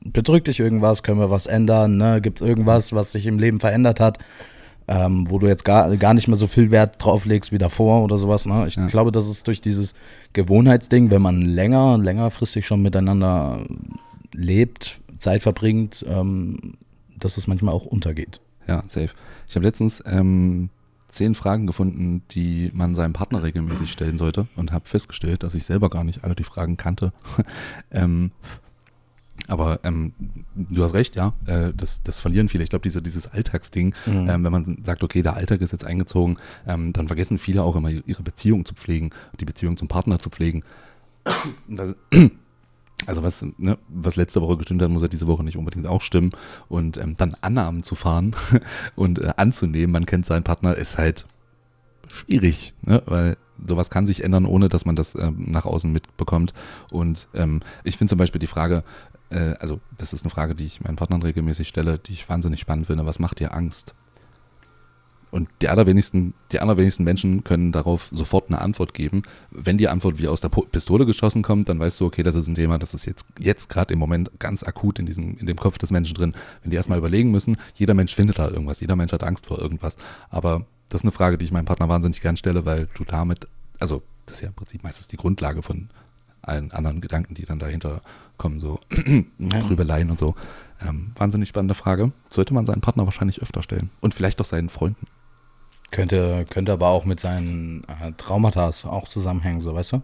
bedrückt 0.00 0.48
dich 0.48 0.60
irgendwas? 0.60 1.02
Können 1.02 1.20
wir 1.20 1.30
was 1.30 1.46
ändern? 1.46 1.96
Ne? 1.96 2.20
Gibt 2.20 2.40
es 2.40 2.46
irgendwas, 2.46 2.92
was 2.92 3.12
sich 3.12 3.26
im 3.26 3.38
Leben 3.38 3.60
verändert 3.60 4.00
hat? 4.00 4.18
Ähm, 4.88 5.30
wo 5.30 5.38
du 5.38 5.46
jetzt 5.46 5.64
gar, 5.64 5.94
gar 5.96 6.14
nicht 6.14 6.28
mehr 6.28 6.36
so 6.36 6.46
viel 6.46 6.70
Wert 6.70 6.96
drauf 6.98 7.26
legst 7.26 7.52
wie 7.52 7.58
davor 7.58 8.02
oder 8.02 8.16
sowas. 8.16 8.46
Ne? 8.46 8.66
Ich 8.66 8.76
ja. 8.76 8.86
glaube, 8.86 9.12
das 9.12 9.28
ist 9.28 9.46
durch 9.46 9.60
dieses 9.60 9.94
Gewohnheitsding, 10.32 11.10
wenn 11.10 11.22
man 11.22 11.42
länger, 11.42 11.98
längerfristig 11.98 12.66
schon 12.66 12.82
miteinander 12.82 13.64
lebt, 14.32 15.00
Zeit 15.18 15.42
verbringt, 15.42 16.04
ähm, 16.08 16.74
dass 17.18 17.36
es 17.36 17.46
manchmal 17.46 17.74
auch 17.74 17.84
untergeht. 17.84 18.40
Ja, 18.66 18.82
safe. 18.88 19.10
Ich 19.46 19.56
habe 19.56 19.66
letztens 19.66 20.02
ähm, 20.06 20.70
zehn 21.08 21.34
Fragen 21.34 21.66
gefunden, 21.66 22.22
die 22.30 22.70
man 22.74 22.94
seinem 22.94 23.12
Partner 23.12 23.42
regelmäßig 23.42 23.90
stellen 23.90 24.18
sollte 24.18 24.46
und 24.56 24.72
habe 24.72 24.86
festgestellt, 24.86 25.42
dass 25.42 25.54
ich 25.54 25.64
selber 25.64 25.90
gar 25.90 26.04
nicht 26.04 26.24
alle 26.24 26.34
die 26.34 26.44
Fragen 26.44 26.76
kannte. 26.76 27.12
ähm, 27.90 28.30
aber 29.46 29.80
ähm, 29.84 30.12
du 30.54 30.82
hast 30.82 30.94
recht, 30.94 31.16
ja, 31.16 31.32
äh, 31.46 31.72
das, 31.76 32.02
das 32.02 32.20
verlieren 32.20 32.48
viele. 32.48 32.64
Ich 32.64 32.70
glaube, 32.70 32.82
diese, 32.82 33.00
dieses 33.00 33.28
Alltagsding, 33.28 33.94
mhm. 34.06 34.28
ähm, 34.28 34.44
wenn 34.44 34.52
man 34.52 34.82
sagt, 34.84 35.02
okay, 35.04 35.22
der 35.22 35.34
Alltag 35.34 35.60
ist 35.60 35.72
jetzt 35.72 35.84
eingezogen, 35.84 36.38
ähm, 36.66 36.92
dann 36.92 37.06
vergessen 37.06 37.38
viele 37.38 37.62
auch 37.62 37.76
immer 37.76 37.90
ihre 37.90 38.22
Beziehung 38.22 38.64
zu 38.64 38.74
pflegen, 38.74 39.10
die 39.40 39.44
Beziehung 39.44 39.76
zum 39.76 39.88
Partner 39.88 40.18
zu 40.18 40.30
pflegen. 40.30 40.62
Also 43.06 43.22
was, 43.22 43.46
ne, 43.58 43.78
was 43.88 44.16
letzte 44.16 44.42
Woche 44.42 44.56
gestimmt 44.56 44.82
hat, 44.82 44.90
muss 44.90 45.02
ja 45.02 45.08
diese 45.08 45.28
Woche 45.28 45.44
nicht 45.44 45.56
unbedingt 45.56 45.86
auch 45.86 46.02
stimmen. 46.02 46.32
Und 46.68 46.98
ähm, 46.98 47.16
dann 47.16 47.36
Annahmen 47.40 47.84
zu 47.84 47.94
fahren 47.94 48.34
und 48.96 49.20
äh, 49.20 49.32
anzunehmen, 49.36 49.92
man 49.92 50.04
kennt 50.04 50.26
seinen 50.26 50.42
Partner, 50.42 50.74
ist 50.74 50.98
halt 50.98 51.24
schwierig, 52.08 52.74
ne? 52.82 53.00
weil 53.06 53.36
sowas 53.66 53.90
kann 53.90 54.06
sich 54.06 54.24
ändern, 54.24 54.46
ohne 54.46 54.68
dass 54.68 54.84
man 54.84 54.96
das 54.96 55.14
ähm, 55.14 55.44
nach 55.46 55.64
außen 55.64 55.92
mitbekommt. 55.92 56.54
Und 56.90 57.28
ähm, 57.34 57.60
ich 57.84 57.96
finde 57.96 58.10
zum 58.10 58.18
Beispiel 58.18 58.40
die 58.40 58.46
Frage, 58.46 58.82
äh, 59.30 59.54
also 59.60 59.80
das 59.96 60.12
ist 60.12 60.24
eine 60.24 60.30
Frage, 60.30 60.54
die 60.54 60.66
ich 60.66 60.80
meinen 60.80 60.96
Partnern 60.96 61.22
regelmäßig 61.22 61.68
stelle, 61.68 61.98
die 61.98 62.12
ich 62.12 62.28
wahnsinnig 62.28 62.60
spannend 62.60 62.86
finde. 62.86 63.06
Was 63.06 63.18
macht 63.18 63.40
dir 63.40 63.54
Angst? 63.54 63.94
Und 65.30 65.48
die 65.60 65.68
allerwenigsten, 65.68 66.32
die 66.52 66.60
allerwenigsten 66.60 67.04
Menschen 67.04 67.44
können 67.44 67.70
darauf 67.70 68.08
sofort 68.12 68.48
eine 68.48 68.62
Antwort 68.62 68.94
geben. 68.94 69.24
Wenn 69.50 69.76
die 69.76 69.88
Antwort 69.88 70.18
wie 70.18 70.28
aus 70.28 70.40
der 70.40 70.48
Pistole 70.48 71.04
geschossen 71.04 71.42
kommt, 71.42 71.68
dann 71.68 71.78
weißt 71.78 72.00
du, 72.00 72.06
okay, 72.06 72.22
das 72.22 72.34
ist 72.34 72.48
ein 72.48 72.54
Thema, 72.54 72.78
das 72.78 72.94
ist 72.94 73.04
jetzt, 73.04 73.26
jetzt 73.38 73.68
gerade 73.68 73.92
im 73.92 73.98
Moment 73.98 74.30
ganz 74.38 74.62
akut 74.62 74.98
in, 74.98 75.04
diesem, 75.04 75.36
in 75.36 75.46
dem 75.46 75.56
Kopf 75.58 75.76
des 75.76 75.90
Menschen 75.90 76.14
drin. 76.14 76.34
Wenn 76.62 76.70
die 76.70 76.76
erstmal 76.76 76.98
überlegen 76.98 77.30
müssen, 77.30 77.58
jeder 77.74 77.92
Mensch 77.92 78.14
findet 78.14 78.38
da 78.38 78.48
irgendwas, 78.48 78.80
jeder 78.80 78.96
Mensch 78.96 79.12
hat 79.12 79.22
Angst 79.22 79.46
vor 79.46 79.58
irgendwas. 79.58 79.96
Aber 80.30 80.64
das 80.88 81.02
ist 81.02 81.04
eine 81.04 81.12
Frage, 81.12 81.36
die 81.36 81.44
ich 81.44 81.52
meinem 81.52 81.66
Partner 81.66 81.90
wahnsinnig 81.90 82.22
gern 82.22 82.38
stelle, 82.38 82.64
weil 82.64 82.88
du 82.94 83.04
damit, 83.04 83.46
also 83.78 84.02
das 84.24 84.36
ist 84.36 84.40
ja 84.42 84.48
im 84.48 84.54
Prinzip 84.54 84.82
meistens 84.82 85.08
die 85.08 85.18
Grundlage 85.18 85.62
von 85.62 85.90
allen 86.48 86.72
anderen 86.72 87.00
Gedanken, 87.00 87.34
die 87.34 87.44
dann 87.44 87.58
dahinter 87.58 88.02
kommen, 88.36 88.60
so 88.60 88.80
Grübeleien 89.38 90.10
und 90.10 90.18
so. 90.18 90.34
Ähm, 90.86 91.12
wahnsinnig 91.16 91.48
spannende 91.48 91.74
Frage. 91.74 92.12
Sollte 92.30 92.54
man 92.54 92.66
seinen 92.66 92.80
Partner 92.80 93.04
wahrscheinlich 93.04 93.42
öfter 93.42 93.62
stellen. 93.62 93.90
Und 94.00 94.14
vielleicht 94.14 94.40
auch 94.40 94.44
seinen 94.44 94.68
Freunden. 94.68 95.06
Könnte, 95.90 96.44
könnte 96.50 96.72
aber 96.72 96.88
auch 96.88 97.04
mit 97.04 97.18
seinen 97.18 97.84
äh, 97.84 98.12
Traumata 98.16 98.70
auch 98.84 99.08
zusammenhängen, 99.08 99.60
so 99.60 99.74
weißt 99.74 99.92
du? 99.92 100.02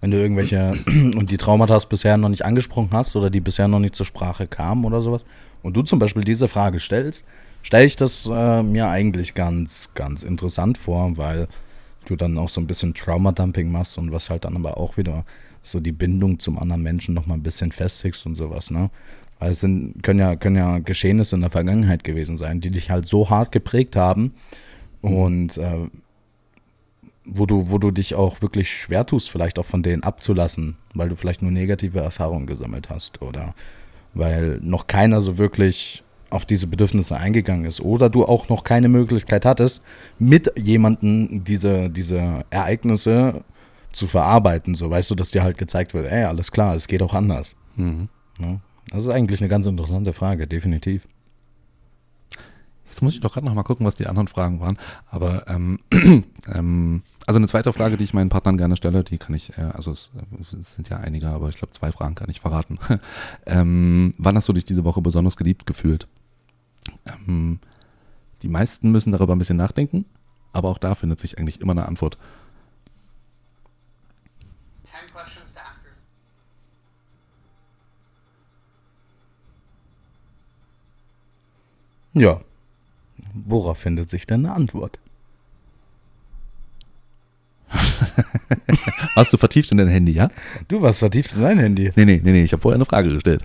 Wenn 0.00 0.10
du 0.10 0.18
irgendwelche 0.18 0.72
und 0.86 1.30
die 1.30 1.36
Traumata 1.36 1.78
bisher 1.88 2.16
noch 2.16 2.28
nicht 2.28 2.44
angesprochen 2.44 2.90
hast 2.92 3.16
oder 3.16 3.28
die 3.28 3.40
bisher 3.40 3.68
noch 3.68 3.80
nicht 3.80 3.96
zur 3.96 4.06
Sprache 4.06 4.46
kamen 4.46 4.84
oder 4.84 5.00
sowas 5.00 5.24
und 5.62 5.76
du 5.76 5.82
zum 5.82 5.98
Beispiel 5.98 6.22
diese 6.22 6.48
Frage 6.48 6.78
stellst, 6.78 7.24
stelle 7.62 7.86
ich 7.86 7.96
das 7.96 8.30
äh, 8.32 8.62
mir 8.62 8.88
eigentlich 8.88 9.34
ganz, 9.34 9.90
ganz 9.94 10.22
interessant 10.22 10.78
vor, 10.78 11.16
weil 11.16 11.48
du 12.04 12.14
dann 12.14 12.38
auch 12.38 12.48
so 12.48 12.60
ein 12.60 12.68
bisschen 12.68 12.94
Traumadumping 12.94 13.70
machst 13.70 13.98
und 13.98 14.12
was 14.12 14.30
halt 14.30 14.44
dann 14.44 14.54
aber 14.54 14.76
auch 14.76 14.96
wieder 14.96 15.24
so 15.66 15.80
die 15.80 15.92
Bindung 15.92 16.38
zum 16.38 16.58
anderen 16.58 16.82
Menschen 16.82 17.14
noch 17.14 17.26
mal 17.26 17.34
ein 17.34 17.42
bisschen 17.42 17.72
festigst 17.72 18.24
und 18.26 18.34
sowas, 18.34 18.70
ne? 18.70 18.90
Weil 19.38 19.50
es 19.50 19.60
sind, 19.60 20.02
können 20.02 20.20
ja, 20.20 20.36
können 20.36 20.56
ja 20.56 20.78
Geschehnisse 20.78 21.34
in 21.36 21.42
der 21.42 21.50
Vergangenheit 21.50 22.04
gewesen 22.04 22.38
sein, 22.38 22.60
die 22.60 22.70
dich 22.70 22.90
halt 22.90 23.04
so 23.04 23.28
hart 23.28 23.52
geprägt 23.52 23.94
haben 23.94 24.32
und 25.02 25.58
äh, 25.58 25.88
wo 27.26 27.44
du, 27.44 27.68
wo 27.70 27.78
du 27.78 27.90
dich 27.90 28.14
auch 28.14 28.40
wirklich 28.40 28.70
schwer 28.70 29.04
tust, 29.04 29.28
vielleicht 29.28 29.58
auch 29.58 29.66
von 29.66 29.82
denen 29.82 30.04
abzulassen, 30.04 30.76
weil 30.94 31.08
du 31.08 31.16
vielleicht 31.16 31.42
nur 31.42 31.50
negative 31.50 32.00
Erfahrungen 32.00 32.46
gesammelt 32.46 32.88
hast 32.88 33.20
oder 33.20 33.54
weil 34.14 34.58
noch 34.62 34.86
keiner 34.86 35.20
so 35.20 35.36
wirklich 35.36 36.02
auf 36.30 36.44
diese 36.44 36.66
Bedürfnisse 36.66 37.16
eingegangen 37.16 37.66
ist 37.66 37.80
oder 37.80 38.08
du 38.08 38.24
auch 38.24 38.48
noch 38.48 38.64
keine 38.64 38.88
Möglichkeit 38.88 39.44
hattest, 39.44 39.82
mit 40.18 40.52
jemandem 40.56 41.44
diese, 41.44 41.90
diese 41.90 42.44
Ereignisse 42.50 43.44
zu 43.96 44.06
verarbeiten. 44.06 44.74
So 44.74 44.90
weißt 44.90 45.10
du, 45.10 45.14
dass 45.14 45.30
dir 45.30 45.42
halt 45.42 45.58
gezeigt 45.58 45.94
wird, 45.94 46.06
ey, 46.06 46.24
alles 46.24 46.52
klar, 46.52 46.74
es 46.74 46.86
geht 46.86 47.02
auch 47.02 47.14
anders. 47.14 47.56
Mhm. 47.76 48.08
Ja, 48.38 48.60
das 48.90 49.02
ist 49.02 49.08
eigentlich 49.08 49.40
eine 49.40 49.48
ganz 49.48 49.66
interessante 49.66 50.12
Frage, 50.12 50.46
definitiv. 50.46 51.08
Jetzt 52.88 53.02
muss 53.02 53.14
ich 53.14 53.20
doch 53.20 53.32
gerade 53.32 53.46
noch 53.46 53.54
mal 53.54 53.62
gucken, 53.62 53.84
was 53.84 53.94
die 53.94 54.06
anderen 54.06 54.28
Fragen 54.28 54.60
waren. 54.60 54.78
Aber 55.10 55.48
ähm, 55.48 55.80
ähm, 56.54 57.02
also 57.26 57.38
eine 57.38 57.48
zweite 57.48 57.72
Frage, 57.72 57.96
die 57.96 58.04
ich 58.04 58.14
meinen 58.14 58.30
Partnern 58.30 58.56
gerne 58.56 58.76
stelle, 58.76 59.02
die 59.02 59.18
kann 59.18 59.34
ich, 59.34 59.56
äh, 59.58 59.62
also 59.72 59.90
es, 59.90 60.12
es, 60.40 60.72
sind 60.74 60.88
ja 60.88 60.98
einige, 60.98 61.28
aber 61.28 61.48
ich 61.48 61.56
glaube 61.56 61.72
zwei 61.72 61.92
Fragen 61.92 62.14
kann 62.14 62.30
ich 62.30 62.40
verraten. 62.40 62.78
ähm, 63.46 64.12
wann 64.18 64.36
hast 64.36 64.48
du 64.48 64.52
dich 64.52 64.64
diese 64.64 64.84
Woche 64.84 65.02
besonders 65.02 65.36
geliebt 65.36 65.66
gefühlt? 65.66 66.06
Ähm, 67.04 67.58
die 68.42 68.48
meisten 68.48 68.92
müssen 68.92 69.12
darüber 69.12 69.34
ein 69.34 69.38
bisschen 69.38 69.56
nachdenken, 69.56 70.06
aber 70.52 70.68
auch 70.68 70.78
da 70.78 70.94
findet 70.94 71.20
sich 71.20 71.38
eigentlich 71.38 71.60
immer 71.60 71.72
eine 71.72 71.86
Antwort. 71.86 72.16
Ja. 82.16 82.40
Worauf 83.34 83.78
findet 83.78 84.08
sich 84.08 84.26
denn 84.26 84.46
eine 84.46 84.54
Antwort? 84.54 84.98
Warst 89.14 89.32
du 89.32 89.36
vertieft 89.36 89.70
in 89.70 89.78
dein 89.78 89.88
Handy, 89.88 90.12
ja? 90.12 90.30
Du 90.68 90.80
warst 90.80 91.00
vertieft 91.00 91.34
in 91.34 91.42
dein 91.42 91.58
Handy. 91.58 91.92
Nee, 91.94 92.04
nee, 92.04 92.20
nee, 92.22 92.32
nee. 92.32 92.44
Ich 92.44 92.52
habe 92.52 92.62
vorher 92.62 92.76
eine 92.76 92.84
Frage 92.84 93.12
gestellt. 93.12 93.42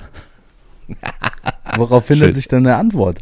Worauf 1.76 2.06
findet 2.06 2.28
Schön. 2.28 2.34
sich 2.34 2.48
denn 2.48 2.66
eine 2.66 2.78
Antwort? 2.78 3.20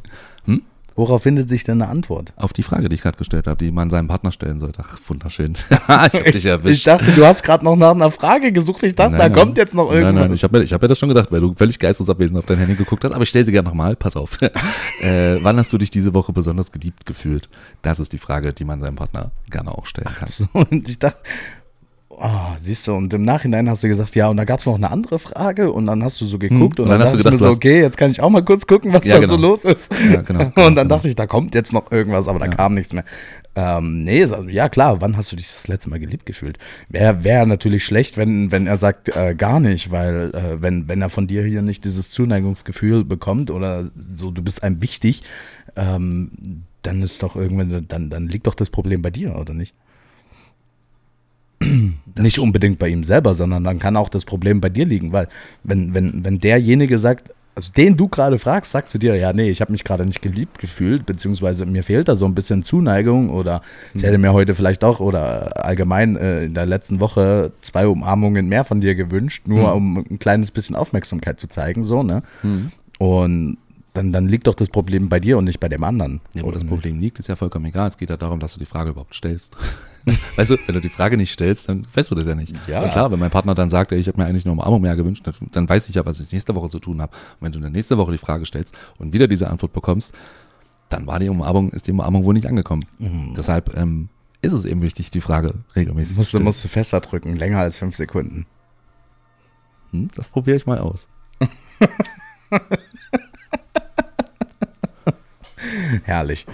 Worauf 0.99 1.23
findet 1.23 1.47
sich 1.47 1.63
denn 1.63 1.81
eine 1.81 1.89
Antwort? 1.89 2.33
Auf 2.35 2.51
die 2.51 2.61
Frage, 2.61 2.89
die 2.89 2.95
ich 2.95 3.01
gerade 3.03 3.17
gestellt 3.17 3.47
habe, 3.47 3.63
die 3.63 3.71
man 3.71 3.89
seinem 3.89 4.09
Partner 4.09 4.33
stellen 4.33 4.59
sollte. 4.59 4.83
Ach, 4.85 4.99
wunderschön. 5.07 5.53
ich 5.69 5.69
hab 5.87 6.11
dich 6.33 6.45
erwischt. 6.45 6.79
Ich 6.79 6.83
dachte, 6.83 7.09
du 7.13 7.25
hast 7.25 7.41
gerade 7.41 7.63
noch 7.63 7.77
nach 7.77 7.91
einer 7.91 8.11
Frage 8.11 8.51
gesucht. 8.51 8.83
Ich 8.83 8.95
dachte, 8.95 9.15
nein, 9.15 9.31
da 9.31 9.39
kommt 9.41 9.57
jetzt 9.57 9.73
noch 9.73 9.89
irgendwas. 9.89 10.13
Nein, 10.13 10.23
nein, 10.23 10.33
ich 10.33 10.43
habe 10.43 10.59
mir, 10.59 10.65
hab 10.65 10.81
mir 10.81 10.89
das 10.89 10.99
schon 10.99 11.07
gedacht, 11.07 11.31
weil 11.31 11.39
du 11.39 11.53
völlig 11.53 11.79
geistesabwesend 11.79 12.37
auf 12.37 12.47
dein 12.47 12.57
Handy 12.57 12.75
geguckt 12.75 13.05
hast. 13.05 13.13
Aber 13.13 13.23
ich 13.23 13.29
stelle 13.29 13.45
sie 13.45 13.53
gerne 13.53 13.69
nochmal. 13.69 13.95
Pass 13.95 14.17
auf. 14.17 14.41
äh, 15.01 15.37
wann 15.41 15.55
hast 15.55 15.71
du 15.71 15.77
dich 15.77 15.89
diese 15.89 16.13
Woche 16.13 16.33
besonders 16.33 16.69
geliebt 16.69 17.05
gefühlt? 17.05 17.47
Das 17.81 18.01
ist 18.01 18.11
die 18.11 18.17
Frage, 18.17 18.51
die 18.51 18.65
man 18.65 18.81
seinem 18.81 18.97
Partner 18.97 19.31
gerne 19.49 19.71
auch 19.71 19.85
stellen 19.85 20.13
kann. 20.13 20.27
Ach 20.27 20.27
so, 20.27 20.47
und 20.51 20.89
ich 20.89 20.99
dachte, 20.99 21.19
Oh, 22.21 22.27
siehst 22.57 22.85
du, 22.85 22.93
und 22.95 23.13
im 23.13 23.21
Nachhinein 23.21 23.69
hast 23.69 23.81
du 23.81 23.87
gesagt, 23.87 24.13
ja, 24.13 24.27
und 24.27 24.35
da 24.35 24.43
gab 24.43 24.59
es 24.59 24.65
noch 24.65 24.75
eine 24.75 24.91
andere 24.91 25.19
Frage 25.19 25.71
und 25.71 25.87
dann 25.87 26.03
hast 26.03 26.19
du 26.19 26.25
so 26.25 26.37
geguckt 26.37 26.77
hm, 26.77 26.83
und, 26.83 26.89
dann, 26.89 26.99
dann 26.99 27.01
hast 27.03 27.13
du 27.13 27.17
gedacht, 27.17 27.31
mir 27.31 27.39
so, 27.39 27.47
okay, 27.47 27.79
jetzt 27.79 27.95
kann 27.95 28.11
ich 28.11 28.21
auch 28.21 28.29
mal 28.29 28.43
kurz 28.43 28.67
gucken, 28.67 28.91
was 28.91 29.05
ja, 29.05 29.15
da 29.15 29.21
genau. 29.21 29.29
so 29.29 29.41
los 29.41 29.63
ist. 29.63 29.89
Ja, 30.11 30.21
genau, 30.21 30.41
und 30.43 30.55
dann 30.55 30.75
genau. 30.75 30.95
dachte 30.95 31.07
ich, 31.07 31.15
da 31.15 31.27
kommt 31.27 31.55
jetzt 31.55 31.71
noch 31.71 31.89
irgendwas, 31.93 32.27
aber 32.27 32.39
da 32.39 32.47
ja. 32.47 32.51
kam 32.51 32.73
nichts 32.73 32.91
mehr. 32.91 33.05
Ähm, 33.55 34.03
nee, 34.03 34.25
ja 34.49 34.67
klar, 34.67 34.99
wann 34.99 35.15
hast 35.15 35.31
du 35.31 35.37
dich 35.37 35.47
das 35.47 35.69
letzte 35.69 35.89
Mal 35.89 35.99
geliebt 35.99 36.25
gefühlt? 36.25 36.59
Wäre 36.89 37.23
wär 37.23 37.45
natürlich 37.45 37.85
schlecht, 37.85 38.17
wenn, 38.17 38.51
wenn 38.51 38.67
er 38.67 38.75
sagt, 38.75 39.15
äh, 39.15 39.33
gar 39.33 39.61
nicht, 39.61 39.89
weil 39.91 40.31
äh, 40.33 40.61
wenn, 40.61 40.89
wenn 40.89 41.01
er 41.01 41.09
von 41.09 41.25
dir 41.25 41.43
hier 41.45 41.61
nicht 41.61 41.85
dieses 41.85 42.11
Zuneigungsgefühl 42.11 43.05
bekommt 43.05 43.49
oder 43.49 43.91
so, 44.13 44.31
du 44.31 44.41
bist 44.41 44.61
einem 44.61 44.81
wichtig, 44.81 45.23
ähm, 45.77 46.31
dann 46.81 47.01
ist 47.01 47.23
doch 47.23 47.37
irgendwann, 47.37 47.85
dann, 47.87 48.09
dann 48.09 48.27
liegt 48.27 48.45
doch 48.45 48.55
das 48.55 48.69
Problem 48.69 49.01
bei 49.01 49.09
dir, 49.09 49.37
oder 49.37 49.53
nicht? 49.53 49.73
Nicht 52.17 52.39
unbedingt 52.39 52.79
bei 52.79 52.87
ihm 52.87 53.03
selber, 53.03 53.35
sondern 53.35 53.63
dann 53.63 53.79
kann 53.79 53.95
auch 53.95 54.09
das 54.09 54.25
Problem 54.25 54.61
bei 54.61 54.69
dir 54.69 54.85
liegen, 54.85 55.11
weil 55.11 55.27
wenn, 55.63 55.93
wenn, 55.93 56.23
wenn 56.23 56.39
derjenige 56.39 56.99
sagt, 56.99 57.31
also 57.55 57.73
den 57.73 57.97
du 57.97 58.07
gerade 58.07 58.39
fragst, 58.39 58.71
sagt 58.71 58.89
zu 58.89 58.97
dir, 58.97 59.15
ja, 59.15 59.33
nee, 59.33 59.49
ich 59.49 59.59
habe 59.59 59.73
mich 59.73 59.83
gerade 59.83 60.05
nicht 60.05 60.21
geliebt 60.21 60.59
gefühlt, 60.59 61.05
beziehungsweise 61.05 61.65
mir 61.65 61.83
fehlt 61.83 62.07
da 62.07 62.15
so 62.15 62.25
ein 62.25 62.33
bisschen 62.33 62.63
Zuneigung 62.63 63.29
oder 63.29 63.61
ich 63.93 64.03
hätte 64.03 64.17
mir 64.17 64.31
heute 64.31 64.55
vielleicht 64.55 64.83
auch 64.85 65.01
oder 65.01 65.65
allgemein 65.65 66.15
äh, 66.15 66.45
in 66.45 66.53
der 66.53 66.65
letzten 66.65 67.01
Woche 67.01 67.51
zwei 67.61 67.87
Umarmungen 67.87 68.47
mehr 68.47 68.63
von 68.63 68.79
dir 68.79 68.95
gewünscht, 68.95 69.45
nur 69.45 69.75
mhm. 69.75 69.97
um 69.97 70.05
ein 70.09 70.19
kleines 70.19 70.51
bisschen 70.51 70.75
Aufmerksamkeit 70.77 71.39
zu 71.39 71.49
zeigen, 71.49 71.83
so, 71.83 72.01
ne? 72.01 72.23
Mhm. 72.43 72.71
Und 72.97 73.57
dann, 73.93 74.13
dann 74.13 74.27
liegt 74.27 74.47
doch 74.47 74.55
das 74.55 74.69
Problem 74.69 75.09
bei 75.09 75.19
dir 75.19 75.37
und 75.37 75.45
nicht 75.45 75.59
bei 75.59 75.67
dem 75.67 75.83
anderen. 75.83 76.21
Ja, 76.33 76.43
wo 76.43 76.51
das 76.51 76.63
Problem 76.63 76.99
liegt, 76.99 77.19
ist 77.19 77.27
ja 77.27 77.35
vollkommen 77.35 77.65
egal. 77.65 77.87
Es 77.87 77.97
geht 77.97 78.09
ja 78.09 78.17
darum, 78.17 78.39
dass 78.39 78.53
du 78.53 78.59
die 78.59 78.65
Frage 78.65 78.91
überhaupt 78.91 79.15
stellst. 79.15 79.57
weißt 80.35 80.51
du, 80.51 80.57
wenn 80.65 80.75
du 80.75 80.81
die 80.81 80.89
Frage 80.89 81.17
nicht 81.17 81.31
stellst, 81.31 81.69
dann 81.69 81.85
weißt 81.93 82.11
du 82.11 82.15
das 82.15 82.27
ja 82.27 82.35
nicht. 82.35 82.55
Ja. 82.67 82.83
Und 82.83 82.91
klar, 82.91 83.11
wenn 83.11 83.19
mein 83.19 83.31
Partner 83.31 83.55
dann 83.55 83.69
sagt, 83.69 83.91
ey, 83.91 83.99
ich 83.99 84.07
habe 84.07 84.19
mir 84.19 84.27
eigentlich 84.27 84.45
nur 84.45 84.53
Umarmung 84.53 84.81
mehr 84.81 84.95
gewünscht, 84.95 85.23
dann 85.51 85.69
weiß 85.69 85.89
ich 85.89 85.95
ja, 85.95 86.05
was 86.05 86.19
ich 86.19 86.31
nächste 86.31 86.55
Woche 86.55 86.69
zu 86.69 86.79
tun 86.79 87.01
habe. 87.01 87.11
Und 87.39 87.45
wenn 87.45 87.51
du 87.51 87.59
dann 87.59 87.71
nächste 87.71 87.97
Woche 87.97 88.11
die 88.11 88.17
Frage 88.17 88.45
stellst 88.45 88.77
und 88.97 89.13
wieder 89.13 89.27
diese 89.27 89.49
Antwort 89.49 89.73
bekommst, 89.73 90.13
dann 90.89 91.07
war 91.07 91.19
die 91.19 91.29
Umarmung, 91.29 91.69
ist 91.69 91.87
die 91.87 91.91
Umarmung 91.91 92.23
wohl 92.23 92.33
nicht 92.33 92.47
angekommen. 92.47 92.85
Mhm. 92.97 93.33
Deshalb 93.35 93.77
ähm, 93.77 94.09
ist 94.41 94.53
es 94.53 94.65
eben 94.65 94.81
wichtig, 94.81 95.11
die 95.11 95.21
Frage 95.21 95.53
regelmäßig 95.75 96.17
musst, 96.17 96.29
zu 96.29 96.37
stellen. 96.37 96.45
Musst 96.45 96.63
du 96.63 96.67
fester 96.67 96.99
drücken, 97.01 97.35
länger 97.35 97.59
als 97.59 97.77
fünf 97.77 97.95
Sekunden. 97.95 98.45
Hm, 99.91 100.09
das 100.15 100.29
probiere 100.29 100.57
ich 100.57 100.65
mal 100.65 100.79
aus. 100.79 101.07
Herrlich. 106.03 106.45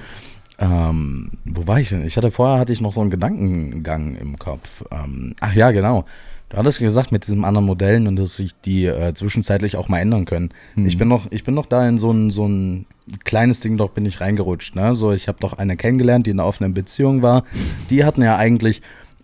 Ähm, 0.57 1.31
wo 1.43 1.67
war 1.67 1.79
ich 1.79 1.89
denn? 1.89 2.05
Ich 2.05 2.17
hatte 2.17 2.31
vorher 2.31 2.59
hatte 2.59 2.73
ich 2.73 2.81
noch 2.81 2.93
so 2.93 3.01
einen 3.01 3.09
Gedankengang 3.09 4.15
im 4.15 4.39
Kopf. 4.39 4.83
Ähm, 4.91 5.35
ach 5.41 5.53
ja, 5.53 5.71
genau. 5.71 6.05
Du 6.49 6.57
hattest 6.57 6.79
gesagt 6.79 7.11
mit 7.11 7.25
diesen 7.25 7.43
anderen 7.43 7.65
Modellen 7.65 8.07
und 8.07 8.17
dass 8.17 8.35
sich 8.35 8.51
die 8.61 8.85
äh, 8.85 9.13
zwischenzeitlich 9.13 9.77
auch 9.77 9.89
mal 9.89 9.99
ändern 9.99 10.25
können. 10.25 10.49
Mhm. 10.75 10.85
Ich 10.85 10.97
bin 10.97 11.07
noch, 11.07 11.31
ich 11.31 11.43
bin 11.43 11.55
noch 11.55 11.65
da 11.65 11.87
in 11.87 11.97
so 11.97 12.11
ein, 12.11 12.29
so 12.29 12.47
ein 12.47 12.85
kleines 13.23 13.59
Ding 13.59 13.77
doch 13.77 13.89
bin 13.89 14.05
ich 14.05 14.21
reingerutscht. 14.21 14.75
Ne? 14.75 14.95
So, 14.95 15.11
ich 15.11 15.27
habe 15.27 15.39
doch 15.39 15.53
eine 15.53 15.75
kennengelernt, 15.75 16.27
die 16.27 16.31
in 16.31 16.39
einer 16.39 16.47
offenen 16.47 16.73
Beziehung 16.73 17.21
war. 17.21 17.43
Die 17.89 18.05
hatten 18.05 18.21
ja 18.21 18.37
eigentlich 18.37 18.81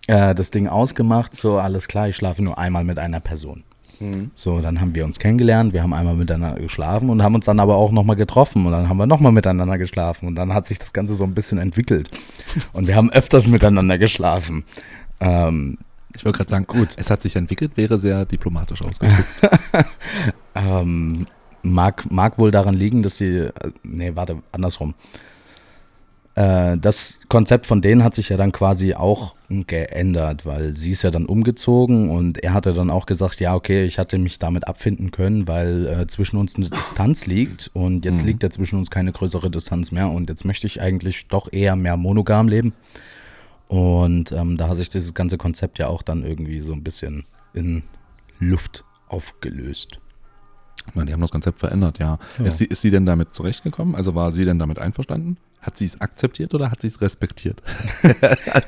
äh, 0.08 0.34
das 0.34 0.50
Ding 0.50 0.66
ausgemacht. 0.66 1.34
So, 1.34 1.58
alles 1.58 1.88
klar, 1.88 2.08
ich 2.08 2.16
schlafe 2.16 2.42
nur 2.42 2.58
einmal 2.58 2.84
mit 2.84 2.98
einer 2.98 3.20
Person. 3.20 3.62
Mhm. 4.00 4.30
So, 4.34 4.60
dann 4.60 4.80
haben 4.80 4.94
wir 4.94 5.04
uns 5.04 5.18
kennengelernt, 5.18 5.72
wir 5.72 5.82
haben 5.82 5.92
einmal 5.92 6.14
miteinander 6.14 6.60
geschlafen 6.60 7.10
und 7.10 7.22
haben 7.22 7.34
uns 7.34 7.46
dann 7.46 7.60
aber 7.60 7.76
auch 7.76 7.92
nochmal 7.92 8.16
getroffen 8.16 8.66
und 8.66 8.72
dann 8.72 8.88
haben 8.88 8.96
wir 8.96 9.06
nochmal 9.06 9.32
miteinander 9.32 9.78
geschlafen 9.78 10.26
und 10.26 10.34
dann 10.34 10.54
hat 10.54 10.66
sich 10.66 10.78
das 10.78 10.92
Ganze 10.92 11.14
so 11.14 11.24
ein 11.24 11.34
bisschen 11.34 11.58
entwickelt. 11.58 12.10
Und 12.72 12.86
wir 12.88 12.96
haben 12.96 13.10
öfters 13.10 13.46
miteinander 13.46 13.98
geschlafen. 13.98 14.64
Ähm, 15.20 15.78
ich 16.14 16.24
wollte 16.24 16.38
gerade 16.38 16.50
sagen, 16.50 16.66
gut, 16.66 16.90
es 16.96 17.10
hat 17.10 17.22
sich 17.22 17.36
entwickelt, 17.36 17.72
wäre 17.76 17.96
sehr 17.98 18.24
diplomatisch 18.24 18.82
ausgedrückt. 18.82 19.48
ähm, 20.54 21.26
mag, 21.62 22.10
mag 22.10 22.38
wohl 22.38 22.50
daran 22.50 22.74
liegen, 22.74 23.02
dass 23.02 23.16
sie, 23.16 23.36
äh, 23.36 23.52
nee, 23.82 24.12
warte, 24.14 24.42
andersrum. 24.52 24.94
Äh, 26.34 26.78
das 26.78 27.18
Konzept 27.28 27.66
von 27.66 27.82
denen 27.82 28.02
hat 28.02 28.14
sich 28.14 28.30
ja 28.30 28.36
dann 28.36 28.52
quasi 28.52 28.94
auch 28.94 29.34
geändert, 29.48 30.46
weil 30.46 30.76
sie 30.76 30.92
ist 30.92 31.02
ja 31.02 31.10
dann 31.10 31.26
umgezogen 31.26 32.10
und 32.10 32.42
er 32.42 32.54
hatte 32.54 32.72
dann 32.72 32.90
auch 32.90 33.04
gesagt, 33.04 33.38
ja, 33.40 33.54
okay, 33.54 33.84
ich 33.84 33.98
hatte 33.98 34.16
mich 34.16 34.38
damit 34.38 34.66
abfinden 34.66 35.10
können, 35.10 35.46
weil 35.46 35.86
äh, 35.86 36.06
zwischen 36.06 36.38
uns 36.38 36.56
eine 36.56 36.70
Distanz 36.70 37.26
liegt 37.26 37.70
und 37.74 38.06
jetzt 38.06 38.22
mhm. 38.22 38.28
liegt 38.28 38.42
ja 38.42 38.48
zwischen 38.50 38.78
uns 38.78 38.90
keine 38.90 39.12
größere 39.12 39.50
Distanz 39.50 39.92
mehr 39.92 40.08
und 40.08 40.30
jetzt 40.30 40.46
möchte 40.46 40.66
ich 40.66 40.80
eigentlich 40.80 41.28
doch 41.28 41.52
eher 41.52 41.76
mehr 41.76 41.98
monogam 41.98 42.48
leben. 42.48 42.72
Und 43.68 44.32
ähm, 44.32 44.56
da 44.56 44.68
hat 44.68 44.76
sich 44.76 44.90
dieses 44.90 45.14
ganze 45.14 45.38
Konzept 45.38 45.78
ja 45.78 45.88
auch 45.88 46.02
dann 46.02 46.24
irgendwie 46.24 46.60
so 46.60 46.72
ein 46.72 46.82
bisschen 46.82 47.24
in 47.54 47.82
Luft 48.38 48.84
aufgelöst. 49.08 49.98
Die 50.94 51.12
haben 51.12 51.20
das 51.20 51.30
Konzept 51.30 51.58
verändert, 51.58 51.98
ja. 51.98 52.18
ja. 52.38 52.44
Ist, 52.44 52.58
sie, 52.58 52.64
ist 52.64 52.80
sie 52.80 52.90
denn 52.90 53.06
damit 53.06 53.34
zurechtgekommen? 53.34 53.94
Also 53.94 54.14
war 54.14 54.32
sie 54.32 54.44
denn 54.44 54.58
damit 54.58 54.78
einverstanden? 54.78 55.36
Hat 55.62 55.78
sie 55.78 55.84
es 55.84 56.00
akzeptiert 56.00 56.52
oder 56.54 56.72
hat 56.72 56.80
sie 56.80 56.88
es 56.88 57.00
respektiert? 57.00 57.62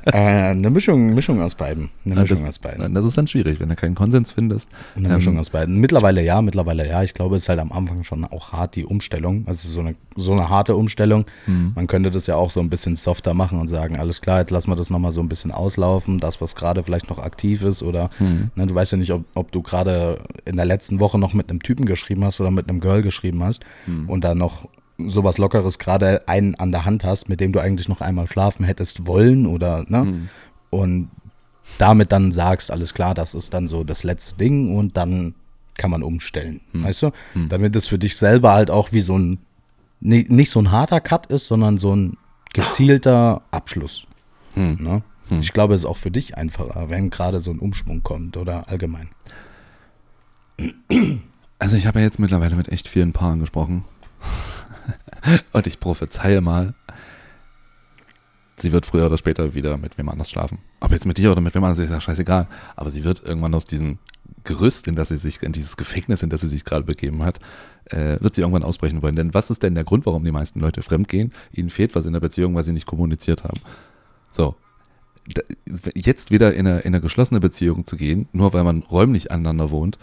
äh, 0.04 0.12
eine 0.12 0.70
Mischung, 0.70 1.12
Mischung 1.12 1.42
aus 1.42 1.56
beiden. 1.56 1.90
Eine 2.04 2.20
Mischung 2.20 2.38
das, 2.38 2.50
aus 2.50 2.58
beiden. 2.60 2.94
Das 2.94 3.04
ist 3.04 3.18
dann 3.18 3.26
schwierig, 3.26 3.58
wenn 3.58 3.68
du 3.68 3.74
keinen 3.74 3.96
Konsens 3.96 4.30
findest. 4.30 4.70
Eine 4.94 5.08
ähm, 5.08 5.16
Mischung 5.16 5.36
aus 5.40 5.50
beiden. 5.50 5.80
Mittlerweile 5.80 6.22
ja, 6.22 6.40
mittlerweile 6.40 6.88
ja. 6.88 7.02
Ich 7.02 7.12
glaube, 7.12 7.34
es 7.34 7.42
ist 7.42 7.48
halt 7.48 7.58
am 7.58 7.72
Anfang 7.72 8.04
schon 8.04 8.24
auch 8.24 8.52
hart, 8.52 8.76
die 8.76 8.84
Umstellung. 8.84 9.42
Also 9.48 9.68
so 9.68 9.80
eine, 9.80 9.96
so 10.14 10.30
eine 10.30 10.48
harte 10.48 10.76
Umstellung. 10.76 11.26
Mhm. 11.48 11.72
Man 11.74 11.88
könnte 11.88 12.12
das 12.12 12.28
ja 12.28 12.36
auch 12.36 12.50
so 12.50 12.60
ein 12.60 12.70
bisschen 12.70 12.94
softer 12.94 13.34
machen 13.34 13.58
und 13.58 13.66
sagen, 13.66 13.98
alles 13.98 14.20
klar, 14.20 14.38
jetzt 14.38 14.52
lassen 14.52 14.70
wir 14.70 14.76
das 14.76 14.88
nochmal 14.88 15.10
so 15.10 15.20
ein 15.20 15.28
bisschen 15.28 15.50
auslaufen, 15.50 16.20
das, 16.20 16.40
was 16.40 16.54
gerade 16.54 16.84
vielleicht 16.84 17.10
noch 17.10 17.18
aktiv 17.18 17.64
ist. 17.64 17.82
Oder 17.82 18.08
mhm. 18.20 18.52
ne, 18.54 18.68
du 18.68 18.74
weißt 18.74 18.92
ja 18.92 18.98
nicht, 18.98 19.10
ob, 19.10 19.24
ob 19.34 19.50
du 19.50 19.62
gerade 19.62 20.20
in 20.44 20.54
der 20.54 20.64
letzten 20.64 21.00
Woche 21.00 21.18
noch 21.18 21.34
mit 21.34 21.50
einem 21.50 21.60
Typen 21.60 21.86
geschrieben 21.86 22.24
hast 22.24 22.40
oder 22.40 22.52
mit 22.52 22.68
einem 22.68 22.78
Girl 22.78 23.02
geschrieben 23.02 23.42
hast 23.42 23.64
mhm. 23.88 24.08
und 24.08 24.22
dann 24.22 24.38
noch 24.38 24.68
sowas 24.98 25.38
Lockeres 25.38 25.78
gerade 25.78 26.28
einen 26.28 26.54
an 26.56 26.70
der 26.70 26.84
Hand 26.84 27.04
hast, 27.04 27.28
mit 27.28 27.40
dem 27.40 27.52
du 27.52 27.60
eigentlich 27.60 27.88
noch 27.88 28.00
einmal 28.00 28.28
schlafen 28.28 28.64
hättest 28.64 29.06
wollen 29.06 29.46
oder, 29.46 29.84
ne? 29.88 30.04
Mhm. 30.04 30.28
Und 30.70 31.10
damit 31.78 32.12
dann 32.12 32.30
sagst, 32.30 32.70
alles 32.70 32.94
klar, 32.94 33.14
das 33.14 33.34
ist 33.34 33.54
dann 33.54 33.66
so 33.66 33.84
das 33.84 34.04
letzte 34.04 34.36
Ding 34.36 34.76
und 34.76 34.96
dann 34.96 35.34
kann 35.76 35.90
man 35.90 36.02
umstellen, 36.02 36.60
mhm. 36.72 36.84
weißt 36.84 37.02
du? 37.02 37.10
Mhm. 37.34 37.48
Damit 37.48 37.76
es 37.76 37.88
für 37.88 37.98
dich 37.98 38.16
selber 38.16 38.52
halt 38.52 38.70
auch 38.70 38.92
wie 38.92 39.00
so 39.00 39.18
ein, 39.18 39.38
nicht 40.00 40.50
so 40.50 40.60
ein 40.60 40.70
harter 40.70 41.00
Cut 41.00 41.26
ist, 41.26 41.46
sondern 41.46 41.78
so 41.78 41.94
ein 41.94 42.16
gezielter 42.52 43.42
Abschluss. 43.50 44.06
Mhm. 44.54 44.78
Ne? 44.80 45.02
Mhm. 45.30 45.40
Ich 45.40 45.52
glaube, 45.52 45.74
es 45.74 45.82
ist 45.82 45.86
auch 45.86 45.96
für 45.96 46.10
dich 46.10 46.36
einfacher, 46.36 46.90
wenn 46.90 47.10
gerade 47.10 47.40
so 47.40 47.50
ein 47.50 47.58
Umschwung 47.58 48.02
kommt 48.02 48.36
oder 48.36 48.68
allgemein. 48.68 49.08
Also 51.58 51.76
ich 51.76 51.86
habe 51.86 51.98
ja 51.98 52.04
jetzt 52.04 52.20
mittlerweile 52.20 52.54
mit 52.54 52.68
echt 52.68 52.86
vielen 52.86 53.12
Paaren 53.12 53.40
gesprochen 53.40 53.84
Und 55.52 55.66
ich 55.66 55.80
prophezeie 55.80 56.40
mal, 56.40 56.74
sie 58.58 58.72
wird 58.72 58.86
früher 58.86 59.06
oder 59.06 59.18
später 59.18 59.54
wieder 59.54 59.76
mit 59.76 59.98
wem 59.98 60.08
anders 60.08 60.30
schlafen. 60.30 60.58
Ob 60.80 60.92
jetzt 60.92 61.06
mit 61.06 61.18
dir 61.18 61.32
oder 61.32 61.40
mit 61.40 61.54
wem 61.54 61.64
anders, 61.64 61.78
ist 61.78 61.90
ja 61.90 62.00
scheißegal. 62.00 62.46
Aber 62.76 62.90
sie 62.90 63.04
wird 63.04 63.22
irgendwann 63.24 63.54
aus 63.54 63.66
diesem 63.66 63.98
Gerüst, 64.44 64.86
in 64.88 64.94
das 64.94 65.08
sie 65.08 65.16
sich, 65.16 65.42
in 65.42 65.52
dieses 65.52 65.76
Gefängnis, 65.76 66.22
in 66.22 66.30
das 66.30 66.42
sie 66.42 66.48
sich 66.48 66.64
gerade 66.64 66.84
begeben 66.84 67.22
hat, 67.22 67.40
äh, 67.86 68.18
wird 68.20 68.34
sie 68.34 68.42
irgendwann 68.42 68.62
ausbrechen 68.62 69.02
wollen. 69.02 69.16
Denn 69.16 69.34
was 69.34 69.50
ist 69.50 69.62
denn 69.62 69.74
der 69.74 69.84
Grund, 69.84 70.06
warum 70.06 70.24
die 70.24 70.32
meisten 70.32 70.60
Leute 70.60 70.82
fremdgehen? 70.82 71.32
Ihnen 71.52 71.70
fehlt 71.70 71.94
was 71.94 72.06
in 72.06 72.12
der 72.12 72.20
Beziehung, 72.20 72.54
weil 72.54 72.64
sie 72.64 72.72
nicht 72.72 72.86
kommuniziert 72.86 73.44
haben. 73.44 73.60
So. 74.30 74.54
Jetzt 75.94 76.30
wieder 76.30 76.52
in 76.52 76.66
eine, 76.66 76.80
in 76.80 76.88
eine 76.88 77.00
geschlossene 77.00 77.40
Beziehung 77.40 77.86
zu 77.86 77.96
gehen, 77.96 78.28
nur 78.32 78.52
weil 78.52 78.64
man 78.64 78.82
räumlich 78.82 79.30
aneinander 79.32 79.70
wohnt, 79.70 79.98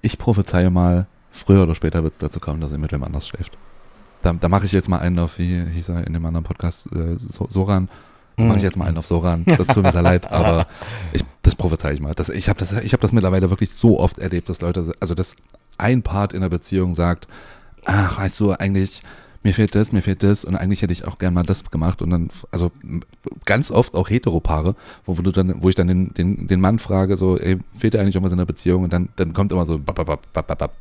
ich 0.00 0.16
prophezeie 0.16 0.70
mal, 0.70 1.06
früher 1.30 1.62
oder 1.62 1.74
später 1.74 2.02
wird 2.02 2.14
es 2.14 2.20
dazu 2.20 2.40
kommen, 2.40 2.62
dass 2.62 2.70
sie 2.70 2.78
mit 2.78 2.92
wem 2.92 3.04
anders 3.04 3.28
schläft. 3.28 3.58
Da, 4.22 4.32
da 4.32 4.48
mache 4.48 4.64
ich 4.64 4.72
jetzt 4.72 4.88
mal 4.88 4.98
einen 4.98 5.18
auf, 5.18 5.38
wie 5.38 5.64
hieß 5.64 5.90
er 5.90 6.06
in 6.06 6.12
dem 6.12 6.24
anderen 6.24 6.44
Podcast, 6.44 6.86
äh, 6.92 7.16
Soran. 7.48 7.88
Mache 8.36 8.56
ich 8.56 8.62
jetzt 8.62 8.76
mal 8.76 8.86
einen 8.86 8.96
auf 8.96 9.06
Soran. 9.06 9.44
Das 9.44 9.66
tut 9.68 9.82
mir 9.82 9.92
sehr 9.92 10.02
leid, 10.02 10.30
aber 10.32 10.66
ich, 11.12 11.22
das 11.42 11.54
prophezei 11.54 11.92
ich 11.92 12.00
mal. 12.00 12.14
Das, 12.14 12.28
ich 12.28 12.48
habe 12.48 12.58
das, 12.58 12.72
hab 12.72 13.00
das 13.00 13.12
mittlerweile 13.12 13.50
wirklich 13.50 13.72
so 13.72 14.00
oft 14.00 14.18
erlebt, 14.18 14.48
dass 14.48 14.60
Leute, 14.60 14.92
also 15.00 15.14
dass 15.14 15.36
ein 15.76 16.02
Part 16.02 16.32
in 16.32 16.40
der 16.40 16.48
Beziehung 16.48 16.94
sagt, 16.94 17.26
ach, 17.84 18.18
weißt 18.18 18.40
du, 18.40 18.52
eigentlich 18.52 19.02
mir 19.44 19.54
fehlt 19.54 19.74
das, 19.74 19.92
mir 19.92 20.02
fehlt 20.02 20.22
das. 20.22 20.44
Und 20.44 20.56
eigentlich 20.56 20.82
hätte 20.82 20.92
ich 20.92 21.06
auch 21.06 21.18
gern 21.18 21.34
mal 21.34 21.42
das 21.42 21.68
gemacht. 21.70 22.00
Und 22.00 22.10
dann, 22.10 22.30
also 22.50 22.70
ganz 23.44 23.70
oft 23.70 23.94
auch 23.94 24.08
Heteropaare, 24.08 24.76
wo, 25.04 25.18
wo 25.18 25.22
du 25.22 25.32
dann, 25.32 25.62
wo 25.62 25.68
ich 25.68 25.74
dann 25.74 25.88
den, 25.88 26.14
den, 26.14 26.46
den 26.46 26.60
Mann 26.60 26.78
frage, 26.78 27.16
so, 27.16 27.38
ey, 27.38 27.58
fehlt 27.76 27.94
dir 27.94 28.00
eigentlich 28.00 28.14
irgendwas 28.14 28.32
in 28.32 28.38
der 28.38 28.44
Beziehung? 28.44 28.84
Und 28.84 28.92
dann, 28.92 29.08
dann 29.16 29.32
kommt 29.32 29.52
immer 29.52 29.66
so, 29.66 29.80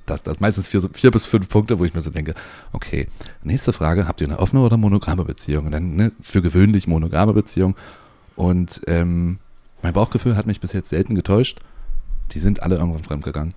das, 0.05 0.23
das, 0.23 0.39
meistens 0.39 0.67
vier, 0.67 0.81
vier 0.93 1.11
bis 1.11 1.25
fünf 1.25 1.49
Punkte, 1.49 1.79
wo 1.79 1.85
ich 1.85 1.93
mir 1.93 2.01
so 2.01 2.11
denke, 2.11 2.35
okay, 2.71 3.07
nächste 3.43 3.73
Frage, 3.73 4.07
habt 4.07 4.21
ihr 4.21 4.27
eine 4.27 4.39
offene 4.39 4.61
oder 4.61 4.77
monogame 4.77 5.25
Beziehung? 5.25 5.65
Und 5.65 5.71
dann, 5.71 5.95
ne, 5.95 6.11
für 6.21 6.41
gewöhnlich 6.41 6.87
monogame 6.87 7.33
Beziehung. 7.33 7.75
Und 8.35 8.81
ähm, 8.87 9.39
mein 9.81 9.93
Bauchgefühl 9.93 10.35
hat 10.35 10.45
mich 10.45 10.59
bis 10.59 10.73
jetzt 10.73 10.89
selten 10.89 11.15
getäuscht, 11.15 11.59
die 12.31 12.39
sind 12.39 12.63
alle 12.63 12.75
irgendwann 12.75 13.03
fremdgegangen. 13.03 13.53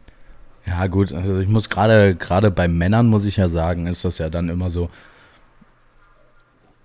Ja, 0.66 0.87
gut, 0.87 1.12
also 1.12 1.38
ich 1.38 1.48
muss 1.48 1.68
gerade, 1.68 2.14
gerade 2.14 2.50
bei 2.50 2.68
Männern 2.68 3.07
muss 3.07 3.24
ich 3.24 3.37
ja 3.37 3.48
sagen, 3.48 3.87
ist 3.87 4.05
das 4.05 4.18
ja 4.18 4.31
dann 4.31 4.48
immer 4.48 4.70
so. 4.70 4.88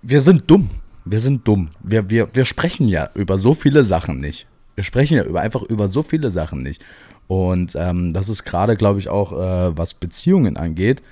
Wir 0.02 0.20
sind 0.20 0.50
dumm. 0.50 0.70
Wir 1.04 1.20
sind 1.20 1.48
dumm. 1.48 1.70
Wir, 1.82 2.10
wir, 2.10 2.28
wir 2.34 2.44
sprechen 2.44 2.88
ja 2.88 3.08
über 3.14 3.38
so 3.38 3.54
viele 3.54 3.84
Sachen 3.84 4.20
nicht. 4.20 4.46
Wir 4.74 4.84
sprechen 4.84 5.16
ja 5.16 5.24
über, 5.24 5.40
einfach 5.40 5.62
über 5.62 5.88
so 5.88 6.02
viele 6.02 6.30
Sachen 6.30 6.62
nicht. 6.62 6.84
Und 7.26 7.74
ähm, 7.74 8.12
das 8.12 8.28
ist 8.28 8.44
gerade, 8.44 8.76
glaube 8.76 8.98
ich, 8.98 9.08
auch, 9.08 9.32
äh, 9.32 9.76
was 9.76 9.94
Beziehungen 9.94 10.56
angeht, 10.56 11.02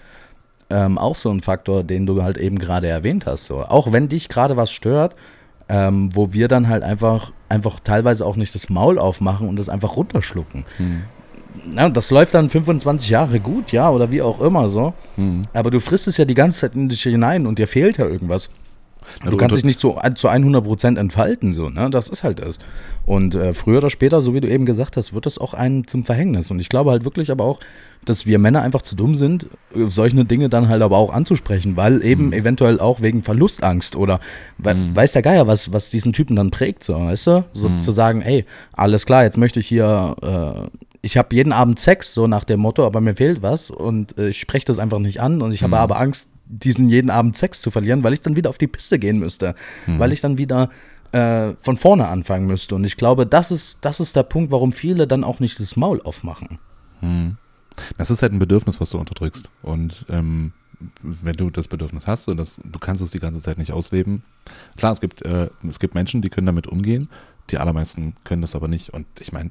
ähm, 0.68 0.98
auch 0.98 1.16
so 1.16 1.31
ein 1.31 1.40
Faktor, 1.40 1.85
den 1.85 2.04
du 2.07 2.22
halt 2.22 2.37
eben 2.37 2.59
gerade 2.59 2.88
erwähnt 2.88 3.24
hast. 3.24 3.46
So. 3.46 3.62
Auch 3.62 3.92
wenn 3.92 4.09
dich 4.09 4.28
gerade 4.28 4.57
was 4.57 4.70
stört, 4.70 5.16
ähm, 5.70 6.14
wo 6.14 6.33
wir 6.33 6.48
dann 6.48 6.68
halt 6.68 6.83
einfach, 6.83 7.33
einfach 7.48 7.81
teilweise 7.81 8.26
auch 8.26 8.37
nicht 8.37 8.54
das 8.54 8.68
Maul 8.68 8.98
aufmachen 8.98 9.48
und 9.48 9.57
das 9.57 9.68
einfach 9.68 9.96
runterschlucken. 9.96 10.64
Hm 10.76 11.02
na, 11.65 11.89
das 11.89 12.11
läuft 12.11 12.35
dann 12.35 12.49
25 12.49 13.09
Jahre 13.09 13.41
gut, 13.41 13.73
ja, 13.73 13.91
oder 13.91 14.11
wie 14.11 14.23
auch 14.23 14.41
immer 14.41 14.69
so. 14.69 14.95
Mhm. 15.17 15.45
Aber 15.53 15.71
du 15.71 15.81
frisst 15.81 16.09
es 16.09 16.17
ja 16.17 16.25
die 16.25 16.35
ganze 16.35 16.61
Zeit 16.61 16.75
in 16.75 16.89
dich 16.89 17.03
hinein 17.03 17.47
und 17.47 17.59
dir 17.59 17.67
fehlt 17.67 17.99
ja 17.99 18.07
irgendwas. 18.07 18.51
Du, 19.25 19.37
kannst 19.37 19.57
dich 19.57 19.65
nicht 19.65 19.79
zu, 19.79 19.97
zu 20.15 20.29
100% 20.29 20.99
entfalten, 20.99 21.53
so, 21.53 21.69
ne? 21.69 21.89
Das 21.91 22.09
ist 22.09 22.23
halt 22.25 22.41
das. 22.41 22.59
Und 23.07 23.35
äh, 23.35 23.55
früher 23.55 23.79
oder 23.79 23.91
später, 23.91 24.21
so 24.21 24.35
wie 24.35 24.41
du 24.41 24.49
eben 24.49 24.67
gesagt 24.67 24.97
hast, 24.97 25.15
wird 25.15 25.27
das 25.27 25.39
auch 25.39 25.55
einen 25.55 25.87
zum 25.87 26.05
Verhängnis. 26.05 26.51
Und 26.51 26.61
ich 26.61 26.69
glaube 26.69 26.91
halt 26.91 27.05
wirklich 27.05 27.31
aber 27.31 27.45
auch, 27.45 27.59
dass 28.05 28.27
wir 28.27 28.39
Männer 28.39 28.63
einfach 28.63 28.83
zu 28.83 28.95
dumm 28.95 29.15
sind, 29.15 29.47
solche 29.75 30.25
Dinge 30.25 30.49
dann 30.49 30.69
halt 30.69 30.83
aber 30.83 30.99
auch 30.99 31.13
anzusprechen, 31.13 31.77
weil 31.77 32.05
eben 32.05 32.27
mhm. 32.27 32.33
eventuell 32.35 32.81
auch 32.81 33.01
wegen 33.01 33.23
Verlustangst 33.23 33.97
oder 33.97 34.21
we 34.59 34.75
mhm. 34.75 34.95
weiß 34.95 35.13
der 35.13 35.23
Geier, 35.23 35.47
was, 35.47 35.73
was 35.73 35.91
diesen 35.91 36.13
Typen 36.13 36.37
dann 36.37 36.51
prägt, 36.51 36.85
so, 36.85 36.95
weißt 36.95 37.27
du? 37.27 37.45
So 37.55 37.69
mhm. 37.69 37.81
zu 37.81 37.93
sagen, 37.93 38.23
ey, 38.23 38.45
alles 38.73 39.05
klar, 39.07 39.25
jetzt 39.25 39.39
möchte 39.39 39.61
ich 39.61 39.67
hier 39.67 40.17
äh, 40.23 40.79
ich 41.03 41.17
habe 41.17 41.35
jeden 41.35 41.53
Abend 41.53 41.79
Sex, 41.79 42.13
so 42.13 42.27
nach 42.27 42.45
dem 42.45 42.61
Motto, 42.61 42.85
aber 42.85 43.01
mir 43.01 43.17
fehlt 43.17 43.43
was 43.43 43.71
und 43.71 44.19
äh, 44.19 44.29
ich 44.29 44.41
spreche 44.41 44.67
das 44.67 44.79
einfach 44.79 44.99
nicht 44.99 45.21
an 45.21 45.43
und 45.43 45.53
ich 45.53 45.63
habe 45.63 45.77
mhm. 45.77 45.83
aber 45.83 46.01
Angst, 46.01 46.29
diesen 46.47 46.89
jeden 46.89 47.11
Abend 47.11 47.37
Sex 47.37 47.61
zu 47.61 47.71
verlieren, 47.71 48.03
weil 48.05 48.13
ich 48.15 48.21
dann 48.21 48.37
wieder 48.37 48.51
auf 48.51 48.59
die 48.59 48.67
Piste 48.67 48.99
gehen 48.99 49.19
müsste, 49.19 49.55
mhm. 49.87 49.99
weil 49.99 50.13
ich 50.13 50.21
dann 50.21 50.39
wieder 50.39 50.71
äh, 51.13 51.53
von 51.57 51.77
vorne 51.77 52.09
anfangen 52.09 52.47
müsste. 52.47 52.75
Und 52.75 52.85
ich 52.85 52.97
glaube, 52.97 53.27
das 53.27 53.51
ist, 53.51 53.79
das 53.83 54.01
ist 54.01 54.17
der 54.17 54.23
Punkt, 54.23 54.51
warum 54.51 54.73
viele 54.73 55.07
dann 55.07 55.25
auch 55.25 55.41
nicht 55.41 55.61
das 55.61 55.77
Maul 55.77 56.01
aufmachen. 56.03 56.59
Mhm. 57.01 57.37
Das 57.97 58.11
ist 58.11 58.23
halt 58.23 58.33
ein 58.33 58.39
Bedürfnis, 58.39 58.81
was 58.81 58.91
du 58.91 58.99
unterdrückst. 58.99 59.51
Und 59.63 60.05
ähm, 60.09 60.53
wenn 61.03 61.35
du 61.35 61.51
das 61.51 61.69
Bedürfnis 61.69 62.07
hast 62.07 62.29
und 62.29 62.37
das, 62.37 62.59
du 62.65 62.79
kannst 62.79 63.03
es 63.03 63.11
die 63.11 63.21
ganze 63.21 63.41
Zeit 63.41 63.59
nicht 63.59 63.73
ausleben. 63.73 64.23
Klar, 64.77 64.93
es 64.93 65.01
gibt, 65.01 65.23
äh, 65.23 65.49
es 65.69 65.79
gibt 65.79 65.95
Menschen, 65.95 66.23
die 66.23 66.31
können 66.31 66.47
damit 66.47 66.67
umgehen. 66.67 67.09
Die 67.51 67.59
allermeisten 67.59 68.15
können 68.25 68.43
das 68.43 68.55
aber 68.55 68.69
nicht. 68.69 68.91
Und 68.91 69.07
ich 69.21 69.33
meine, 69.33 69.51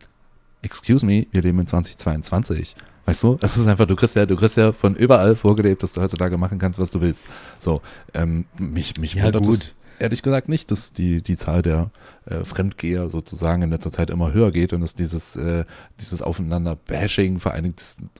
excuse 0.61 1.05
me, 1.05 1.27
wir 1.31 1.41
leben 1.41 1.59
in 1.59 1.67
2022. 1.67 2.75
Weißt 3.05 3.23
du, 3.23 3.37
es 3.41 3.55
ist 3.55 3.65
einfach, 3.67 3.87
du 3.87 3.95
kriegst 3.95 4.17
ja, 4.17 4.25
du 4.25 4.35
kriegst 4.35 4.57
ja 4.57 4.73
von 4.73 4.93
überall 4.93 5.37
vorgelebt, 5.37 5.81
dass 5.81 5.93
du 5.93 6.01
heutzutage 6.01 6.37
machen 6.37 6.59
kannst, 6.59 6.77
was 6.77 6.91
du 6.91 6.99
willst. 6.99 7.23
So, 7.57 7.81
ähm, 8.13 8.45
mich, 8.57 8.97
mich 8.97 9.13
ja, 9.13 9.23
wundert 9.23 9.45
gut. 9.45 9.55
Es, 9.55 9.73
ehrlich 9.99 10.21
gesagt 10.21 10.49
nicht, 10.49 10.71
dass 10.71 10.93
die, 10.93 11.21
die 11.21 11.37
Zahl 11.37 11.61
der 11.61 11.91
äh, 12.25 12.43
Fremdgeher 12.43 13.09
sozusagen 13.09 13.61
in 13.61 13.69
letzter 13.69 13.91
Zeit 13.91 14.09
immer 14.09 14.33
höher 14.33 14.51
geht 14.51 14.73
und 14.73 14.81
dass 14.81 14.95
dieses, 14.95 15.35
äh, 15.35 15.65
dieses 15.99 16.21
Aufeinander-Bashing, 16.21 17.39
vor, 17.39 17.53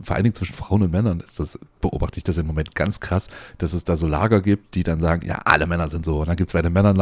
vor 0.04 0.16
allen 0.16 0.24
Dingen 0.24 0.36
zwischen 0.36 0.54
Frauen 0.54 0.84
und 0.84 0.92
Männern, 0.92 1.20
ist 1.20 1.40
das, 1.40 1.60
beobachte 1.82 2.18
ich 2.18 2.24
das 2.24 2.38
im 2.38 2.48
Moment 2.48 2.76
ganz 2.76 3.00
krass, 3.00 3.28
dass 3.58 3.74
es 3.74 3.84
da 3.84 3.98
so 3.98 4.08
Lager 4.08 4.42
gibt, 4.42 4.76
die 4.76 4.84
dann 4.84 5.00
sagen, 5.00 5.26
ja, 5.26 5.42
alle 5.46 5.68
Männer 5.68 5.90
sind 5.90 6.06
so. 6.06 6.20
Und 6.20 6.28
dann 6.28 6.36
gibt 6.36 6.50
es 6.50 6.54
bei 6.54 6.62
den 6.62 6.74
Männern 6.74 6.98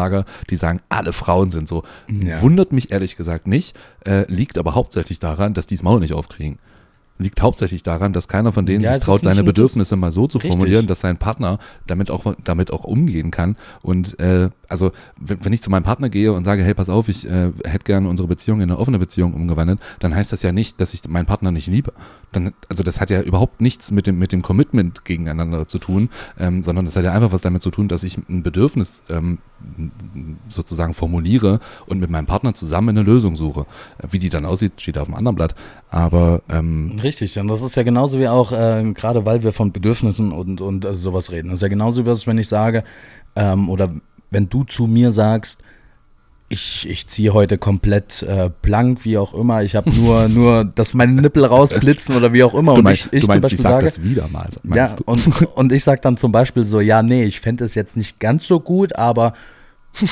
die 0.50 0.56
sagen, 0.56 0.82
alle 0.90 1.14
Frauen 1.14 1.52
sind 1.52 1.68
so. 1.68 1.84
Ja. 2.08 2.42
Wundert 2.42 2.72
mich 2.72 2.92
ehrlich 2.92 3.16
gesagt 3.16 3.48
nicht, 3.48 3.78
äh, 4.06 4.32
liegt 4.32 4.58
aber 4.58 4.76
hauptsächlich 4.76 5.20
daran, 5.20 5.54
dass 5.54 5.68
die 5.68 5.76
das 5.76 5.84
Maul 5.84 6.00
nicht 6.00 6.14
aufkriegen 6.14 6.60
liegt 7.18 7.42
hauptsächlich 7.42 7.84
daran, 7.84 8.12
dass 8.14 8.28
keiner 8.28 8.52
von 8.52 8.66
denen 8.66 8.84
ja, 8.84 8.94
sich 8.94 9.04
traut, 9.04 9.24
seine 9.24 9.44
Bedürfnisse 9.44 9.96
mal 9.96 10.12
so 10.12 10.28
zu 10.28 10.38
Richtig. 10.38 10.52
formulieren, 10.52 10.88
dass 10.88 11.00
sein 11.00 11.18
Partner 11.18 11.60
damit 11.88 12.12
auch, 12.12 12.36
damit 12.44 12.72
auch 12.72 12.84
umgehen 12.84 13.32
kann. 13.32 13.56
Und 13.82 14.20
äh, 14.20 14.50
also, 14.68 14.92
wenn, 15.20 15.46
wenn 15.46 15.54
ich 15.54 15.62
zu 15.62 15.70
meinem 15.70 15.84
Partner 15.84 16.10
gehe 16.10 16.34
und 16.34 16.44
sage, 16.44 16.64
hey, 16.64 16.74
pass 16.74 16.90
auf, 16.90 17.08
ich 17.08 17.26
äh, 17.30 17.52
hätte 17.64 17.86
gerne 17.86 18.10
unsere 18.10 18.28
Beziehung 18.28 18.60
in 18.60 18.70
eine 18.70 18.78
offene 18.78 19.00
Beziehung 19.00 19.34
umgewandelt, 19.34 19.80
dann 20.00 20.14
heißt 20.14 20.34
das 20.34 20.42
ja 20.42 20.52
nicht, 20.52 20.82
dass 20.82 20.94
ich 20.94 21.08
meinen 21.08 21.26
Partner 21.26 21.52
nicht 21.52 21.68
liebe. 21.68 21.94
Dann, 22.34 22.54
also 22.68 22.84
das 22.84 23.00
hat 23.00 23.10
ja 23.10 23.22
überhaupt 23.22 23.62
nichts 23.62 23.92
mit 23.92 24.08
dem, 24.08 24.20
mit 24.20 24.34
dem 24.34 24.42
Commitment 24.42 25.06
gegeneinander 25.06 25.68
zu 25.70 25.80
tun, 25.80 26.10
ähm, 26.38 26.64
sondern 26.64 26.86
das 26.86 26.98
hat 26.98 27.06
ja 27.06 27.14
einfach 27.14 27.32
was 27.32 27.42
damit 27.42 27.62
zu 27.62 27.72
tun, 27.72 27.88
dass 27.88 28.04
ich 28.04 28.18
ein 28.18 28.44
Bedürfnis 28.44 29.04
ähm, 29.10 29.38
sozusagen 30.50 30.94
formuliere 30.94 31.60
und 31.86 32.00
mit 32.00 32.10
meinem 32.10 32.26
Partner 32.26 32.54
zusammen 32.54 32.90
eine 32.90 33.04
Lösung 33.04 33.36
suche. 33.36 33.66
Wie 34.10 34.20
die 34.20 34.30
dann 34.30 34.46
aussieht, 34.46 34.82
steht 34.82 34.98
auf 34.98 35.08
einem 35.08 35.16
anderen 35.16 35.36
Blatt. 35.36 35.56
Aber 35.90 36.42
ähm, 36.50 37.00
richtig, 37.02 37.38
und 37.40 37.48
das 37.48 37.62
ist 37.62 37.76
ja 37.76 37.84
genauso 37.84 38.20
wie 38.20 38.28
auch, 38.28 38.52
äh, 38.52 38.84
gerade 38.94 39.26
weil 39.26 39.44
wir 39.44 39.54
von 39.54 39.72
Bedürfnissen 39.72 40.32
und, 40.32 40.60
und 40.60 40.86
also 40.86 41.00
sowas 41.00 41.32
reden. 41.32 41.50
Das 41.50 41.60
ist 41.60 41.62
ja 41.62 41.68
genauso 41.68 42.04
wie 42.04 42.10
das, 42.10 42.28
wenn 42.28 42.38
ich 42.38 42.48
sage, 42.48 42.84
ähm, 43.36 43.70
oder 43.70 43.94
wenn 44.32 44.50
du 44.50 44.64
zu 44.64 44.88
mir 44.88 45.12
sagst, 45.12 45.60
ich, 46.48 46.88
ich 46.88 47.08
ziehe 47.08 47.34
heute 47.34 47.58
komplett 47.58 48.22
äh, 48.24 48.50
blank, 48.62 49.04
wie 49.04 49.18
auch 49.18 49.34
immer. 49.34 49.64
Ich 49.64 49.76
habe 49.76 49.90
nur, 49.92 50.28
nur, 50.30 50.66
dass 50.66 50.94
meine 50.94 51.14
Nippel 51.22 51.46
rausblitzen 51.46 52.16
oder 52.16 52.34
wie 52.34 52.44
auch 52.44 52.54
immer. 52.54 52.76
Du 52.76 52.82
meinst, 52.82 53.06
und 53.06 53.14
ich, 53.14 53.24
ich 53.24 53.28
du 53.28 53.40
meinst, 53.40 53.54
ich 53.54 53.60
sag 53.60 53.72
sage, 53.72 53.86
das 53.86 54.04
wieder 54.04 54.28
mal, 54.28 54.48
ja, 54.64 54.88
du? 54.94 55.04
und, 55.06 55.44
und 55.56 55.72
ich 55.72 55.84
sage 55.84 56.02
dann 56.02 56.18
zum 56.18 56.32
Beispiel 56.32 56.66
so, 56.66 56.82
ja, 56.82 57.02
nee, 57.02 57.24
ich 57.24 57.40
fände 57.40 57.64
es 57.64 57.74
jetzt 57.74 57.98
nicht 57.98 58.20
ganz 58.20 58.46
so 58.46 58.60
gut, 58.60 58.96
aber 58.96 59.34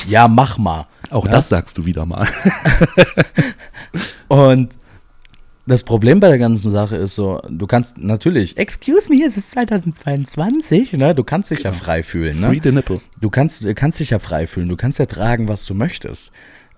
ja, 0.08 0.28
mach 0.28 0.58
mal. 0.58 0.86
Auch 1.10 1.24
ne? 1.24 1.30
das 1.30 1.48
sagst 1.48 1.78
du 1.78 1.84
wieder 1.84 2.06
mal. 2.06 2.26
Und 4.28 4.70
das 5.66 5.82
Problem 5.82 6.20
bei 6.20 6.28
der 6.28 6.38
ganzen 6.38 6.70
Sache 6.70 6.96
ist 6.96 7.14
so, 7.14 7.40
du 7.48 7.66
kannst 7.66 7.96
natürlich, 7.98 8.56
excuse 8.56 9.10
me, 9.10 9.24
es 9.26 9.36
ist 9.36 9.50
2022, 9.50 10.92
ne? 10.94 11.14
Du 11.14 11.24
kannst 11.24 11.50
dich 11.50 11.62
ja 11.62 11.72
frei 11.72 12.02
fühlen, 12.02 12.40
ne? 12.40 12.48
Free 12.48 12.60
the 12.62 12.72
nipple. 12.72 13.00
Du 13.20 13.30
kannst, 13.30 13.64
du 13.64 13.74
kannst 13.74 14.00
dich 14.00 14.10
ja 14.10 14.18
frei 14.18 14.46
fühlen, 14.46 14.68
du 14.68 14.76
kannst 14.76 14.98
ja 14.98 15.06
tragen, 15.06 15.48
was 15.48 15.64
du 15.64 15.74
möchtest. 15.74 16.32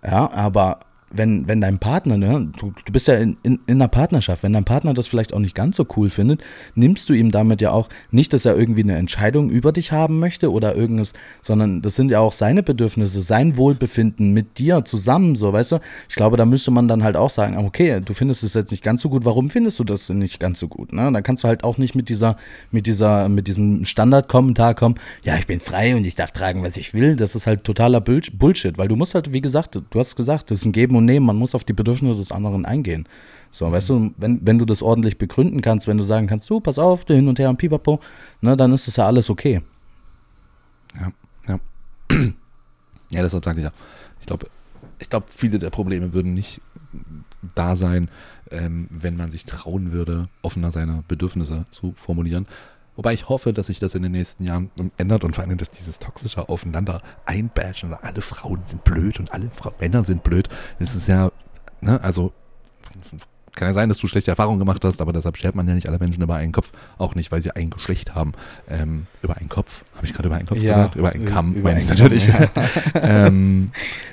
Ja, 0.04 0.30
aber 0.30 0.80
wenn, 1.16 1.48
wenn 1.48 1.60
dein 1.60 1.78
Partner, 1.78 2.16
ne, 2.16 2.52
du, 2.58 2.72
du 2.84 2.92
bist 2.92 3.08
ja 3.08 3.14
in, 3.14 3.36
in, 3.42 3.58
in 3.66 3.76
einer 3.76 3.88
Partnerschaft, 3.88 4.42
wenn 4.42 4.52
dein 4.52 4.64
Partner 4.64 4.94
das 4.94 5.06
vielleicht 5.06 5.32
auch 5.32 5.38
nicht 5.38 5.54
ganz 5.54 5.76
so 5.76 5.86
cool 5.96 6.10
findet, 6.10 6.42
nimmst 6.74 7.08
du 7.08 7.12
ihm 7.12 7.30
damit 7.30 7.60
ja 7.60 7.70
auch 7.70 7.88
nicht, 8.10 8.32
dass 8.32 8.44
er 8.44 8.56
irgendwie 8.56 8.82
eine 8.82 8.96
Entscheidung 8.96 9.50
über 9.50 9.72
dich 9.72 9.92
haben 9.92 10.18
möchte 10.18 10.52
oder 10.52 10.74
irgendwas, 10.74 11.12
sondern 11.42 11.82
das 11.82 11.96
sind 11.96 12.10
ja 12.10 12.20
auch 12.20 12.32
seine 12.32 12.62
Bedürfnisse, 12.62 13.22
sein 13.22 13.56
Wohlbefinden 13.56 14.32
mit 14.32 14.58
dir 14.58 14.84
zusammen, 14.84 15.34
so, 15.36 15.52
weißt 15.52 15.72
du? 15.72 15.78
Ich 16.08 16.14
glaube, 16.14 16.36
da 16.36 16.44
müsste 16.44 16.70
man 16.70 16.88
dann 16.88 17.02
halt 17.02 17.16
auch 17.16 17.30
sagen, 17.30 17.56
okay, 17.56 18.00
du 18.04 18.14
findest 18.14 18.44
es 18.44 18.54
jetzt 18.54 18.70
nicht 18.70 18.82
ganz 18.82 19.02
so 19.02 19.08
gut, 19.08 19.24
warum 19.24 19.50
findest 19.50 19.78
du 19.78 19.84
das 19.84 20.08
nicht 20.10 20.38
ganz 20.40 20.58
so 20.58 20.68
gut, 20.68 20.92
ne? 20.92 21.10
Dann 21.10 21.22
kannst 21.22 21.44
du 21.44 21.48
halt 21.48 21.64
auch 21.64 21.78
nicht 21.78 21.94
mit 21.94 22.08
dieser, 22.08 22.36
mit 22.70 22.86
dieser, 22.86 23.28
mit 23.28 23.48
diesem 23.48 23.84
Standardkommentar 23.84 24.74
kommen, 24.74 24.96
ja, 25.24 25.36
ich 25.36 25.46
bin 25.46 25.60
frei 25.60 25.96
und 25.96 26.04
ich 26.06 26.14
darf 26.14 26.32
tragen, 26.32 26.62
was 26.62 26.76
ich 26.76 26.92
will. 26.94 27.16
Das 27.16 27.34
ist 27.34 27.46
halt 27.46 27.64
totaler 27.64 28.00
Bull- 28.00 28.20
Bullshit, 28.32 28.76
weil 28.78 28.88
du 28.88 28.96
musst 28.96 29.14
halt, 29.14 29.32
wie 29.32 29.40
gesagt, 29.40 29.74
du 29.76 29.98
hast 29.98 30.16
gesagt, 30.16 30.50
das 30.50 30.60
ist 30.60 30.66
ein 30.66 30.72
Geben 30.72 30.96
und 30.96 31.05
Nehmen, 31.06 31.26
man 31.26 31.36
muss 31.36 31.54
auf 31.54 31.64
die 31.64 31.72
Bedürfnisse 31.72 32.18
des 32.18 32.32
anderen 32.32 32.66
eingehen. 32.66 33.08
So, 33.50 33.70
weißt 33.70 33.88
du, 33.88 34.12
wenn, 34.18 34.44
wenn 34.46 34.58
du 34.58 34.64
das 34.64 34.82
ordentlich 34.82 35.18
begründen 35.18 35.62
kannst, 35.62 35.86
wenn 35.86 35.96
du 35.96 36.04
sagen 36.04 36.26
kannst, 36.26 36.50
du, 36.50 36.60
pass 36.60 36.78
auf, 36.78 37.04
hin 37.06 37.28
und 37.28 37.38
her 37.38 37.48
und 37.48 37.56
pipapo, 37.56 38.00
ne, 38.40 38.56
dann 38.56 38.72
ist 38.72 38.86
das 38.86 38.96
ja 38.96 39.06
alles 39.06 39.30
okay. 39.30 39.62
Ja, 40.94 41.12
ja. 41.48 41.60
ja, 43.10 43.22
deshalb 43.22 43.44
sage 43.44 43.60
ich 43.60 43.64
ja. 43.64 43.72
Ich 44.20 44.26
glaube, 44.26 44.48
ich 44.98 45.08
glaube, 45.08 45.26
viele 45.34 45.58
der 45.58 45.70
Probleme 45.70 46.12
würden 46.12 46.34
nicht 46.34 46.60
da 47.54 47.76
sein, 47.76 48.08
ähm, 48.50 48.88
wenn 48.90 49.16
man 49.16 49.30
sich 49.30 49.44
trauen 49.44 49.92
würde, 49.92 50.28
offener 50.42 50.70
seine 50.70 51.04
Bedürfnisse 51.08 51.66
zu 51.70 51.92
formulieren. 51.96 52.46
Wobei 52.96 53.12
ich 53.12 53.28
hoffe, 53.28 53.52
dass 53.52 53.66
sich 53.66 53.78
das 53.78 53.94
in 53.94 54.02
den 54.02 54.12
nächsten 54.12 54.44
Jahren 54.44 54.70
ändert 54.96 55.22
und 55.24 55.34
vor 55.36 55.44
allem, 55.44 55.58
dass 55.58 55.70
dieses 55.70 55.98
toxische 55.98 56.48
Aufeinander 56.48 57.02
einbashen, 57.26 57.94
alle 57.94 58.22
Frauen 58.22 58.60
sind 58.66 58.84
blöd 58.84 59.20
und 59.20 59.32
alle 59.32 59.50
Fra 59.50 59.70
Männer 59.78 60.02
sind 60.02 60.22
blöd. 60.22 60.48
Das 60.78 60.94
ist 60.96 61.06
ja, 61.06 61.30
ne, 61.80 62.00
also 62.02 62.32
kann 63.54 63.68
ja 63.68 63.74
sein, 63.74 63.88
dass 63.88 63.96
du 63.96 64.06
schlechte 64.06 64.30
Erfahrungen 64.30 64.58
gemacht 64.58 64.84
hast, 64.84 65.00
aber 65.00 65.14
deshalb 65.14 65.38
schert 65.38 65.54
man 65.54 65.66
ja 65.66 65.72
nicht 65.72 65.88
alle 65.88 65.98
Menschen 65.98 66.22
über 66.22 66.34
einen 66.34 66.52
Kopf. 66.52 66.70
Auch 66.98 67.14
nicht, 67.14 67.32
weil 67.32 67.40
sie 67.40 67.52
ein 67.56 67.70
Geschlecht 67.70 68.14
haben. 68.14 68.32
Ähm, 68.68 69.06
über 69.22 69.36
einen 69.38 69.48
Kopf. 69.48 69.82
Habe 69.94 70.04
ich 70.04 70.12
gerade 70.12 70.28
über 70.28 70.36
einen 70.36 70.46
Kopf 70.46 70.58
Ja, 70.58 70.74
gesagt? 70.74 70.96
Über 70.96 71.10
einen 71.12 71.22
über- 71.22 71.30
Kamm, 71.30 71.54
über 71.54 71.70
meine 71.70 71.80
ich 71.80 71.88
natürlich. 71.88 72.28
ähm, 72.94 73.70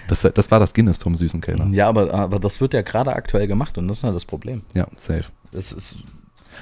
das, 0.08 0.24
war- 0.24 0.32
das 0.32 0.50
war 0.50 0.60
das 0.62 0.74
Guinness 0.74 0.98
vom 0.98 1.16
süßen 1.18 1.42
Kellner. 1.42 1.68
Ja, 1.72 1.90
aber, 1.90 2.14
aber 2.14 2.40
das 2.40 2.62
wird 2.62 2.74
ja 2.74 2.84
gerade 2.84 3.14
aktuell 3.14 3.48
gemacht 3.48 3.78
und 3.78 3.88
das 3.90 3.98
ist 3.98 4.04
halt 4.06 4.16
das 4.16 4.24
Problem. 4.26 4.62
Ja, 4.76 4.88
safe. 4.96 5.26
Das 5.52 5.74
ist, 5.74 5.98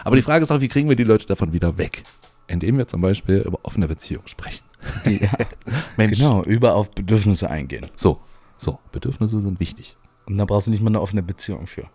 Aber 0.03 0.15
die 0.15 0.21
Frage 0.21 0.43
ist 0.43 0.51
auch, 0.51 0.61
wie 0.61 0.67
kriegen 0.67 0.89
wir 0.89 0.95
die 0.95 1.03
Leute 1.03 1.25
davon 1.25 1.53
wieder 1.53 1.77
weg? 1.77 2.03
Indem 2.47 2.77
wir 2.77 2.87
zum 2.87 3.01
Beispiel 3.01 3.39
über 3.39 3.59
offene 3.63 3.87
Beziehungen 3.87 4.27
sprechen. 4.27 4.63
ja, 5.05 5.29
Mensch. 5.97 6.17
genau, 6.17 6.43
über 6.43 6.75
auf 6.75 6.91
Bedürfnisse 6.91 7.49
eingehen. 7.49 7.87
So, 7.95 8.19
so, 8.57 8.79
Bedürfnisse 8.91 9.39
sind 9.41 9.59
wichtig. 9.59 9.95
Und 10.25 10.37
da 10.37 10.45
brauchst 10.45 10.67
du 10.67 10.71
nicht 10.71 10.81
mal 10.81 10.89
eine 10.89 11.01
offene 11.01 11.23
Beziehung 11.23 11.67
für. 11.67 11.89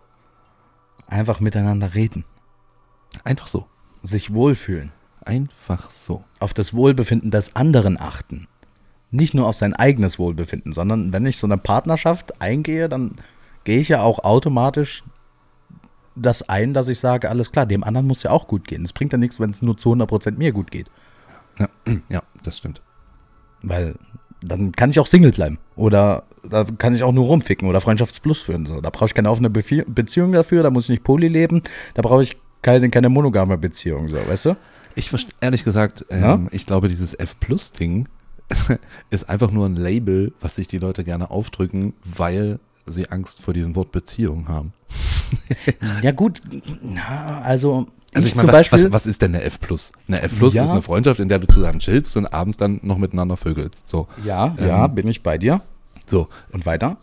Einfach 1.07 1.41
miteinander 1.41 1.95
reden, 1.95 2.25
Einfach 3.25 3.47
so. 3.47 3.67
sich 4.03 4.33
wohlfühlen, 4.35 4.93
Einfach 5.25 5.91
so. 5.91 6.25
auf 6.41 6.53
das 6.55 6.75
Wohlbefinden 6.75 7.31
des 7.31 7.55
anderen 7.55 7.99
achten. 8.01 8.49
Nicht 9.13 9.35
nur 9.35 9.47
auf 9.47 9.55
sein 9.57 9.73
eigenes 9.75 10.19
Wohlbefinden, 10.19 10.73
sondern 10.73 11.13
wenn 11.13 11.27
ich 11.27 11.39
so 11.39 11.47
eine 11.47 11.59
Partnerschaft 11.59 12.41
eingehe, 12.41 12.89
dann 12.89 13.17
gehe 13.65 13.79
ich 13.79 13.89
ja 13.89 14.03
auch 14.03 14.21
automatisch 14.25 15.05
das 16.17 16.49
ein, 16.49 16.75
dass 16.75 16.89
ich 16.89 16.99
sage, 16.99 17.29
alles 17.31 17.53
klar, 17.53 17.67
dem 17.67 17.85
anderen 17.85 18.07
muss 18.07 18.23
ja 18.23 18.31
auch 18.31 18.49
gut 18.49 18.67
gehen. 18.67 18.85
Es 18.85 18.93
bringt 18.93 19.13
ja 19.13 19.19
nichts, 19.19 19.39
wenn 19.39 19.51
es 19.51 19.63
nur 19.63 19.77
zu 19.77 19.93
100% 19.93 20.37
mir 20.39 20.53
gut 20.53 20.71
geht. 20.71 20.91
Ja, 21.59 21.69
ja, 22.09 22.23
das 22.43 22.59
stimmt. 22.59 22.83
Weil 23.63 23.95
dann 24.43 24.73
kann 24.73 24.91
ich 24.91 24.99
auch 25.01 25.07
Single 25.07 25.33
bleiben. 25.33 25.59
Oder 25.77 26.25
da 26.49 26.65
kann 26.65 26.95
ich 26.95 27.03
auch 27.03 27.13
nur 27.13 27.27
rumficken 27.27 27.69
oder 27.69 27.81
Freundschaftsplus 27.81 28.43
führen. 28.43 28.67
So, 28.67 28.81
da 28.81 28.91
brauche 28.91 29.07
ich 29.07 29.15
keine 29.15 29.31
offene 29.31 29.49
Befi- 29.49 29.85
Beziehung 29.87 30.33
dafür, 30.33 30.63
da 30.63 30.71
muss 30.71 30.85
ich 30.85 30.91
nicht 30.91 31.05
poly 31.05 31.29
leben, 31.29 31.63
da 31.95 32.03
brauche 32.03 32.23
ich 32.23 32.37
keine, 32.63 32.89
keine 32.91 33.09
monogame 33.09 33.59
Beziehung, 33.59 34.09
so, 34.09 34.17
weißt 34.17 34.47
du? 34.47 34.57
Ich 34.95 35.13
ehrlich 35.41 35.63
gesagt, 35.63 36.07
ähm, 36.11 36.49
ich 36.53 36.65
glaube, 36.67 36.89
dieses 36.89 37.15
F-Plus-Ding 37.15 38.09
ist 39.11 39.29
einfach 39.29 39.51
nur 39.51 39.67
ein 39.67 39.77
Label, 39.77 40.33
was 40.41 40.55
sich 40.57 40.67
die 40.69 40.79
Leute 40.79 41.05
gerne 41.05 41.31
aufdrücken, 41.31 41.93
weil 42.03 42.59
sie 42.87 43.09
Angst 43.11 43.43
vor 43.43 43.55
diesem 43.55 43.75
Wort 43.77 43.93
Beziehung 43.93 44.49
haben. 44.49 44.73
Ja, 46.03 46.13
gut, 46.13 46.41
na, 46.83 47.41
also, 47.43 47.87
Also 48.15 48.27
ich, 48.27 48.33
ich 48.33 48.39
zum 48.39 48.47
meine, 48.47 48.53
Beispiel. 48.53 48.85
was, 48.85 48.93
was 48.93 49.07
ist 49.07 49.21
denn 49.23 49.35
eine 49.35 49.43
F 49.45 49.61
Plus? 49.61 49.93
Eine 50.09 50.23
F 50.23 50.37
Plus 50.39 50.55
Ja. 50.55 50.63
ist 50.65 50.71
eine 50.71 50.83
Freundschaft, 50.83 51.19
in 51.21 51.29
der 51.29 51.39
du 51.41 51.47
zusammen 51.49 51.81
chillst 51.81 52.17
und 52.17 52.27
abends 52.27 52.57
dann 52.57 52.81
noch 52.83 52.99
miteinander 52.99 53.37
vögelst. 53.37 53.89
So, 53.89 54.07
ja, 54.25 54.55
ja, 54.59 54.85
Ähm, 54.87 54.95
bin 54.95 55.09
ich 55.09 55.23
bei 55.23 55.37
dir. 55.39 55.61
So. 56.11 56.29
Und 56.53 56.67
weiter? 56.67 56.99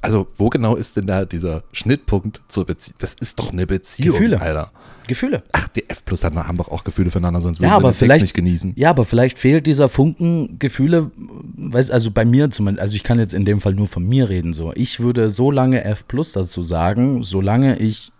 Also, 0.00 0.26
wo 0.36 0.48
genau 0.48 0.76
ist 0.76 0.96
denn 0.96 1.06
da 1.06 1.24
dieser 1.24 1.62
Schnittpunkt 1.72 2.42
zur 2.48 2.66
Beziehung? 2.66 2.96
Das 2.98 3.14
ist 3.20 3.38
doch 3.38 3.52
eine 3.52 3.66
Beziehung, 3.66 4.12
Gefühle. 4.12 4.40
Alter. 4.40 4.70
Gefühle. 5.06 5.42
Ach, 5.52 5.68
die 5.68 5.88
F 5.88 6.04
Plus 6.04 6.24
haben 6.24 6.56
doch 6.56 6.68
auch 6.68 6.82
Gefühle 6.84 7.10
füreinander, 7.10 7.40
sonst 7.40 7.58
würden 7.58 7.68
Ja, 7.68 7.76
sie 7.76 7.76
aber 7.76 7.88
Sex 7.92 7.98
vielleicht, 7.98 8.22
nicht 8.22 8.34
genießen. 8.34 8.72
ja, 8.76 8.90
aber 8.90 9.04
vielleicht 9.04 9.38
fehlt 9.38 9.66
dieser 9.66 9.88
Funken 9.90 10.58
Gefühle, 10.58 11.10
weiß, 11.56 11.90
also 11.90 12.10
bei 12.10 12.24
mir 12.24 12.50
zumindest, 12.50 12.80
also 12.82 12.94
ich 12.96 13.02
kann 13.02 13.18
jetzt 13.18 13.34
in 13.34 13.44
dem 13.44 13.60
Fall 13.60 13.74
nur 13.74 13.86
von 13.86 14.06
mir 14.06 14.28
reden, 14.30 14.54
so. 14.54 14.72
Ich 14.74 15.00
würde 15.00 15.28
so 15.28 15.50
lange 15.50 15.84
F 15.84 16.08
plus 16.08 16.32
dazu 16.32 16.62
sagen, 16.62 17.22
solange 17.22 17.78
ich, 17.78 18.12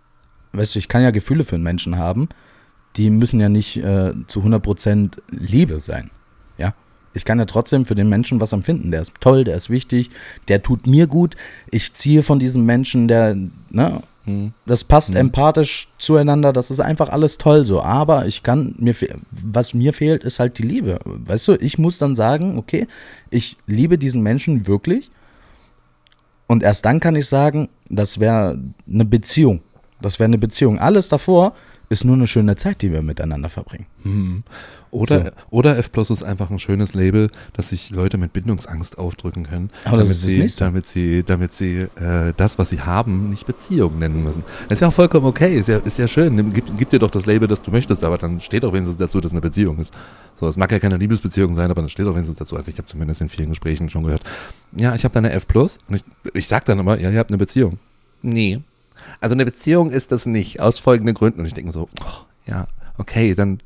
weißt 0.53 0.75
du, 0.75 0.79
ich 0.79 0.87
kann 0.87 1.01
ja 1.01 1.09
Gefühle 1.11 1.43
für 1.43 1.55
einen 1.55 1.63
Menschen 1.63 1.97
haben, 1.97 2.29
die 2.97 3.09
müssen 3.09 3.39
ja 3.39 3.49
nicht 3.49 3.77
äh, 3.77 4.13
zu 4.27 4.41
100% 4.41 5.17
Liebe 5.31 5.79
sein. 5.79 6.11
Ich 7.15 7.25
kann 7.25 7.39
ja 7.39 7.45
trotzdem 7.45 7.85
für 7.85 7.95
den 7.95 8.09
Menschen 8.09 8.39
was 8.39 8.53
empfinden. 8.53 8.91
Der 8.91 9.01
ist 9.01 9.13
toll, 9.19 9.43
der 9.43 9.55
ist 9.55 9.69
wichtig, 9.69 10.11
der 10.47 10.61
tut 10.61 10.85
mir 10.85 11.07
gut. 11.07 11.35
Ich 11.71 11.93
ziehe 11.93 12.21
von 12.21 12.39
diesem 12.39 12.65
Menschen, 12.65 13.07
der, 13.07 13.35
ne, 13.69 14.01
Hm. 14.25 14.53
das 14.65 14.83
passt 14.83 15.13
empathisch 15.13 15.87
zueinander, 15.99 16.51
das 16.51 16.71
ist 16.71 16.79
einfach 16.79 17.09
alles 17.09 17.37
toll 17.37 17.63
so. 17.63 17.81
Aber 17.81 18.25
ich 18.25 18.41
kann, 18.41 18.73
mir, 18.79 18.95
was 19.29 19.73
mir 19.75 19.93
fehlt, 19.93 20.23
ist 20.23 20.39
halt 20.39 20.57
die 20.57 20.63
Liebe. 20.63 20.99
Weißt 21.05 21.47
du, 21.47 21.53
ich 21.53 21.77
muss 21.77 21.99
dann 21.99 22.15
sagen, 22.15 22.57
okay, 22.57 22.87
ich 23.29 23.57
liebe 23.67 23.97
diesen 23.97 24.21
Menschen 24.21 24.65
wirklich. 24.65 25.11
Und 26.47 26.63
erst 26.63 26.85
dann 26.85 26.99
kann 26.99 27.15
ich 27.15 27.27
sagen, 27.27 27.69
das 27.89 28.19
wäre 28.19 28.59
eine 28.91 29.05
Beziehung. 29.05 29.61
Das 30.01 30.19
wäre 30.19 30.25
eine 30.25 30.37
Beziehung. 30.39 30.79
Alles 30.79 31.07
davor 31.09 31.53
ist 31.89 32.03
nur 32.05 32.15
eine 32.15 32.27
schöne 32.27 32.55
Zeit, 32.55 32.81
die 32.81 32.91
wir 32.91 33.01
miteinander 33.01 33.49
verbringen. 33.49 33.85
Hm. 34.03 34.43
Oder, 34.91 35.25
So. 35.25 35.31
oder 35.49 35.77
F 35.77 35.91
Plus 35.91 36.09
ist 36.09 36.23
einfach 36.23 36.49
ein 36.49 36.59
schönes 36.59 36.93
Label, 36.93 37.29
dass 37.53 37.69
sich 37.69 37.89
Leute 37.89 38.17
mit 38.17 38.31
Bindungsangst 38.31 38.97
aufdrücken 38.97 39.43
können, 39.43 39.69
Aber 39.83 39.97
das 39.97 40.21
damit, 40.21 40.51
sie, 40.51 40.59
damit 40.59 40.87
sie, 40.87 41.23
damit 41.23 41.53
sie 41.53 41.87
äh, 41.99 42.33
das, 42.37 42.57
was 42.57 42.69
sie 42.69 42.79
haben, 42.81 43.29
nicht 43.29 43.45
Beziehung 43.45 43.99
nennen 43.99 44.23
müssen. 44.23 44.43
Das 44.69 44.77
ist 44.77 44.81
ja 44.81 44.87
auch 44.87 44.93
vollkommen 44.93 45.25
okay, 45.25 45.57
ist 45.57 45.67
ja, 45.67 45.79
ist 45.79 45.97
ja 45.97 46.07
schön. 46.07 46.35
Nimm- 46.35 46.53
Gib, 46.53 46.65
gib 46.77 46.89
dir 46.89 46.99
doch 46.99 47.11
das 47.11 47.25
Label, 47.25 47.47
das 47.47 47.61
du 47.61 47.71
möchtest, 47.71 48.03
aber 48.05 48.17
dann 48.17 48.39
steht 48.39 48.63
auch 48.63 48.71
wenigstens 48.71 48.95
dazu, 48.97 49.19
dass 49.19 49.31
es 49.31 49.33
eine 49.35 49.41
Beziehung 49.41 49.79
ist. 49.79 49.93
So, 50.35 50.47
es 50.47 50.55
mag 50.55 50.71
ja 50.71 50.79
keine 50.79 50.95
Liebesbeziehung 50.97 51.53
sein, 51.53 51.69
aber 51.71 51.81
dann 51.81 51.89
steht 51.89 52.05
auch 52.07 52.13
wenigstens 52.13 52.37
dazu. 52.37 52.55
Also 52.55 52.71
ich 52.71 52.77
habe 52.77 52.87
zumindest 52.87 53.19
in 53.19 53.27
vielen 53.27 53.49
Gesprächen 53.49 53.89
schon 53.89 54.03
gehört, 54.03 54.21
ja, 54.77 54.95
ich 54.95 55.03
habe 55.03 55.13
da 55.13 55.17
eine 55.19 55.31
F 55.33 55.45
Plus 55.47 55.77
und 55.89 55.95
ich, 55.95 56.03
ich 56.33 56.47
sag 56.47 56.63
dann 56.65 56.79
immer, 56.79 56.97
ja, 56.99 57.09
ihr 57.09 57.19
habt 57.19 57.31
eine 57.31 57.37
Beziehung. 57.37 57.79
Nee. 58.21 58.61
Also 59.19 59.33
eine 59.33 59.45
Beziehung 59.45 59.91
ist 59.91 60.11
das 60.11 60.25
nicht, 60.25 60.59
aus 60.59 60.79
folgenden 60.79 61.15
Gründen. 61.15 61.39
Und 61.39 61.45
ich 61.45 61.53
denke 61.53 61.71
so, 61.71 61.89
oh, 62.01 62.25
ja, 62.45 62.67
okay, 62.97 63.35
dann 63.35 63.59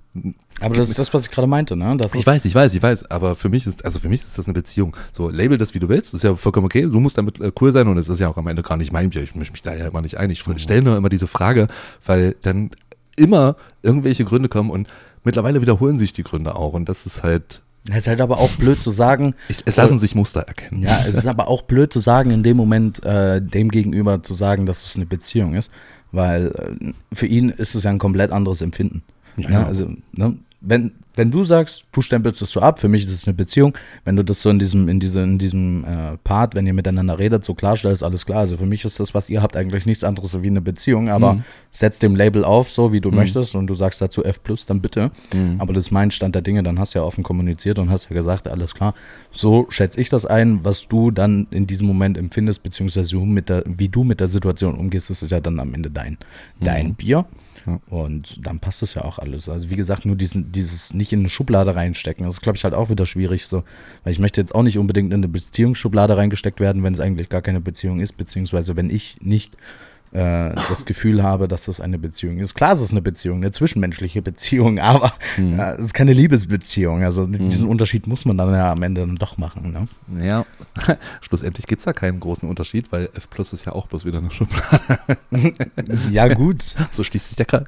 Aber 0.61 0.75
das 0.75 0.89
ist 0.89 0.99
das, 0.99 1.13
was 1.13 1.25
ich 1.25 1.31
gerade 1.31 1.47
meinte, 1.47 1.75
ne? 1.75 1.95
Das 1.97 2.13
ich 2.13 2.25
weiß, 2.25 2.45
ich 2.45 2.55
weiß, 2.55 2.73
ich 2.73 2.81
weiß, 2.81 3.11
aber 3.11 3.35
für 3.35 3.49
mich 3.49 3.65
ist, 3.65 3.85
also 3.85 3.99
für 3.99 4.09
mich 4.09 4.21
ist 4.21 4.37
das 4.37 4.45
eine 4.45 4.53
Beziehung. 4.53 4.95
So, 5.11 5.29
label 5.29 5.57
das, 5.57 5.73
wie 5.73 5.79
du 5.79 5.89
willst, 5.89 6.13
ist 6.13 6.23
ja 6.23 6.35
vollkommen 6.35 6.65
okay. 6.65 6.81
Du 6.81 6.99
musst 6.99 7.17
damit 7.17 7.39
äh, 7.39 7.51
cool 7.61 7.71
sein 7.71 7.87
und 7.87 7.97
es 7.97 8.09
ist 8.09 8.19
ja 8.19 8.27
auch 8.27 8.37
am 8.37 8.47
Ende 8.47 8.63
gar 8.63 8.77
nicht 8.77 8.91
mein 8.91 9.09
Bier. 9.11 9.23
Ich 9.23 9.35
mische 9.35 9.51
mich 9.51 9.61
da 9.61 9.73
ja 9.73 9.87
immer 9.87 10.01
nicht 10.01 10.17
ein. 10.17 10.29
Ich 10.29 10.41
stelle 10.41 10.81
nur 10.81 10.97
immer 10.97 11.09
diese 11.09 11.27
Frage, 11.27 11.67
weil 12.05 12.35
dann 12.41 12.71
immer 13.15 13.55
irgendwelche 13.81 14.25
Gründe 14.25 14.49
kommen 14.49 14.69
und 14.69 14.87
mittlerweile 15.23 15.61
wiederholen 15.61 15.97
sich 15.97 16.13
die 16.13 16.23
Gründe 16.23 16.55
auch 16.55 16.73
und 16.73 16.87
das 16.87 17.05
ist 17.05 17.23
halt, 17.23 17.61
es 17.91 17.99
ist 17.99 18.07
halt 18.07 18.21
aber 18.21 18.39
auch 18.39 18.51
blöd 18.51 18.81
zu 18.81 18.91
sagen, 18.91 19.35
ich, 19.47 19.59
es 19.65 19.77
lassen 19.77 19.99
sich 19.99 20.15
Muster 20.15 20.41
erkennen. 20.41 20.83
Ja, 20.83 20.99
es 21.07 21.15
ist 21.15 21.27
aber 21.27 21.47
auch 21.47 21.63
blöd 21.63 21.91
zu 21.91 21.99
sagen, 21.99 22.31
in 22.31 22.43
dem 22.43 22.57
Moment 22.57 23.03
äh, 23.03 23.41
dem 23.41 23.69
gegenüber 23.69 24.21
zu 24.23 24.33
sagen, 24.33 24.65
dass 24.65 24.83
es 24.83 24.95
eine 24.95 25.05
Beziehung 25.05 25.55
ist, 25.55 25.71
weil 26.11 26.47
äh, 26.47 26.93
für 27.13 27.25
ihn 27.25 27.49
ist 27.49 27.75
es 27.75 27.83
ja 27.83 27.91
ein 27.91 27.99
komplett 27.99 28.31
anderes 28.31 28.61
Empfinden. 28.61 29.03
Ja. 29.37 29.49
Ne? 29.49 29.65
Also, 29.65 29.89
ne? 30.11 30.37
wenn, 30.61 30.91
wenn 31.19 31.31
du 31.31 31.43
sagst, 31.43 31.83
du 31.91 32.01
stempelst 32.01 32.41
es 32.41 32.51
so 32.51 32.61
ab, 32.61 32.79
für 32.79 32.87
mich 32.87 33.03
ist 33.03 33.11
es 33.11 33.27
eine 33.27 33.33
Beziehung, 33.33 33.77
wenn 34.05 34.15
du 34.15 34.23
das 34.23 34.41
so 34.41 34.49
in 34.49 34.57
diesem, 34.57 34.87
in 34.87 35.01
diese, 35.01 35.21
in 35.21 35.37
diesem 35.37 35.83
äh, 35.83 36.15
Part, 36.23 36.55
wenn 36.55 36.65
ihr 36.65 36.73
miteinander 36.73 37.19
redet, 37.19 37.43
so 37.43 37.53
klarstellst, 37.53 38.03
alles 38.03 38.25
klar. 38.25 38.39
Also 38.39 38.55
für 38.55 38.65
mich 38.65 38.85
ist 38.85 39.01
das, 39.01 39.13
was 39.13 39.27
ihr 39.27 39.41
habt, 39.41 39.57
eigentlich 39.57 39.85
nichts 39.85 40.05
anderes 40.05 40.31
so 40.31 40.43
wie 40.43 40.47
eine 40.47 40.61
Beziehung, 40.61 41.09
aber 41.09 41.33
Mhm. 41.33 41.43
setz 41.71 41.99
dem 41.99 42.15
Label 42.15 42.45
auf, 42.45 42.71
so 42.71 42.93
wie 42.93 43.01
du 43.01 43.11
möchtest, 43.11 43.53
und 43.53 43.67
du 43.67 43.73
sagst 43.73 44.01
dazu 44.01 44.23
F 44.23 44.39
dann 44.65 44.79
bitte. 44.79 45.11
Mhm. 45.33 45.55
Aber 45.59 45.73
das 45.73 45.87
ist 45.87 45.91
mein 45.91 46.09
Stand 46.09 46.35
der 46.35 46.41
Dinge, 46.41 46.63
dann 46.63 46.79
hast 46.79 46.95
du 46.95 46.99
ja 46.99 47.05
offen 47.05 47.25
kommuniziert 47.25 47.79
und 47.79 47.89
hast 47.89 48.09
ja 48.09 48.15
gesagt, 48.15 48.47
alles 48.47 48.73
klar. 48.73 48.93
So 49.33 49.67
schätze 49.69 49.99
ich 49.99 50.07
das 50.07 50.25
ein, 50.25 50.63
was 50.63 50.87
du 50.87 51.11
dann 51.11 51.47
in 51.51 51.67
diesem 51.67 51.85
Moment 51.85 52.17
empfindest, 52.17 52.63
beziehungsweise 52.63 53.17
mit 53.17 53.49
der, 53.49 53.63
wie 53.65 53.89
du 53.89 54.05
mit 54.05 54.21
der 54.21 54.29
Situation 54.29 54.75
umgehst, 54.75 55.09
das 55.09 55.21
ist 55.21 55.31
ja 55.31 55.41
dann 55.41 55.59
am 55.59 55.73
Ende 55.73 55.89
dein, 55.91 56.17
dein 56.61 56.93
Bier. 56.93 57.25
Und 57.89 58.45
dann 58.45 58.59
passt 58.59 58.83
es 58.83 58.93
ja 58.93 59.03
auch 59.03 59.19
alles. 59.19 59.47
Also 59.47 59.69
wie 59.69 59.75
gesagt, 59.75 60.05
nur 60.05 60.15
diesen, 60.15 60.51
dieses 60.51 60.93
nicht 60.93 61.13
in 61.13 61.19
eine 61.19 61.29
Schublade 61.29 61.75
reinstecken, 61.75 62.25
das 62.25 62.35
ist, 62.35 62.41
glaube 62.41 62.57
ich, 62.57 62.63
halt 62.63 62.73
auch 62.73 62.89
wieder 62.89 63.05
schwierig. 63.05 63.45
So. 63.47 63.63
Weil 64.03 64.13
ich 64.13 64.19
möchte 64.19 64.41
jetzt 64.41 64.53
auch 64.53 64.63
nicht 64.63 64.77
unbedingt 64.77 65.13
in 65.13 65.19
eine 65.19 65.27
Beziehungsschublade 65.27 66.17
reingesteckt 66.17 66.59
werden, 66.59 66.83
wenn 66.83 66.93
es 66.93 66.99
eigentlich 66.99 67.29
gar 67.29 67.41
keine 67.41 67.61
Beziehung 67.61 67.99
ist, 67.99 68.13
beziehungsweise 68.13 68.75
wenn 68.75 68.89
ich 68.89 69.17
nicht 69.21 69.55
äh, 70.11 70.55
das 70.69 70.85
Gefühl 70.85 71.21
habe, 71.23 71.47
dass 71.47 71.65
das 71.65 71.79
eine 71.79 71.99
Beziehung 71.99 72.37
ist. 72.39 72.55
Klar, 72.55 72.73
es 72.73 72.81
ist 72.81 72.91
eine 72.91 73.01
Beziehung, 73.01 73.37
eine 73.37 73.51
zwischenmenschliche 73.51 74.21
Beziehung, 74.21 74.79
aber 74.79 75.13
äh, 75.37 75.73
es 75.77 75.85
ist 75.85 75.93
keine 75.93 76.13
Liebesbeziehung. 76.13 77.03
Also 77.03 77.25
diesen 77.27 77.67
Unterschied 77.67 78.07
muss 78.07 78.25
man 78.25 78.37
dann 78.37 78.51
ja 78.53 78.71
am 78.71 78.81
Ende 78.83 79.01
dann 79.01 79.15
doch 79.17 79.37
machen. 79.37 79.71
Ne? 80.07 80.23
Ja, 80.25 80.45
schlussendlich 81.21 81.67
gibt 81.67 81.79
es 81.81 81.85
da 81.85 81.93
keinen 81.93 82.19
großen 82.19 82.47
Unterschied, 82.49 82.91
weil 82.91 83.09
F 83.15 83.29
Plus 83.29 83.53
ist 83.53 83.65
ja 83.65 83.73
auch 83.73 83.87
bloß 83.87 84.05
wieder 84.05 84.17
eine 84.19 84.31
Schublade. 84.31 84.99
Ja, 86.09 86.27
gut. 86.33 86.63
So 86.91 87.03
schließt 87.03 87.27
sich 87.27 87.35
der 87.35 87.45
Kreis. 87.45 87.67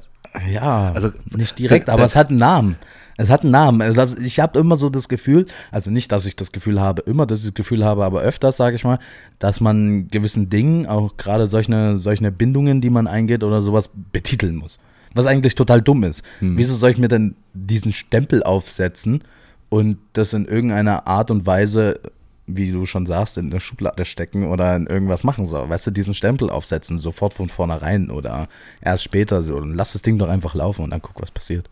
Ja, 0.50 0.92
Also, 0.92 1.10
nicht 1.36 1.58
direkt, 1.58 1.88
da- 1.88 1.92
aber 1.92 2.02
da- 2.02 2.06
es 2.06 2.16
hat 2.16 2.30
einen 2.30 2.38
Namen. 2.38 2.76
Es 3.16 3.30
hat 3.30 3.42
einen 3.42 3.52
Namen. 3.52 3.82
Also 3.82 4.18
ich 4.18 4.40
habe 4.40 4.58
immer 4.58 4.76
so 4.76 4.90
das 4.90 5.08
Gefühl, 5.08 5.46
also 5.70 5.90
nicht, 5.90 6.12
dass 6.12 6.26
ich 6.26 6.36
das 6.36 6.52
Gefühl 6.52 6.80
habe, 6.80 7.02
immer, 7.02 7.26
dass 7.26 7.40
ich 7.40 7.46
das 7.46 7.54
Gefühl 7.54 7.84
habe, 7.84 8.04
aber 8.04 8.20
öfters, 8.22 8.56
sage 8.56 8.76
ich 8.76 8.84
mal, 8.84 8.98
dass 9.38 9.60
man 9.60 10.08
gewissen 10.08 10.48
Dingen, 10.48 10.86
auch 10.86 11.16
gerade 11.16 11.46
solche, 11.46 11.98
solche 11.98 12.32
Bindungen, 12.32 12.80
die 12.80 12.90
man 12.90 13.06
eingeht 13.06 13.44
oder 13.44 13.60
sowas, 13.60 13.90
betiteln 14.12 14.56
muss. 14.56 14.78
Was 15.14 15.26
eigentlich 15.26 15.54
total 15.54 15.82
dumm 15.82 16.04
ist. 16.04 16.22
Wieso 16.56 16.74
soll 16.74 16.90
ich 16.90 16.98
mir 16.98 17.08
denn 17.08 17.36
diesen 17.52 17.92
Stempel 17.92 18.42
aufsetzen 18.42 19.22
und 19.68 19.98
das 20.14 20.32
in 20.32 20.46
irgendeiner 20.46 21.06
Art 21.06 21.30
und 21.30 21.46
Weise, 21.46 22.00
wie 22.46 22.72
du 22.72 22.86
schon 22.86 23.04
sagst, 23.04 23.36
in 23.36 23.50
eine 23.50 23.60
Schublade 23.60 24.06
stecken 24.06 24.46
oder 24.46 24.74
in 24.74 24.86
irgendwas 24.86 25.22
machen 25.22 25.44
soll? 25.44 25.68
Weißt 25.68 25.86
du, 25.86 25.90
diesen 25.90 26.14
Stempel 26.14 26.48
aufsetzen, 26.48 26.98
sofort 26.98 27.34
von 27.34 27.48
vornherein 27.48 28.10
oder 28.10 28.48
erst 28.80 29.04
später 29.04 29.42
so. 29.42 29.56
Und 29.56 29.74
lass 29.74 29.92
das 29.92 30.00
Ding 30.00 30.16
doch 30.16 30.30
einfach 30.30 30.54
laufen 30.54 30.82
und 30.82 30.90
dann 30.90 31.02
guck, 31.02 31.20
was 31.20 31.30
passiert. 31.30 31.68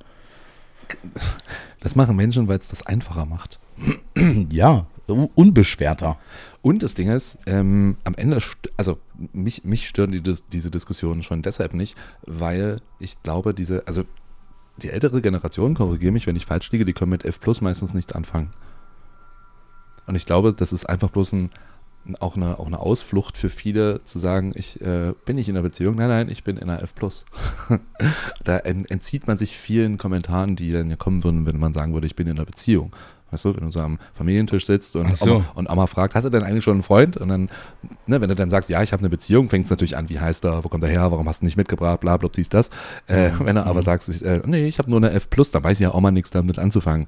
Das 1.80 1.96
machen 1.96 2.14
Menschen, 2.14 2.46
weil 2.46 2.58
es 2.58 2.68
das 2.68 2.84
einfacher 2.86 3.24
macht. 3.26 3.58
Ja, 4.50 4.86
un- 5.08 5.30
unbeschwerter. 5.34 6.18
Und 6.62 6.82
das 6.82 6.92
Ding 6.94 7.08
ist, 7.10 7.38
ähm, 7.46 7.96
am 8.04 8.14
Ende, 8.16 8.38
also 8.76 8.98
mich, 9.32 9.64
mich 9.64 9.88
stören 9.88 10.12
die, 10.12 10.22
diese 10.52 10.70
Diskussionen 10.70 11.22
schon 11.22 11.40
deshalb 11.40 11.72
nicht, 11.72 11.96
weil 12.26 12.80
ich 12.98 13.22
glaube, 13.22 13.54
diese, 13.54 13.86
also 13.86 14.04
die 14.82 14.90
ältere 14.90 15.22
Generation, 15.22 15.74
korrigiere 15.74 16.12
mich, 16.12 16.26
wenn 16.26 16.36
ich 16.36 16.44
falsch 16.46 16.70
liege, 16.72 16.84
die 16.84 16.92
können 16.92 17.10
mit 17.10 17.24
F 17.24 17.40
Plus 17.40 17.60
meistens 17.62 17.94
nichts 17.94 18.12
anfangen. 18.12 18.50
Und 20.06 20.16
ich 20.16 20.26
glaube, 20.26 20.52
das 20.52 20.72
ist 20.72 20.84
einfach 20.86 21.08
bloß 21.10 21.32
ein, 21.32 21.50
auch, 22.18 22.36
eine, 22.36 22.58
auch 22.58 22.66
eine 22.66 22.78
Ausflucht 22.78 23.36
für 23.36 23.50
viele 23.50 24.02
zu 24.04 24.18
sagen, 24.18 24.52
ich 24.54 24.80
äh, 24.80 25.12
bin 25.24 25.36
nicht 25.36 25.48
in 25.48 25.56
einer 25.56 25.62
Beziehung, 25.62 25.96
nein, 25.96 26.08
nein, 26.08 26.28
ich 26.28 26.44
bin 26.44 26.56
in 26.56 26.68
einer 26.68 26.82
F 26.82 26.94
Plus. 26.94 27.24
da 28.44 28.58
en, 28.58 28.84
entzieht 28.86 29.26
man 29.26 29.36
sich 29.36 29.56
vielen 29.56 29.98
Kommentaren, 29.98 30.56
die 30.56 30.72
dann 30.72 30.90
ja 30.90 30.96
kommen 30.96 31.24
würden, 31.24 31.46
wenn 31.46 31.58
man 31.58 31.74
sagen 31.74 31.92
würde, 31.92 32.06
ich 32.06 32.16
bin 32.16 32.26
in 32.26 32.36
einer 32.36 32.46
Beziehung. 32.46 32.92
Weißt 33.30 33.44
du, 33.44 33.54
wenn 33.54 33.64
du 33.64 33.70
so 33.70 33.80
am 33.80 33.98
Familientisch 34.14 34.66
sitzt 34.66 34.96
und, 34.96 35.16
so. 35.16 35.36
Oma, 35.36 35.44
und 35.54 35.70
Oma 35.70 35.86
fragt, 35.86 36.14
hast 36.14 36.24
du 36.24 36.30
denn 36.30 36.42
eigentlich 36.42 36.64
schon 36.64 36.74
einen 36.74 36.82
Freund? 36.82 37.16
Und 37.16 37.28
dann, 37.28 37.48
ne, 38.06 38.20
wenn 38.20 38.28
du 38.28 38.34
dann 38.34 38.50
sagst, 38.50 38.70
ja, 38.70 38.82
ich 38.82 38.92
habe 38.92 39.00
eine 39.00 39.10
Beziehung, 39.10 39.48
fängt 39.48 39.66
es 39.66 39.70
natürlich 39.70 39.96
an, 39.96 40.08
wie 40.08 40.18
heißt 40.18 40.44
er, 40.44 40.64
wo 40.64 40.68
kommt 40.68 40.82
er 40.82 40.90
her, 40.90 41.10
warum 41.12 41.28
hast 41.28 41.42
du 41.42 41.44
nicht 41.44 41.56
mitgebracht, 41.56 42.00
bla, 42.00 42.16
bla, 42.16 42.28
dies, 42.28 42.48
das. 42.48 42.70
Äh, 43.06 43.30
wenn 43.40 43.56
er 43.56 43.66
aber 43.66 43.82
sagt, 43.82 44.08
ich, 44.08 44.24
äh, 44.24 44.42
nee, 44.46 44.66
ich 44.66 44.78
habe 44.78 44.90
nur 44.90 44.98
eine 44.98 45.12
F+, 45.12 45.28
dann 45.52 45.62
weiß 45.62 45.78
ja 45.78 45.94
Oma 45.94 46.10
nichts 46.10 46.30
damit 46.30 46.58
anzufangen. 46.58 47.06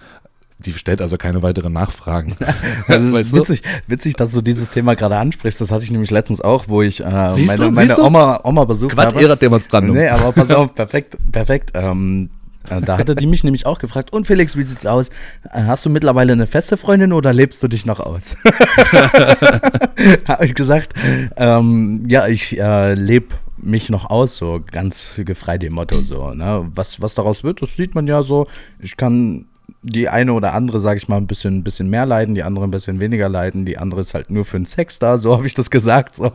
Die 0.65 0.73
stellt 0.73 1.01
also 1.03 1.17
keine 1.17 1.43
weiteren 1.43 1.73
Nachfragen. 1.73 2.35
Also 2.89 3.13
Weißt 3.13 3.33
du? 3.33 3.39
witzig, 3.39 3.63
witzig, 3.87 4.15
dass 4.15 4.33
du 4.33 4.41
dieses 4.41 4.69
Thema 4.71 4.95
gerade 4.95 5.17
ansprichst. 5.17 5.61
Das 5.61 5.71
hatte 5.71 5.85
ich 5.85 5.91
nämlich 5.91 6.11
letztens 6.11 6.41
auch, 6.41 6.65
wo 6.69 6.83
ich 6.83 7.01
äh, 7.05 7.31
Siehst 7.31 7.49
meine, 7.49 7.65
du, 7.65 7.71
meine? 7.71 8.01
Oma, 8.01 8.41
Oma 8.45 8.65
besucht 8.65 8.93
Quad 8.93 9.15
habe. 9.15 9.37
demonstrandum. 9.37 9.97
Nee, 9.97 10.09
aber 10.09 10.33
pass 10.33 10.51
auf, 10.51 10.75
perfekt, 10.75 11.17
perfekt. 11.31 11.71
Ähm, 11.75 12.29
äh, 12.69 12.81
da 12.81 12.99
hatte 12.99 13.15
die 13.15 13.27
mich 13.27 13.45
nämlich 13.45 13.67
auch 13.67 13.79
gefragt, 13.79 14.13
und 14.13 14.27
Felix, 14.27 14.57
wie 14.57 14.63
sieht's 14.63 14.87
aus? 14.87 15.09
Äh, 15.53 15.63
Hast 15.65 15.85
du 15.85 15.91
mittlerweile 15.91 16.33
eine 16.33 16.47
feste 16.47 16.77
Freundin 16.77 17.13
oder 17.13 17.33
lebst 17.33 17.63
du 17.63 17.69
dich 17.69 17.87
noch 17.87 18.01
aus? 18.01 18.37
Habe 20.29 20.47
ich 20.47 20.55
gesagt, 20.55 20.95
ähm, 21.37 22.05
ja, 22.09 22.27
ich 22.29 22.59
äh, 22.59 22.95
lebe 22.95 23.35
mich 23.59 23.89
noch 23.91 24.11
aus, 24.11 24.37
so 24.37 24.61
ganz 24.71 25.13
gefrei 25.25 25.59
dem 25.59 25.75
Motto 25.75 26.01
so. 26.03 26.31
Ne? 26.35 26.67
Was, 26.75 27.01
was 27.01 27.15
daraus 27.15 27.45
wird, 27.45 27.63
das 27.63 27.77
sieht 27.77 27.95
man 27.95 28.07
ja 28.07 28.23
so. 28.23 28.47
Ich 28.81 28.97
kann 28.97 29.47
die 29.83 30.09
eine 30.09 30.33
oder 30.33 30.55
andere, 30.55 30.81
sage 30.81 30.99
ich 30.99 31.09
mal, 31.09 31.17
ein 31.17 31.27
bisschen, 31.27 31.59
ein 31.59 31.65
bisschen 31.65 31.89
mehr 31.89 32.07
leiden, 32.07 32.35
die 32.35 32.43
andere 32.43 32.67
ein 32.67 32.71
bisschen 32.71 33.01
weniger 33.01 33.29
leiden, 33.29 33.65
die 33.65 33.79
andere 33.79 34.01
ist 34.01 34.15
halt 34.15 34.31
nur 34.31 34.45
für 34.45 34.59
den 34.59 34.67
Sex 34.67 34.99
da, 34.99 35.19
so 35.19 35.37
habe 35.37 35.47
ich 35.47 35.55
das 35.55 35.71
gesagt. 35.71 36.17
So. 36.17 36.33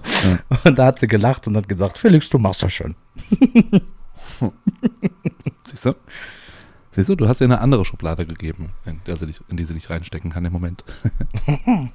Und 0.64 0.78
da 0.78 0.86
hat 0.88 1.00
sie 1.00 1.08
gelacht 1.08 1.48
und 1.48 1.56
hat 1.58 1.70
gesagt, 1.70 1.98
Felix, 1.98 2.30
du 2.30 2.38
machst 2.40 2.64
das 2.64 2.74
schon. 2.74 2.96
Siehst 5.64 5.86
du? 5.86 5.94
Siehst 6.92 7.10
du, 7.10 7.16
du 7.16 7.28
hast 7.28 7.42
ihr 7.42 7.46
eine 7.46 7.62
andere 7.62 7.86
Schublade 7.86 8.26
gegeben, 8.26 8.72
in, 8.86 9.02
der 9.06 9.18
sie 9.18 9.28
dich, 9.28 9.40
in 9.50 9.58
die 9.58 9.66
sie 9.66 9.76
dich 9.76 9.90
reinstecken 9.90 10.32
kann 10.32 10.46
im 10.46 10.54
Moment. 10.54 10.84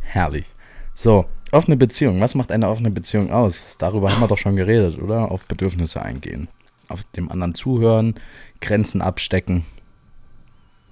Herrlich. 0.00 0.46
So, 0.94 1.26
offene 1.52 1.76
Beziehung. 1.76 2.20
Was 2.20 2.34
macht 2.34 2.50
eine 2.50 2.68
offene 2.68 2.90
Beziehung 2.90 3.30
aus? 3.30 3.76
Darüber 3.78 4.10
haben 4.10 4.20
wir 4.20 4.28
doch 4.28 4.38
schon 4.38 4.56
geredet, 4.56 4.98
oder? 4.98 5.30
Auf 5.30 5.44
Bedürfnisse 5.44 6.00
eingehen. 6.02 6.48
Auf 6.88 7.04
dem 7.14 7.30
anderen 7.30 7.54
zuhören, 7.54 8.14
Grenzen 8.60 9.02
abstecken, 9.02 9.66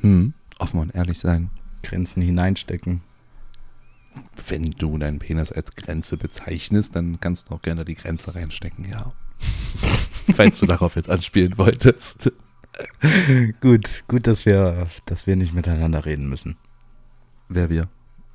Hm. 0.00 0.34
Offen 0.58 0.80
und 0.80 0.94
ehrlich 0.94 1.18
sein. 1.18 1.50
Grenzen 1.82 2.22
hineinstecken. 2.22 3.02
Wenn 4.48 4.70
du 4.72 4.96
deinen 4.96 5.18
Penis 5.18 5.52
als 5.52 5.74
Grenze 5.74 6.16
bezeichnest, 6.16 6.96
dann 6.96 7.20
kannst 7.20 7.50
du 7.50 7.54
auch 7.54 7.62
gerne 7.62 7.84
die 7.84 7.94
Grenze 7.94 8.34
reinstecken, 8.34 8.86
ja. 8.90 9.12
Falls 10.34 10.58
du 10.58 10.66
darauf 10.66 10.96
jetzt 10.96 11.10
anspielen 11.10 11.58
wolltest. 11.58 12.32
Gut, 13.60 14.04
gut, 14.08 14.26
dass 14.26 14.46
wir, 14.46 14.86
dass 15.04 15.26
wir 15.26 15.36
nicht 15.36 15.54
miteinander 15.54 16.04
reden 16.04 16.28
müssen. 16.28 16.56
Wer 17.48 17.70
wir? 17.70 17.88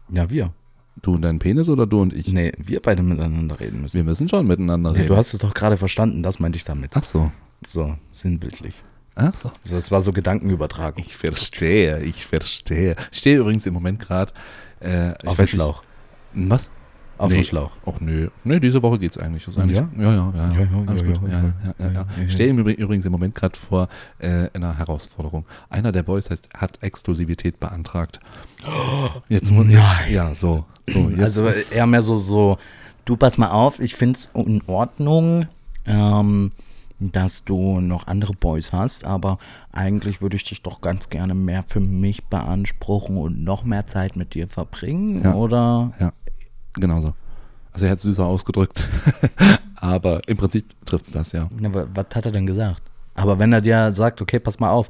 Ja, 0.10 0.30
wir. 0.30 0.54
Du 1.02 1.16
und 1.16 1.22
dein 1.24 1.40
Penis 1.40 1.70
oder 1.70 1.88
du 1.88 2.02
und 2.02 2.14
ich? 2.14 2.28
Nee, 2.32 2.52
wir 2.58 2.82
beide 2.82 3.02
miteinander 3.02 3.60
reden 3.60 3.82
müssen. 3.82 3.96
Wir 3.98 4.04
müssen 4.04 4.30
schon 4.30 4.46
miteinander 4.48 4.92
Nee, 4.92 5.00
reden. 5.00 5.10
du 5.10 5.18
hast 5.18 5.34
es 5.34 5.40
doch 5.40 5.54
gerade 5.54 5.78
verstanden, 5.78 6.22
das 6.22 6.40
meinte 6.40 6.58
ich 6.58 6.64
damit. 6.64 6.92
Ach 6.94 7.04
so. 7.04 7.32
So, 7.68 7.96
sinnbildlich. 8.12 8.76
Ach 9.22 9.36
so. 9.36 9.52
Also 9.64 9.76
das 9.76 9.92
war 9.92 10.02
so 10.02 10.14
Gedankenübertragung. 10.14 11.04
Ich 11.04 11.16
verstehe, 11.16 12.00
ich 12.02 12.26
verstehe. 12.26 12.96
Ich 13.12 13.20
stehe 13.20 13.38
übrigens 13.38 13.66
im 13.66 13.74
Moment 13.74 14.00
gerade. 14.00 14.34
Äh, 14.80 15.14
Auf 15.26 15.38
dem 15.38 15.48
Schlauch. 15.48 15.84
Nicht, 16.34 16.50
was? 16.50 16.72
Auf 17.18 17.30
nee. 17.30 17.38
dem 17.38 17.44
Schlauch. 17.44 17.70
Ach 17.86 18.00
nö. 18.00 18.30
Nee, 18.44 18.60
diese 18.60 18.82
Woche 18.82 18.98
geht's 18.98 19.16
eigentlich. 19.16 19.48
Ist 19.48 19.56
eigentlich 19.60 19.78
Ja? 19.78 19.88
ja, 19.96 20.12
ja, 20.12 20.34
ja. 20.36 20.52
Ja, 20.54 20.60
ja, 20.62 20.84
Alles 20.88 21.02
ja, 21.02 21.08
gut. 21.08 21.30
ja, 21.30 21.54
Ja, 21.78 21.92
ja, 21.92 22.06
Ich 22.26 22.32
stehe 22.32 22.52
übrigens 22.52 23.06
im 23.06 23.12
Moment 23.12 23.36
gerade 23.36 23.56
vor 23.58 23.90
äh, 24.18 24.48
einer 24.54 24.76
Herausforderung. 24.80 25.46
Einer 25.70 25.92
der 25.92 26.02
Boys 26.02 26.32
heißt, 26.32 26.50
hat 26.56 26.80
Exklusivität 26.82 27.60
beantragt. 27.60 28.20
Jetzt 29.30 29.52
muss 29.52 29.68
jetzt, 29.68 30.10
ja, 30.10 30.34
so. 30.34 30.66
so 30.92 31.12
also 31.20 31.48
eher 31.48 31.86
mehr 31.86 32.02
so, 32.02 32.18
so, 32.18 32.58
du 33.06 33.18
pass 33.18 33.38
mal 33.38 33.52
auf, 33.52 33.80
ich 33.80 33.94
finde 33.94 34.18
es 34.18 34.30
in 34.34 34.64
Ordnung, 34.66 35.48
ähm, 35.86 36.52
dass 37.02 37.44
du 37.44 37.80
noch 37.82 38.06
andere 38.08 38.34
Boys 38.34 38.72
hast, 38.74 39.06
aber 39.06 39.40
eigentlich 39.72 40.22
würde 40.22 40.36
ich 40.36 40.44
dich 40.44 40.62
doch 40.62 40.82
ganz 40.82 41.10
gerne 41.10 41.34
mehr 41.34 41.64
für 41.64 41.80
mich 41.80 42.24
beanspruchen 42.26 43.18
und 43.18 43.44
noch 43.44 43.64
mehr 43.64 43.88
Zeit 43.88 44.16
mit 44.16 44.34
dir 44.36 44.48
verbringen, 44.48 45.24
Ja. 45.24 45.34
oder? 45.34 45.94
Ja, 46.00 46.14
genau 46.74 47.02
so. 47.02 47.14
Also 47.74 47.86
er 47.86 47.92
hat 47.92 47.98
es 47.98 48.04
süßer 48.04 48.26
ausgedrückt, 48.26 48.88
aber 49.76 50.28
im 50.28 50.38
Prinzip 50.38 50.66
trifft 50.86 51.08
es 51.08 51.14
das, 51.14 51.32
ja. 51.32 51.50
Ja, 51.60 51.74
wa- 51.74 51.88
was 51.94 52.06
hat 52.14 52.26
er 52.26 52.32
denn 52.32 52.46
gesagt? 52.46 52.82
Aber 53.16 53.40
wenn 53.40 53.52
er 53.54 53.62
dir 53.62 53.92
sagt, 53.92 54.22
okay, 54.22 54.40
pass 54.40 54.60
mal 54.60 54.70
auf, 54.70 54.90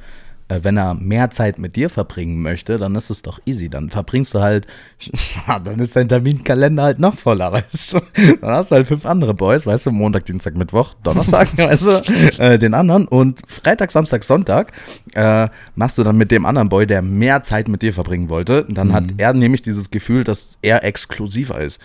wenn 0.62 0.78
er 0.78 0.94
mehr 0.94 1.32
Zeit 1.32 1.60
mit 1.60 1.76
dir 1.76 1.90
verbringen 1.90 2.42
möchte, 2.42 2.78
dann 2.78 2.96
ist 2.96 3.10
es 3.10 3.22
doch 3.22 3.40
easy. 3.46 3.70
Dann 3.70 3.90
verbringst 3.90 4.34
du 4.34 4.42
halt, 4.42 4.68
dann 5.64 5.80
ist 5.80 5.96
dein 5.96 6.10
Terminkalender 6.10 6.84
halt 6.84 7.00
noch 7.00 7.16
voller, 7.16 7.52
weißt 7.52 7.94
du? 7.94 8.00
Dann 8.42 8.52
hast 8.52 8.72
du 8.72 8.76
halt 8.76 8.88
fünf 8.88 9.06
andere 9.06 9.34
Boys, 9.34 9.66
weißt 9.66 9.86
du, 9.86 9.92
Montag, 9.92 10.26
Dienstag, 10.26 10.56
Mittwoch, 10.56 10.94
Donnerstag, 11.04 11.58
weißt 11.58 11.88
du, 11.88 11.92
äh, 12.38 12.58
den 12.58 12.74
anderen. 12.74 13.08
Und 13.08 13.42
Freitag, 13.48 13.92
Samstag, 13.92 14.24
Sonntag 14.24 14.72
äh, 15.14 15.48
machst 15.76 15.98
du 15.98 16.04
dann 16.04 16.18
mit 16.18 16.32
dem 16.32 16.46
anderen 16.46 16.70
Boy, 16.70 16.88
der 16.88 17.02
mehr 17.02 17.44
Zeit 17.44 17.68
mit 17.68 17.82
dir 17.82 17.94
verbringen 17.94 18.30
wollte. 18.30 18.66
Dann 18.70 18.94
hat 18.94 19.06
er 19.18 19.34
nämlich 19.34 19.62
dieses 19.62 19.92
Gefühl, 19.92 20.24
dass 20.24 20.58
er 20.62 20.84
exklusiver 20.84 21.60
ist. 21.60 21.80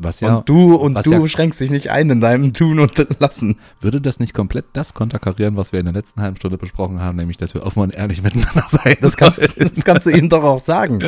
Was 0.00 0.20
ja, 0.20 0.36
und 0.36 0.48
du, 0.48 0.76
und 0.76 0.94
du 1.04 1.10
ja- 1.10 1.26
schränkst 1.26 1.60
dich 1.60 1.70
nicht 1.70 1.90
ein 1.90 2.08
in 2.08 2.20
deinem 2.20 2.52
Tun 2.52 2.78
und 2.78 3.04
Lassen. 3.18 3.56
würde 3.80 4.00
das 4.00 4.20
nicht 4.20 4.32
komplett 4.32 4.66
das 4.72 4.94
konterkarieren, 4.94 5.56
was 5.56 5.72
wir 5.72 5.80
in 5.80 5.86
der 5.86 5.92
letzten 5.94 6.20
halben 6.22 6.36
Stunde 6.36 6.56
besprochen 6.56 7.00
haben, 7.00 7.16
nämlich, 7.16 7.36
dass 7.36 7.52
wir 7.52 7.64
offen 7.64 7.80
und 7.82 7.90
ehrlich 7.94 8.22
miteinander 8.22 8.64
sein 8.70 8.96
Das 9.00 9.16
kannst, 9.16 9.40
das 9.40 9.84
kannst 9.84 10.06
du 10.06 10.10
ihm 10.10 10.28
doch 10.28 10.44
auch 10.44 10.60
sagen. 10.60 11.00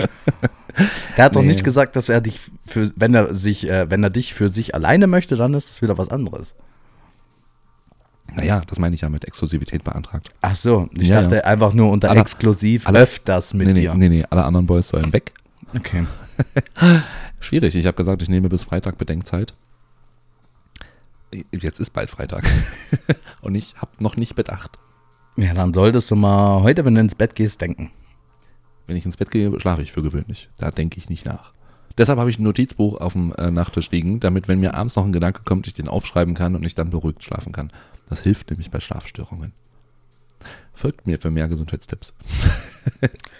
Er 1.16 1.24
hat 1.24 1.36
doch 1.36 1.42
Nee. 1.42 1.48
nicht 1.48 1.62
gesagt, 1.62 1.94
dass 1.94 2.08
er 2.08 2.20
dich 2.20 2.40
für, 2.66 2.90
wenn 2.96 3.14
er 3.14 3.32
sich, 3.32 3.70
äh, 3.70 3.88
wenn 3.90 4.02
er 4.02 4.10
dich 4.10 4.34
für 4.34 4.48
sich 4.48 4.74
alleine 4.74 5.06
möchte, 5.06 5.36
dann 5.36 5.54
ist 5.54 5.70
das 5.70 5.82
wieder 5.82 5.96
was 5.96 6.08
anderes. 6.10 6.54
Naja, 8.34 8.62
das 8.66 8.78
meine 8.80 8.94
ich 8.94 9.00
ja 9.02 9.08
mit 9.08 9.24
Exklusivität 9.24 9.82
beantragt. 9.84 10.30
Ach 10.40 10.54
so, 10.54 10.88
ich 10.96 11.08
Ja, 11.08 11.22
dachte 11.22 11.36
ja. 11.36 11.40
einfach 11.44 11.74
nur 11.74 11.90
unter 11.90 12.10
Alle- 12.10 12.20
exklusiv 12.20 12.86
alle- 12.88 13.00
öfters 13.00 13.54
mit 13.54 13.66
nee, 13.68 13.72
nee, 13.72 13.80
dir. 13.82 13.94
nee, 13.94 14.08
nee, 14.08 14.24
alle 14.30 14.44
anderen 14.44 14.66
Boys 14.66 14.88
sollen 14.88 15.12
weg. 15.12 15.32
Okay. 15.76 16.06
Schwierig. 17.40 17.74
Ich 17.74 17.86
habe 17.86 17.96
gesagt, 17.96 18.22
ich 18.22 18.28
nehme 18.28 18.48
bis 18.48 18.64
Freitag 18.64 18.98
Bedenkzeit. 18.98 19.54
Jetzt 21.52 21.80
ist 21.80 21.90
bald 21.90 22.10
Freitag. 22.10 22.44
Und 23.40 23.54
ich 23.54 23.76
habe 23.76 23.92
noch 23.98 24.16
nicht 24.16 24.34
bedacht. 24.34 24.78
Ja, 25.36 25.54
dann 25.54 25.72
solltest 25.72 26.10
du 26.10 26.16
mal 26.16 26.62
heute, 26.62 26.84
wenn 26.84 26.94
du 26.94 27.00
ins 27.00 27.14
Bett 27.14 27.34
gehst, 27.34 27.60
denken. 27.60 27.90
Wenn 28.86 28.96
ich 28.96 29.06
ins 29.06 29.16
Bett 29.16 29.30
gehe, 29.30 29.58
schlafe 29.58 29.82
ich 29.82 29.92
für 29.92 30.02
gewöhnlich. 30.02 30.50
Da 30.58 30.70
denke 30.70 30.98
ich 30.98 31.08
nicht 31.08 31.24
nach. 31.24 31.52
Deshalb 31.96 32.18
habe 32.18 32.30
ich 32.30 32.38
ein 32.38 32.44
Notizbuch 32.44 33.00
auf 33.00 33.12
dem 33.14 33.32
äh, 33.34 33.50
Nachttisch 33.50 33.90
liegen, 33.90 34.20
damit, 34.20 34.48
wenn 34.48 34.60
mir 34.60 34.74
abends 34.74 34.96
noch 34.96 35.04
ein 35.04 35.12
Gedanke 35.12 35.42
kommt, 35.44 35.66
ich 35.66 35.74
den 35.74 35.88
aufschreiben 35.88 36.34
kann 36.34 36.54
und 36.54 36.64
ich 36.64 36.74
dann 36.74 36.90
beruhigt 36.90 37.24
schlafen 37.24 37.52
kann. 37.52 37.72
Das 38.08 38.22
hilft 38.22 38.50
nämlich 38.50 38.70
bei 38.70 38.80
Schlafstörungen. 38.80 39.52
Folgt 40.72 41.06
mir 41.06 41.18
für 41.20 41.30
mehr 41.30 41.48
Gesundheitstipps. 41.48 42.14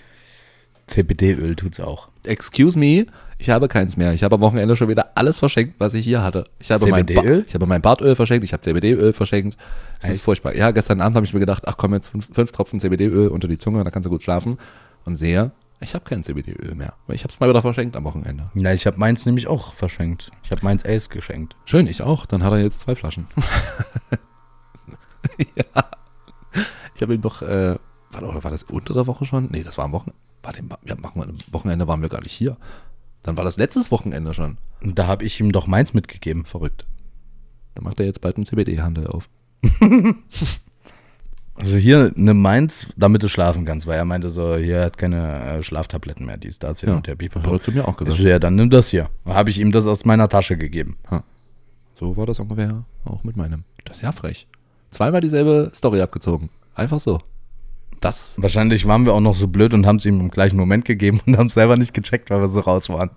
CBD-Öl 0.91 1.57
tut's 1.57 1.81
auch. 1.81 2.09
Excuse 2.27 2.79
me, 2.79 3.07
ich 3.39 3.49
habe 3.49 3.69
keins 3.69 3.97
mehr. 3.97 4.13
Ich 4.13 4.23
habe 4.23 4.35
am 4.35 4.41
Wochenende 4.41 4.77
schon 4.77 4.89
wieder 4.89 5.13
alles 5.15 5.39
verschenkt, 5.39 5.77
was 5.79 5.95
ich 5.95 6.05
hier 6.05 6.23
hatte. 6.23 6.45
Ich 6.59 6.71
habe 6.71 6.87
mein, 6.89 7.07
ba 7.07 7.23
ich 7.25 7.55
habe 7.55 7.67
mein 7.67 7.81
Bartöl 7.81 8.15
verschenkt, 8.17 8.45
ich 8.45 8.53
habe 8.53 8.63
CBD-Öl 8.63 9.13
verschenkt. 9.13 9.57
Es 9.99 10.09
ist 10.09 10.17
Echt? 10.17 10.25
furchtbar. 10.25 10.55
Ja, 10.55 10.73
gestern 10.73 11.01
Abend 11.01 11.17
habe 11.17 11.25
ich 11.25 11.33
mir 11.33 11.41
gedacht, 11.41 11.63
ach 11.67 11.77
komm, 11.79 11.95
jetzt 11.95 12.09
fünf, 12.09 12.29
fünf 12.33 12.53
Tropfen 12.53 12.81
CBD-Öl 12.81 13.29
unter 13.29 13.49
die 13.49 13.59
Zunge, 13.59 13.83
da 13.83 13.91
kannst 13.91 14.07
du 14.07 14.11
gut 14.11 14.23
schlafen. 14.23 14.59
Und 15.05 15.17
sehe, 15.17 15.53
ich 15.81 15.95
habe 15.95 16.05
kein 16.05 16.23
CBD-Öl 16.23 16.75
mehr. 16.75 16.93
Ich 17.09 17.23
habe 17.23 17.33
es 17.33 17.41
mal 17.41 17.49
wieder 17.49 17.63
verschenkt 17.63 17.97
am 17.97 18.05
Wochenende. 18.05 18.51
Ja, 18.55 18.73
ich 18.75 18.87
habe 18.87 18.99
meins 18.99 19.25
nämlich 19.25 19.47
auch 19.47 19.73
verschenkt. 19.73 20.31
Ich 20.43 20.51
habe 20.51 20.63
meins 20.63 20.85
Ace 20.85 21.09
geschenkt. 21.09 21.57
Schön, 21.65 21.87
ich 21.87 22.03
auch. 22.03 22.27
Dann 22.27 22.43
hat 22.43 22.53
er 22.53 22.61
jetzt 22.61 22.81
zwei 22.81 22.95
Flaschen. 22.95 23.27
ja. 25.39 25.85
Ich 26.95 27.01
habe 27.01 27.15
ihm 27.15 27.23
doch, 27.23 27.41
äh, 27.41 27.77
war, 28.11 28.23
oder 28.23 28.43
war 28.45 28.51
das 28.51 28.63
unter 28.65 28.95
der 28.95 29.07
Woche 29.07 29.25
schon? 29.25 29.49
Nee, 29.51 29.63
das 29.63 29.79
war 29.79 29.85
am 29.85 29.93
Wochenende. 29.93 30.19
Warte, 30.43 30.63
ja, 30.87 30.97
machen 30.97 31.21
wir, 31.21 31.29
am 31.29 31.37
Wochenende 31.53 31.87
waren 31.89 32.01
wir 32.03 32.09
gar 32.09 32.23
nicht 32.23 32.33
hier. 32.33 32.57
Dann 33.23 33.37
war 33.37 33.45
das 33.45 33.59
letztes 33.59 33.91
Wochenende 33.91 34.33
schon. 34.33 34.57
Und 34.83 34.99
da 34.99 35.07
habe 35.07 35.25
ich 35.25 35.39
ihm 35.41 35.53
doch 35.53 35.67
meins 35.67 35.93
mitgegeben. 35.93 36.45
Verrückt. 36.47 36.87
Dann 37.75 37.85
macht 37.85 38.01
er 38.01 38.07
jetzt 38.07 38.21
bald 38.23 38.37
einen 38.37 38.47
CBD-Handel 38.47 39.07
auf. 39.07 39.29
Also 41.55 41.77
hier 41.77 42.11
nimm 42.15 42.41
meins, 42.41 42.87
damit 42.97 43.23
du 43.23 43.29
schlafen 43.29 43.67
kannst, 43.67 43.87
weil 43.87 43.99
er 43.99 44.07
meinte 44.07 44.31
so, 44.31 44.57
hier 44.57 44.79
er 44.79 44.85
hat 44.87 44.97
keine 44.97 45.59
äh, 45.59 45.63
Schlaftabletten 45.63 46.25
mehr, 46.25 46.39
dies, 46.39 46.59
das, 46.59 46.81
hier 46.81 46.89
Ja, 46.91 46.97
und 46.97 47.07
der 47.07 47.13
hat 47.13 47.19
Pipapo. 47.19 47.53
er 47.53 47.63
zu 47.63 47.71
mir 47.73 47.87
auch 47.87 47.97
gesagt. 47.99 48.19
ja, 48.19 48.39
dann 48.39 48.55
nimm 48.57 48.71
das 48.71 48.89
hier. 48.89 49.11
Habe 49.27 49.51
ich 49.51 49.59
ihm 49.59 49.71
das 49.71 49.87
aus 49.87 50.07
meiner 50.07 50.29
Tasche 50.31 50.57
gegeben. 50.57 50.97
So 51.99 52.17
war 52.17 52.25
das 52.25 52.41
ungefähr 52.41 52.85
auch 53.05 53.25
mit 53.25 53.37
meinem. 53.37 53.65
Das 53.85 53.99
ist 53.99 54.03
ja 54.03 54.13
frech. 54.13 54.47
Zweimal 54.91 55.21
dieselbe 55.21 55.71
Story 55.75 56.01
abgezogen. 56.01 56.49
Einfach 56.75 56.99
so. 56.99 57.21
Das, 58.01 58.37
Wahrscheinlich 58.41 58.87
waren 58.87 59.05
wir 59.05 59.13
auch 59.13 59.21
noch 59.21 59.35
so 59.35 59.47
blöd 59.47 59.75
und 59.75 59.87
haben 59.87 59.97
es 59.97 60.07
ihm 60.07 60.21
im 60.21 60.31
gleichen 60.31 60.57
Moment 60.57 60.87
gegeben 60.87 61.21
und 61.27 61.37
haben 61.37 61.47
es 61.49 61.55
selber 61.55 61.77
nicht 61.77 61.93
gecheckt, 61.93 62.31
weil 62.31 62.41
wir 62.41 62.49
so 62.49 62.61
raus 62.61 62.89
waren. 62.89 63.11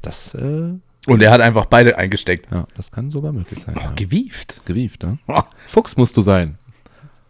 das, 0.00 0.32
äh, 0.34 0.72
Und 1.06 1.22
er 1.22 1.30
hat 1.30 1.42
einfach 1.42 1.66
beide 1.66 1.98
eingesteckt. 1.98 2.50
ja, 2.50 2.66
das 2.76 2.90
kann 2.90 3.10
sogar 3.10 3.32
möglich 3.32 3.60
sein. 3.60 3.74
Oh, 3.76 3.80
ja. 3.82 3.92
gewieft. 3.92 4.64
Gewieft, 4.64 5.02
ne? 5.02 5.18
Oh, 5.26 5.42
Fuchs 5.66 5.96
musst 5.98 6.16
du 6.16 6.22
sein. 6.22 6.56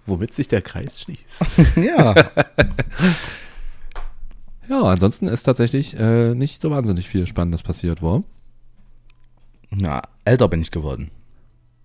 Womit 0.06 0.32
sich 0.32 0.46
der 0.48 0.62
Kreis 0.62 1.00
schließt. 1.02 1.59
ja. 1.76 2.14
ja, 4.68 4.80
ansonsten 4.82 5.26
ist 5.26 5.42
tatsächlich 5.42 5.98
äh, 5.98 6.34
nicht 6.34 6.62
so 6.62 6.70
wahnsinnig 6.70 7.09
viel 7.09 7.26
Spannendes 7.26 7.62
passiert, 7.62 8.00
wo? 8.00 8.22
ja. 9.70 10.02
Älter 10.24 10.48
bin 10.48 10.62
ich 10.62 10.70
geworden. 10.70 11.11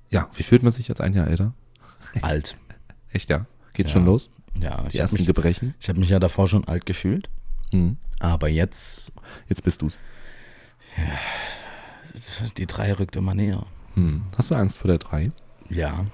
Ja, 0.10 0.30
wie 0.36 0.44
fühlt 0.44 0.62
man 0.64 0.72
sich 0.72 0.88
jetzt 0.88 1.02
ein 1.02 1.14
Jahr 1.14 1.28
älter? 1.28 1.54
Alt. 2.22 2.56
Echt, 3.12 3.30
ja? 3.30 3.46
Geht 3.74 3.88
Ja. 3.88 3.94
schon 3.94 4.06
los? 4.06 4.30
Ja, 4.62 4.62
Die 4.62 4.66
ich 4.66 4.76
habe 4.76 4.98
ersten 5.00 5.16
mich, 5.18 5.26
Gebrechen? 5.26 5.74
ich 5.80 5.90
hab 5.90 5.98
mich 5.98 6.10
ja 6.10 6.20
davor 6.20 6.48
schon 6.48 6.64
alt 6.68 6.86
gefühlt. 6.86 7.30
Hm. 7.72 7.98
Aber 8.20 8.48
jetzt, 8.48 9.12
Jetzt 9.50 9.64
bist 9.64 9.82
du's. 9.82 9.98
die 12.58 12.68
drei 12.68 12.94
rückt 12.94 13.16
immer 13.16 13.34
näher. 13.34 13.66
Hm. 13.96 14.24
Hast 14.38 14.52
du 14.52 14.56
Angst 14.56 14.78
vor 14.78 14.88
der 14.88 14.98
3? 15.00 15.32
Ja, 15.70 16.06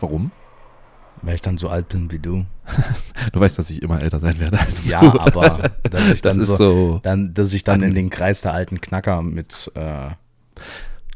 Warum? 0.00 0.30
weil 1.22 1.36
ich 1.36 1.40
dann 1.40 1.56
so 1.56 1.68
alt 1.68 1.88
bin 1.88 2.10
wie 2.10 2.18
du. 2.18 2.44
Du 3.32 3.40
weißt, 3.40 3.58
dass 3.58 3.70
ich 3.70 3.80
immer 3.82 4.00
älter 4.02 4.20
sein 4.20 4.38
werde 4.38 4.58
als 4.60 4.84
Ja, 4.90 5.00
du. 5.00 5.18
aber 5.20 5.70
dass 5.90 6.08
ich 6.10 6.20
das 6.22 6.34
dann 6.34 6.40
ist 6.40 6.46
so, 6.48 6.56
so. 6.56 7.00
dann, 7.02 7.32
dass 7.32 7.52
ich 7.54 7.64
dann 7.64 7.82
in 7.82 7.94
den 7.94 8.10
Kreis 8.10 8.42
der 8.42 8.52
alten 8.52 8.80
Knacker 8.80 9.22
mit 9.22 9.70
äh, 9.74 10.10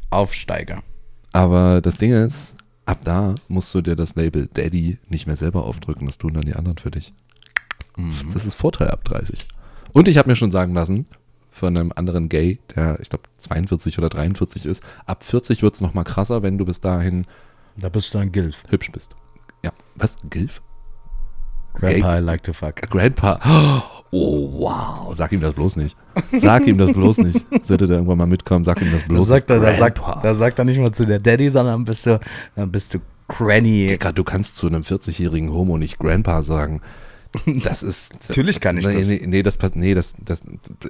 aufsteige. 0.09 0.81
Aber 1.33 1.81
das 1.81 1.97
Ding 1.97 2.11
ist, 2.11 2.55
ab 2.89 2.99
da 3.03 3.35
musst 3.47 3.73
du 3.75 3.81
dir 3.81 3.95
das 3.95 4.15
Label 4.15 4.47
Daddy 4.51 4.97
nicht 5.09 5.27
mehr 5.27 5.35
selber 5.35 5.63
aufdrücken. 5.65 6.07
Das 6.07 6.17
tun 6.17 6.33
dann 6.33 6.45
die 6.45 6.55
anderen 6.55 6.77
für 6.77 6.89
dich. 6.91 7.13
Mhm. 7.95 8.13
Das 8.33 8.45
ist 8.45 8.55
Vorteil 8.55 8.89
ab 8.89 9.03
30. 9.03 9.47
Und 9.93 10.07
ich 10.07 10.17
habe 10.17 10.29
mir 10.29 10.35
schon 10.35 10.51
sagen 10.51 10.73
lassen, 10.73 11.05
von 11.51 11.75
einem 11.77 11.91
anderen 11.95 12.29
Gay, 12.29 12.59
der, 12.75 12.99
ich 12.99 13.09
glaube, 13.09 13.23
42 13.37 13.97
oder 13.99 14.09
43 14.09 14.65
ist, 14.65 14.83
ab 15.05 15.23
40 15.23 15.61
wird 15.61 15.75
es 15.75 15.81
nochmal 15.81 16.03
krasser, 16.03 16.41
wenn 16.41 16.57
du 16.57 16.65
bis 16.65 16.79
dahin 16.81 17.25
Da 17.77 17.89
bist 17.89 18.13
du 18.13 18.17
ein 18.17 18.31
Gilf. 18.31 18.63
hübsch 18.69 18.91
bist. 18.91 19.15
Ja, 19.63 19.71
was? 19.95 20.15
Gilf? 20.29 20.61
Grandpa 21.73 22.17
I 22.17 22.21
like 22.21 22.43
to 22.43 22.53
fuck. 22.53 22.75
Grandpa. 22.89 23.39
Oh, 24.11 24.49
wow. 24.59 25.15
Sag 25.15 25.31
ihm 25.33 25.39
das 25.39 25.53
bloß 25.53 25.75
nicht. 25.75 25.95
Sag 26.33 26.65
ihm 26.65 26.79
das 26.79 26.93
bloß 26.93 27.19
nicht. 27.19 27.45
Sollte 27.63 27.85
der 27.85 27.97
irgendwann 27.97 28.17
mal 28.17 28.25
mitkommen, 28.25 28.65
sag 28.65 28.81
ihm 28.81 28.91
das 28.91 29.03
Da 29.03 29.07
bloß 29.07 29.27
sagt, 29.27 29.51
er, 29.51 29.59
nicht. 29.59 29.67
da, 29.73 29.77
sagt, 29.77 30.01
da 30.23 30.33
sagt 30.33 30.57
er 30.57 30.65
nicht 30.65 30.79
mal 30.79 30.91
zu 30.91 31.05
der 31.05 31.19
Daddy, 31.19 31.47
sondern 31.49 31.85
bist 31.85 32.07
du, 32.07 32.19
dann 32.55 32.71
bist 32.71 32.95
du 32.95 32.99
Granny. 33.27 33.85
Digga, 33.85 34.11
du 34.11 34.23
kannst 34.23 34.55
zu 34.57 34.65
einem 34.65 34.81
40-jährigen 34.81 35.53
Homo 35.53 35.77
nicht 35.77 35.99
Grandpa 35.99 36.41
sagen. 36.41 36.81
Das 37.63 37.83
ist. 37.83 38.11
Natürlich 38.27 38.59
kann 38.59 38.77
ich 38.77 38.85
nee, 38.85 38.93
das. 38.93 39.09
Nee, 39.09 39.21
nee, 39.25 39.43
das, 39.43 39.57
nee 39.75 39.93
das, 39.93 40.13
das, 40.23 40.41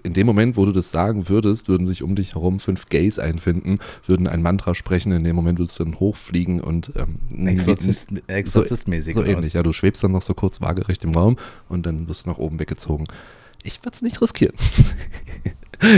in 0.03 0.13
dem 0.13 0.27
Moment, 0.27 0.57
wo 0.57 0.65
du 0.65 0.71
das 0.71 0.91
sagen 0.91 1.29
würdest, 1.29 1.67
würden 1.67 1.85
sich 1.85 2.03
um 2.03 2.15
dich 2.15 2.35
herum 2.35 2.59
fünf 2.59 2.89
Gays 2.89 3.19
einfinden, 3.19 3.79
würden 4.05 4.27
ein 4.27 4.41
Mantra 4.41 4.75
sprechen. 4.75 5.11
In 5.11 5.23
dem 5.23 5.35
Moment 5.35 5.59
würdest 5.59 5.79
du 5.79 5.85
dann 5.85 5.99
hochfliegen 5.99 6.61
und 6.61 6.91
ähm, 6.95 7.47
Exorzist, 7.47 8.09
so, 8.09 8.17
Exorzistmäßig. 8.27 9.15
so 9.15 9.21
was? 9.21 9.29
ähnlich. 9.29 9.53
Ja, 9.53 9.63
du 9.63 9.73
schwebst 9.73 10.03
dann 10.03 10.11
noch 10.11 10.21
so 10.21 10.33
kurz 10.33 10.61
waagerecht 10.61 11.03
im 11.03 11.11
Raum 11.11 11.37
und 11.67 11.85
dann 11.85 12.07
wirst 12.07 12.25
du 12.25 12.29
nach 12.29 12.37
oben 12.37 12.59
weggezogen. 12.59 13.05
Ich 13.63 13.79
würde 13.83 13.95
es 13.95 14.01
nicht 14.01 14.21
riskieren. 14.21 14.55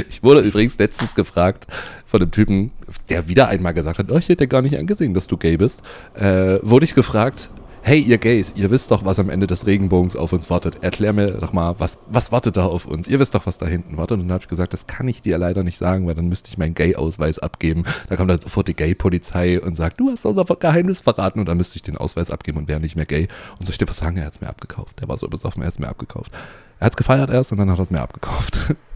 Ich 0.09 0.21
wurde 0.21 0.41
übrigens 0.41 0.77
letztens 0.77 1.15
gefragt 1.15 1.65
von 2.05 2.21
einem 2.21 2.31
Typen, 2.31 2.71
der 3.09 3.27
wieder 3.27 3.47
einmal 3.47 3.73
gesagt 3.73 3.97
hat, 3.97 4.11
oh, 4.11 4.17
ich 4.17 4.29
hätte 4.29 4.47
gar 4.47 4.61
nicht 4.61 4.77
angesehen, 4.77 5.13
dass 5.13 5.25
du 5.25 5.37
gay 5.37 5.57
bist. 5.57 5.81
Äh, 6.13 6.59
wurde 6.61 6.85
ich 6.85 6.93
gefragt, 6.93 7.49
hey 7.83 7.99
ihr 7.99 8.17
Gays, 8.19 8.53
ihr 8.55 8.69
wisst 8.69 8.91
doch, 8.91 9.05
was 9.05 9.19
am 9.19 9.29
Ende 9.29 9.47
des 9.47 9.65
Regenbogens 9.65 10.15
auf 10.15 10.33
uns 10.33 10.49
wartet. 10.49 10.83
Erklär 10.83 11.13
mir 11.13 11.31
doch 11.31 11.51
mal, 11.51 11.75
was, 11.79 11.97
was 12.07 12.31
wartet 12.31 12.57
da 12.57 12.65
auf 12.65 12.85
uns? 12.85 13.07
Ihr 13.07 13.19
wisst 13.19 13.35
doch, 13.35 13.45
was 13.45 13.57
da 13.57 13.65
hinten 13.65 13.97
wartet. 13.97 14.15
Und 14.15 14.27
dann 14.27 14.33
habe 14.33 14.43
ich 14.43 14.47
gesagt, 14.47 14.73
das 14.73 14.87
kann 14.87 15.07
ich 15.07 15.21
dir 15.21 15.37
leider 15.37 15.63
nicht 15.63 15.77
sagen, 15.77 16.07
weil 16.07 16.15
dann 16.15 16.29
müsste 16.29 16.49
ich 16.49 16.57
meinen 16.57 16.73
Gay-Ausweis 16.73 17.39
abgeben. 17.39 17.83
Da 18.07 18.15
kommt 18.15 18.29
dann 18.29 18.39
sofort 18.39 18.67
die 18.67 18.75
Gay-Polizei 18.75 19.59
und 19.59 19.75
sagt, 19.75 19.99
du 19.99 20.11
hast 20.11 20.25
unser 20.25 20.43
Geheimnis 20.55 21.01
verraten. 21.01 21.39
Und 21.39 21.47
dann 21.47 21.57
müsste 21.57 21.77
ich 21.77 21.83
den 21.83 21.97
Ausweis 21.97 22.29
abgeben 22.29 22.59
und 22.59 22.67
wäre 22.67 22.79
nicht 22.79 22.95
mehr 22.95 23.05
gay. 23.05 23.27
Und 23.59 23.65
soll 23.65 23.71
ich 23.71 23.77
dir 23.77 23.89
was 23.89 23.97
sagen, 23.97 24.17
er 24.17 24.25
hat 24.25 24.35
es 24.35 24.41
mir 24.41 24.49
abgekauft. 24.49 24.99
Der 25.01 25.07
war 25.07 25.17
so 25.17 25.27
besoffen, 25.27 25.63
er 25.63 25.67
hat 25.67 25.73
es 25.73 25.79
mir 25.79 25.89
abgekauft. 25.89 26.31
Er 26.79 26.85
hat 26.85 26.93
es 26.93 26.97
gefeiert 26.97 27.29
erst 27.29 27.51
und 27.51 27.57
dann 27.57 27.69
hat 27.69 27.79
er 27.79 27.83
es 27.83 27.91
mir 27.91 28.01
abgekauft. 28.01 28.75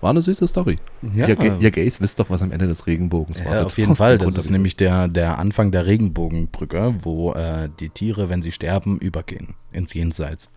War 0.00 0.10
eine 0.10 0.20
süße 0.22 0.46
Story. 0.46 0.78
Ja. 1.14 1.26
Ihr, 1.26 1.58
ihr 1.60 1.70
Gays 1.70 2.00
wisst 2.00 2.20
doch, 2.20 2.28
was 2.28 2.42
am 2.42 2.52
Ende 2.52 2.68
des 2.68 2.86
Regenbogens 2.86 3.38
Ja, 3.40 3.46
wartet. 3.46 3.64
auf 3.66 3.78
jeden 3.78 3.92
Aus 3.92 3.98
Fall. 3.98 4.18
Das 4.18 4.36
ist 4.36 4.50
nämlich 4.50 4.76
der, 4.76 5.08
der 5.08 5.38
Anfang 5.38 5.70
der 5.72 5.86
Regenbogenbrücke, 5.86 6.94
wo 7.00 7.32
äh, 7.32 7.68
die 7.80 7.88
Tiere, 7.88 8.28
wenn 8.28 8.42
sie 8.42 8.52
sterben, 8.52 8.98
übergehen 8.98 9.54
ins 9.72 9.94
Jenseits. 9.94 10.50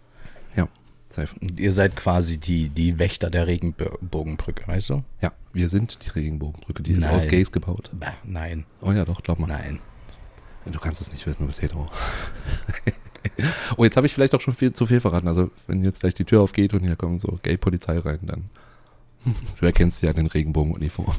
Ja, 0.56 0.68
safe. 1.10 1.34
Und 1.40 1.58
ihr 1.60 1.72
seid 1.72 1.96
quasi 1.96 2.38
die, 2.38 2.70
die 2.70 3.00
Wächter 3.00 3.30
der 3.30 3.48
Regenbogenbrücke, 3.48 4.68
weißt 4.68 4.90
du? 4.90 5.04
Ja, 5.22 5.32
wir 5.54 5.70
sind 5.70 6.00
die 6.06 6.10
Regenbogenbrücke. 6.10 6.84
Die 6.84 6.92
ist 6.94 7.06
Nein. 7.06 7.16
aus 7.16 7.28
Gays 7.28 7.52
gebaut. 7.52 7.92
Bah, 7.94 8.14
nein, 8.26 8.66
Oh 8.82 8.92
ja, 8.92 9.06
doch, 9.06 9.24
glaub 9.24 9.40
mal. 9.40 9.48
nein. 9.48 9.80
Du 10.66 10.78
kannst 10.80 11.02
es 11.02 11.12
nicht 11.14 11.26
wissen, 11.26 11.44
du 11.44 11.48
bist 11.48 11.62
hetero. 11.62 11.88
oh, 13.78 13.84
jetzt 13.84 13.96
habe 13.98 14.06
ich 14.06 14.14
vielleicht 14.14 14.36
auch 14.36 14.42
schon 14.42 14.54
viel, 14.54 14.74
zu 14.74 14.86
viel 14.86 15.00
verraten. 15.00 15.28
Also, 15.28 15.50
wenn 15.68 15.84
jetzt 15.84 16.02
gleich 16.02 16.14
die 16.14 16.26
Tür 16.26 16.42
aufgeht 16.42 16.74
und 16.74 16.82
hier 16.82 16.96
kommt 16.96 17.22
so 17.22 17.40
Gay-Polizei 17.42 17.98
rein, 18.00 18.20
dann. 18.24 18.50
Du 19.60 19.66
erkennst 19.66 20.02
ja 20.02 20.14
den 20.14 20.28
Regenbogenuniform. 20.28 21.16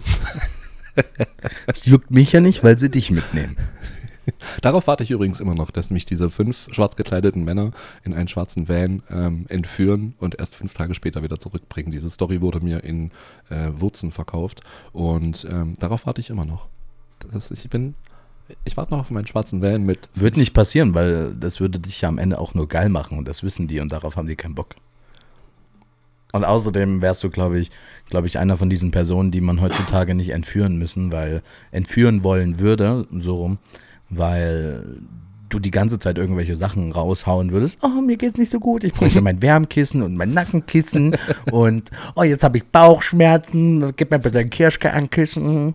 Das 1.66 1.84
juckt 1.84 2.10
mich 2.10 2.32
ja 2.32 2.40
nicht, 2.40 2.64
weil 2.64 2.78
sie 2.78 2.90
dich 2.90 3.10
mitnehmen. 3.10 3.56
Darauf 4.62 4.86
warte 4.86 5.02
ich 5.04 5.10
übrigens 5.10 5.40
immer 5.40 5.54
noch, 5.54 5.70
dass 5.70 5.90
mich 5.90 6.06
diese 6.06 6.30
fünf 6.30 6.68
schwarz 6.72 6.96
gekleideten 6.96 7.44
Männer 7.44 7.72
in 8.04 8.14
einen 8.14 8.28
schwarzen 8.28 8.68
Van 8.68 9.02
ähm, 9.10 9.46
entführen 9.48 10.14
und 10.18 10.38
erst 10.38 10.54
fünf 10.54 10.74
Tage 10.74 10.94
später 10.94 11.22
wieder 11.22 11.38
zurückbringen. 11.38 11.90
Diese 11.90 12.10
Story 12.10 12.40
wurde 12.40 12.60
mir 12.60 12.84
in 12.84 13.10
äh, 13.48 13.68
Wurzen 13.74 14.10
verkauft 14.12 14.60
und 14.92 15.46
ähm, 15.50 15.76
darauf 15.80 16.06
warte 16.06 16.20
ich 16.20 16.30
immer 16.30 16.44
noch. 16.44 16.68
Ist, 17.34 17.50
ich 17.50 17.68
bin, 17.68 17.94
ich 18.64 18.76
warte 18.76 18.92
noch 18.92 19.00
auf 19.00 19.10
meinen 19.10 19.26
schwarzen 19.26 19.62
Van 19.62 19.82
mit. 19.84 20.08
Wird 20.14 20.36
nicht 20.36 20.54
passieren, 20.54 20.94
weil 20.94 21.34
das 21.34 21.60
würde 21.60 21.78
dich 21.78 22.00
ja 22.00 22.08
am 22.08 22.18
Ende 22.18 22.38
auch 22.38 22.54
nur 22.54 22.68
geil 22.68 22.88
machen 22.88 23.18
und 23.18 23.26
das 23.26 23.42
wissen 23.42 23.68
die 23.68 23.80
und 23.80 23.92
darauf 23.92 24.16
haben 24.16 24.28
die 24.28 24.36
keinen 24.36 24.54
Bock. 24.54 24.76
Und 26.32 26.44
außerdem 26.44 27.02
wärst 27.02 27.24
du, 27.24 27.30
glaube 27.30 27.58
ich, 27.58 27.70
glaube 28.08 28.26
ich, 28.26 28.38
einer 28.38 28.56
von 28.56 28.70
diesen 28.70 28.90
Personen, 28.90 29.30
die 29.30 29.40
man 29.40 29.60
heutzutage 29.60 30.14
nicht 30.14 30.30
entführen 30.30 30.76
müssen, 30.76 31.12
weil 31.12 31.42
entführen 31.70 32.22
wollen 32.22 32.58
würde, 32.58 33.06
so 33.10 33.36
rum, 33.36 33.58
weil 34.08 35.00
du 35.48 35.58
die 35.58 35.70
ganze 35.70 35.98
Zeit 35.98 36.16
irgendwelche 36.16 36.56
Sachen 36.56 36.92
raushauen 36.92 37.52
würdest. 37.52 37.78
Oh, 37.82 38.00
mir 38.00 38.16
geht's 38.16 38.38
nicht 38.38 38.50
so 38.50 38.60
gut. 38.60 38.84
Ich 38.84 38.92
bräuchte 38.92 39.20
mein 39.22 39.42
Wärmkissen 39.42 40.02
und 40.02 40.16
mein 40.16 40.32
Nackenkissen 40.32 41.16
und 41.50 41.90
oh, 42.14 42.22
jetzt 42.22 42.44
habe 42.44 42.58
ich 42.58 42.64
Bauchschmerzen. 42.66 43.92
Gib 43.96 44.10
mir 44.10 44.18
bitte 44.18 44.38
ein 44.38 44.50
Kirschkernkissen. 44.50 45.74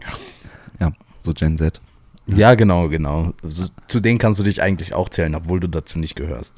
Ja, 0.80 0.92
so 1.22 1.34
Gen 1.34 1.58
Z. 1.58 1.82
Ja, 2.28 2.56
genau, 2.56 2.90
genau. 2.90 3.34
So, 3.44 3.66
zu 3.88 4.00
denen 4.00 4.18
kannst 4.18 4.40
du 4.40 4.44
dich 4.44 4.62
eigentlich 4.62 4.94
auch 4.94 5.10
zählen, 5.10 5.36
obwohl 5.36 5.60
du 5.60 5.68
dazu 5.68 6.00
nicht 6.00 6.16
gehörst. 6.16 6.56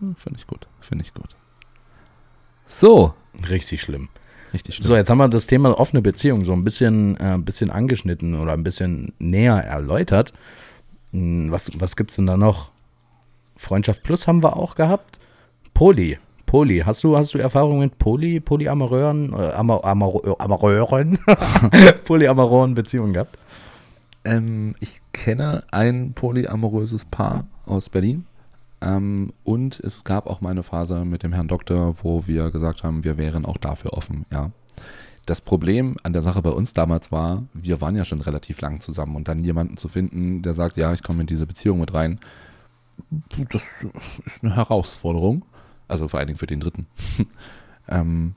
Hm, 0.00 0.14
Finde 0.16 0.38
ich 0.38 0.46
gut, 0.46 0.66
finde 0.80 1.04
ich 1.04 1.14
gut. 1.14 1.34
So, 2.66 3.14
Richtig 3.50 3.82
schlimm. 3.82 4.08
richtig 4.52 4.78
So, 4.80 4.94
jetzt 4.94 5.10
haben 5.10 5.18
wir 5.18 5.28
das 5.28 5.46
Thema 5.46 5.78
offene 5.78 6.02
Beziehung 6.02 6.44
so 6.44 6.52
ein 6.52 6.64
bisschen, 6.64 7.16
äh, 7.16 7.34
ein 7.34 7.44
bisschen 7.44 7.70
angeschnitten 7.70 8.34
oder 8.40 8.52
ein 8.52 8.62
bisschen 8.64 9.12
näher 9.18 9.56
erläutert. 9.56 10.32
Hm, 11.12 11.50
Was, 11.50 11.70
was 11.78 11.96
gibt 11.96 12.10
es 12.10 12.16
denn 12.16 12.26
da 12.26 12.36
noch? 12.36 12.70
Freundschaft 13.56 14.02
Plus 14.02 14.26
haben 14.26 14.42
wir 14.42 14.56
auch 14.56 14.74
gehabt. 14.76 15.20
Poly. 15.74 16.18
Poly. 16.46 16.80
Hast 16.86 17.02
du, 17.04 17.16
hast 17.16 17.34
du 17.34 17.38
Erfahrungen 17.38 17.80
mit 17.80 17.98
Poly, 17.98 18.40
Polyamoreuren, 18.40 19.32
äh, 19.32 19.52
Amor, 19.52 19.84
Amor, 19.84 20.40
Amoreuren, 20.40 21.18
Polyamoren 22.04 22.74
Beziehungen 22.74 23.12
gehabt? 23.12 23.38
Ähm, 24.24 24.74
ich 24.80 25.00
kenne 25.12 25.64
ein 25.70 26.12
polyamoröses 26.14 27.04
Paar 27.04 27.44
aus 27.66 27.88
Berlin. 27.88 28.24
Ähm, 28.84 29.32
und 29.44 29.80
es 29.80 30.04
gab 30.04 30.26
auch 30.26 30.40
mal 30.40 30.50
eine 30.50 30.62
Phase 30.62 31.04
mit 31.04 31.22
dem 31.22 31.32
Herrn 31.32 31.48
Doktor, 31.48 31.96
wo 32.02 32.26
wir 32.26 32.50
gesagt 32.50 32.84
haben, 32.84 33.02
wir 33.02 33.16
wären 33.16 33.46
auch 33.46 33.56
dafür 33.56 33.94
offen, 33.94 34.26
ja. 34.30 34.50
Das 35.26 35.40
Problem 35.40 35.96
an 36.02 36.12
der 36.12 36.20
Sache 36.20 36.42
bei 36.42 36.50
uns 36.50 36.74
damals 36.74 37.10
war, 37.10 37.44
wir 37.54 37.80
waren 37.80 37.96
ja 37.96 38.04
schon 38.04 38.20
relativ 38.20 38.60
lang 38.60 38.80
zusammen 38.82 39.16
und 39.16 39.26
dann 39.26 39.42
jemanden 39.42 39.78
zu 39.78 39.88
finden, 39.88 40.42
der 40.42 40.52
sagt, 40.52 40.76
ja, 40.76 40.92
ich 40.92 41.02
komme 41.02 41.22
in 41.22 41.26
diese 41.26 41.46
Beziehung 41.46 41.80
mit 41.80 41.94
rein, 41.94 42.20
das 43.50 43.86
ist 44.26 44.44
eine 44.44 44.54
Herausforderung. 44.54 45.44
Also 45.88 46.08
vor 46.08 46.18
allen 46.18 46.26
Dingen 46.28 46.38
für 46.38 46.46
den 46.46 46.60
Dritten. 46.60 46.86
ähm, 47.88 48.34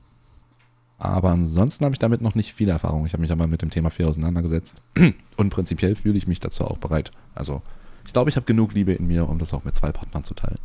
aber 0.98 1.30
ansonsten 1.30 1.84
habe 1.84 1.94
ich 1.94 1.98
damit 1.98 2.20
noch 2.20 2.34
nicht 2.34 2.52
viel 2.52 2.68
Erfahrung. 2.68 3.06
Ich 3.06 3.12
habe 3.12 3.20
mich 3.20 3.32
aber 3.32 3.46
mit 3.46 3.62
dem 3.62 3.70
Thema 3.70 3.90
viel 3.90 4.06
auseinandergesetzt. 4.06 4.82
Und 5.36 5.50
prinzipiell 5.50 5.94
fühle 5.94 6.18
ich 6.18 6.26
mich 6.26 6.40
dazu 6.40 6.64
auch 6.64 6.78
bereit. 6.78 7.12
Also, 7.34 7.62
ich 8.08 8.14
glaube, 8.14 8.30
ich 8.30 8.36
habe 8.36 8.46
genug 8.46 8.72
Liebe 8.72 8.94
in 8.94 9.06
mir, 9.06 9.28
um 9.28 9.38
das 9.38 9.52
auch 9.52 9.64
mit 9.64 9.74
zwei 9.74 9.92
Partnern 9.92 10.24
zu 10.24 10.32
teilen. 10.32 10.58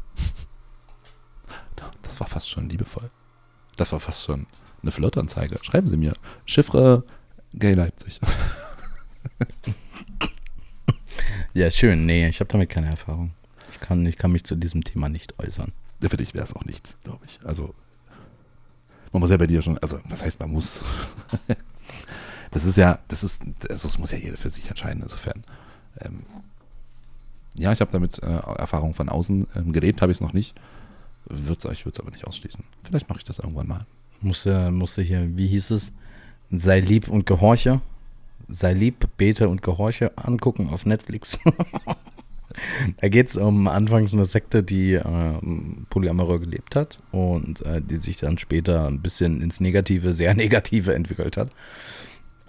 Das 2.02 2.22
war 2.22 2.28
fast 2.28 2.50
schon 2.50 2.70
liebevoll. 2.70 3.12
Das 3.76 3.92
war 3.92 4.00
fast 4.00 4.24
schon 4.24 4.48
eine 4.82 4.92
Flirtanzeige. 4.92 5.60
Schreiben 5.62 5.88
Sie 5.88 5.98
mir. 5.98 6.14
Chiffre 6.46 7.04
Gay 7.54 7.74
Leipzig. 7.74 8.22
Ja, 11.54 11.70
schön. 11.70 12.08
Nee, 12.08 12.28
ich 12.28 12.40
habe 12.40 12.48
damit 12.48 12.72
keine 12.72 12.88
Erfahrung. 12.88 13.34
Ich 13.72 13.80
kann, 13.80 14.04
ich 14.08 14.18
kann 14.18 14.32
mich 14.32 14.44
zu 14.44 14.56
diesem 14.56 14.84
Thema 14.84 15.08
nicht 15.08 15.38
äußern. 15.38 15.72
Für 16.02 16.18
dich 16.18 16.34
wäre 16.34 16.46
es 16.46 16.54
auch 16.54 16.66
nichts, 16.66 16.98
glaube 17.04 17.24
ich. 17.28 17.40
Also, 17.44 17.76
man 19.12 19.20
muss 19.20 19.30
ja 19.30 19.38
bei 19.38 19.46
dir 19.46 19.62
schon, 19.62 19.78
also, 19.78 20.00
was 20.06 20.24
heißt 20.24 20.40
man 20.40 20.50
muss? 20.50 20.82
das 22.52 22.66
ist 22.66 22.78
ja, 22.78 22.98
das 23.08 23.24
ist, 23.24 23.40
also, 23.70 23.88
das 23.88 24.00
muss 24.00 24.10
ja 24.10 24.18
jeder 24.18 24.38
für 24.38 24.50
sich 24.50 24.68
entscheiden, 24.68 25.04
insofern. 25.04 25.44
Ähm, 26.00 26.24
ja, 27.56 27.72
ich 27.72 27.82
habe 27.82 27.92
damit 27.92 28.22
äh, 28.24 28.26
Erfahrung 28.28 28.94
von 28.94 29.10
außen 29.10 29.48
ähm, 29.56 29.74
gelebt, 29.74 30.02
habe 30.02 30.12
ich 30.12 30.18
es 30.18 30.22
noch 30.22 30.34
nicht. 30.34 30.56
Würd's, 31.26 31.66
ich 31.66 31.86
würde 31.86 31.96
es 31.96 32.00
aber 32.00 32.12
nicht 32.12 32.26
ausschließen. 32.26 32.64
Vielleicht 32.84 33.10
mache 33.10 33.20
ich 33.20 33.24
das 33.24 33.40
irgendwann 33.40 33.68
mal. 33.68 33.86
Musste, 34.22 34.72
musste 34.72 35.02
hier, 35.02 35.38
wie 35.38 35.48
hieß 35.48 35.72
es? 35.72 35.94
Sei 36.52 36.80
lieb 36.80 37.08
und 37.08 37.26
gehorche. 37.26 37.82
Sei 38.50 38.74
lieb, 38.74 39.08
bete 39.18 39.48
und 39.50 39.62
gehorche 39.62 40.18
angucken 40.18 40.70
auf 40.70 40.86
Netflix. 40.86 41.40
da 42.98 43.08
geht 43.08 43.30
es 43.30 43.38
um 43.38 43.68
anfangs 43.68 44.14
eine 44.14 44.26
Sekte, 44.26 44.64
die 44.64 44.94
äh, 44.94 45.04
polyamorös 45.90 46.42
gelebt 46.42 46.76
hat 46.76 47.00
und 47.12 47.66
äh, 47.66 47.82
die 47.82 47.96
sich 47.96 48.18
dann 48.18 48.38
später 48.38 48.88
ein 48.88 49.02
bisschen 49.02 49.42
ins 49.42 49.60
Negative, 49.60 50.14
sehr 50.14 50.34
Negative 50.36 50.94
entwickelt 50.94 51.38
hat. 51.38 51.50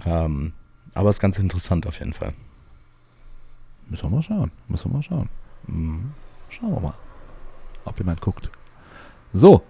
Ähm, 0.05 0.53
aber 0.95 1.11
ist 1.11 1.21
ganz 1.21 1.39
interessant 1.39 1.87
auf 1.87 1.99
jeden 1.99 2.13
Fall. 2.13 2.35
Müssen 3.89 4.05
wir 4.05 4.17
mal 4.17 4.23
schauen. 4.23 4.51
Müssen 4.69 4.91
wir 4.91 4.97
mal 4.97 5.03
schauen. 5.03 5.29
Mhm. 5.67 6.13
Schauen 6.49 6.73
wir 6.73 6.81
mal, 6.81 6.95
ob 7.85 7.99
jemand 7.99 8.21
guckt. 8.21 8.51
So, 9.33 9.63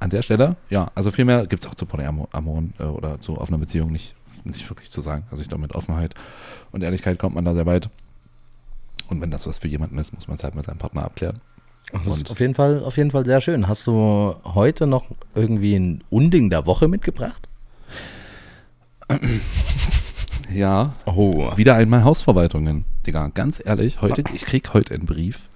an 0.00 0.10
der 0.10 0.22
Stelle, 0.22 0.56
ja, 0.68 0.90
also 0.94 1.10
viel 1.10 1.24
mehr 1.24 1.46
gibt 1.46 1.64
es 1.64 1.70
auch 1.70 1.74
zu 1.74 1.86
Polyamoren 1.86 2.74
äh, 2.78 2.84
oder 2.84 3.18
zu 3.20 3.38
offener 3.38 3.58
Beziehung 3.58 3.90
nicht, 3.90 4.14
nicht 4.44 4.68
wirklich 4.68 4.90
zu 4.90 5.00
sagen. 5.00 5.24
Also 5.30 5.42
ich 5.42 5.48
glaube, 5.48 5.62
mit 5.62 5.74
Offenheit 5.74 6.14
und 6.72 6.82
Ehrlichkeit 6.82 7.18
kommt 7.18 7.34
man 7.34 7.44
da 7.44 7.54
sehr 7.54 7.66
weit. 7.66 7.88
Und 9.08 9.20
wenn 9.20 9.30
das 9.30 9.46
was 9.46 9.58
für 9.58 9.68
jemanden 9.68 9.98
ist, 9.98 10.12
muss 10.14 10.28
man 10.28 10.36
es 10.36 10.44
halt 10.44 10.54
mit 10.54 10.64
seinem 10.64 10.78
Partner 10.78 11.04
abklären. 11.04 11.40
Das 11.92 12.06
ist 12.06 12.30
auf 12.30 12.40
jeden, 12.40 12.56
Fall, 12.56 12.82
auf 12.82 12.96
jeden 12.96 13.12
Fall 13.12 13.24
sehr 13.24 13.40
schön. 13.40 13.68
Hast 13.68 13.86
du 13.86 14.34
heute 14.44 14.88
noch 14.88 15.10
irgendwie 15.34 15.76
ein 15.76 16.02
Unding 16.10 16.50
der 16.50 16.66
Woche 16.66 16.88
mitgebracht? 16.88 17.48
Ja, 20.52 20.94
Oh. 21.06 21.56
wieder 21.56 21.74
einmal 21.74 22.04
Hausverwaltungen. 22.04 22.84
Digga, 23.06 23.28
ganz 23.28 23.60
ehrlich, 23.64 24.00
heute, 24.00 24.22
ich 24.34 24.46
krieg 24.46 24.72
heute 24.74 24.94
einen 24.94 25.06
Brief. 25.06 25.48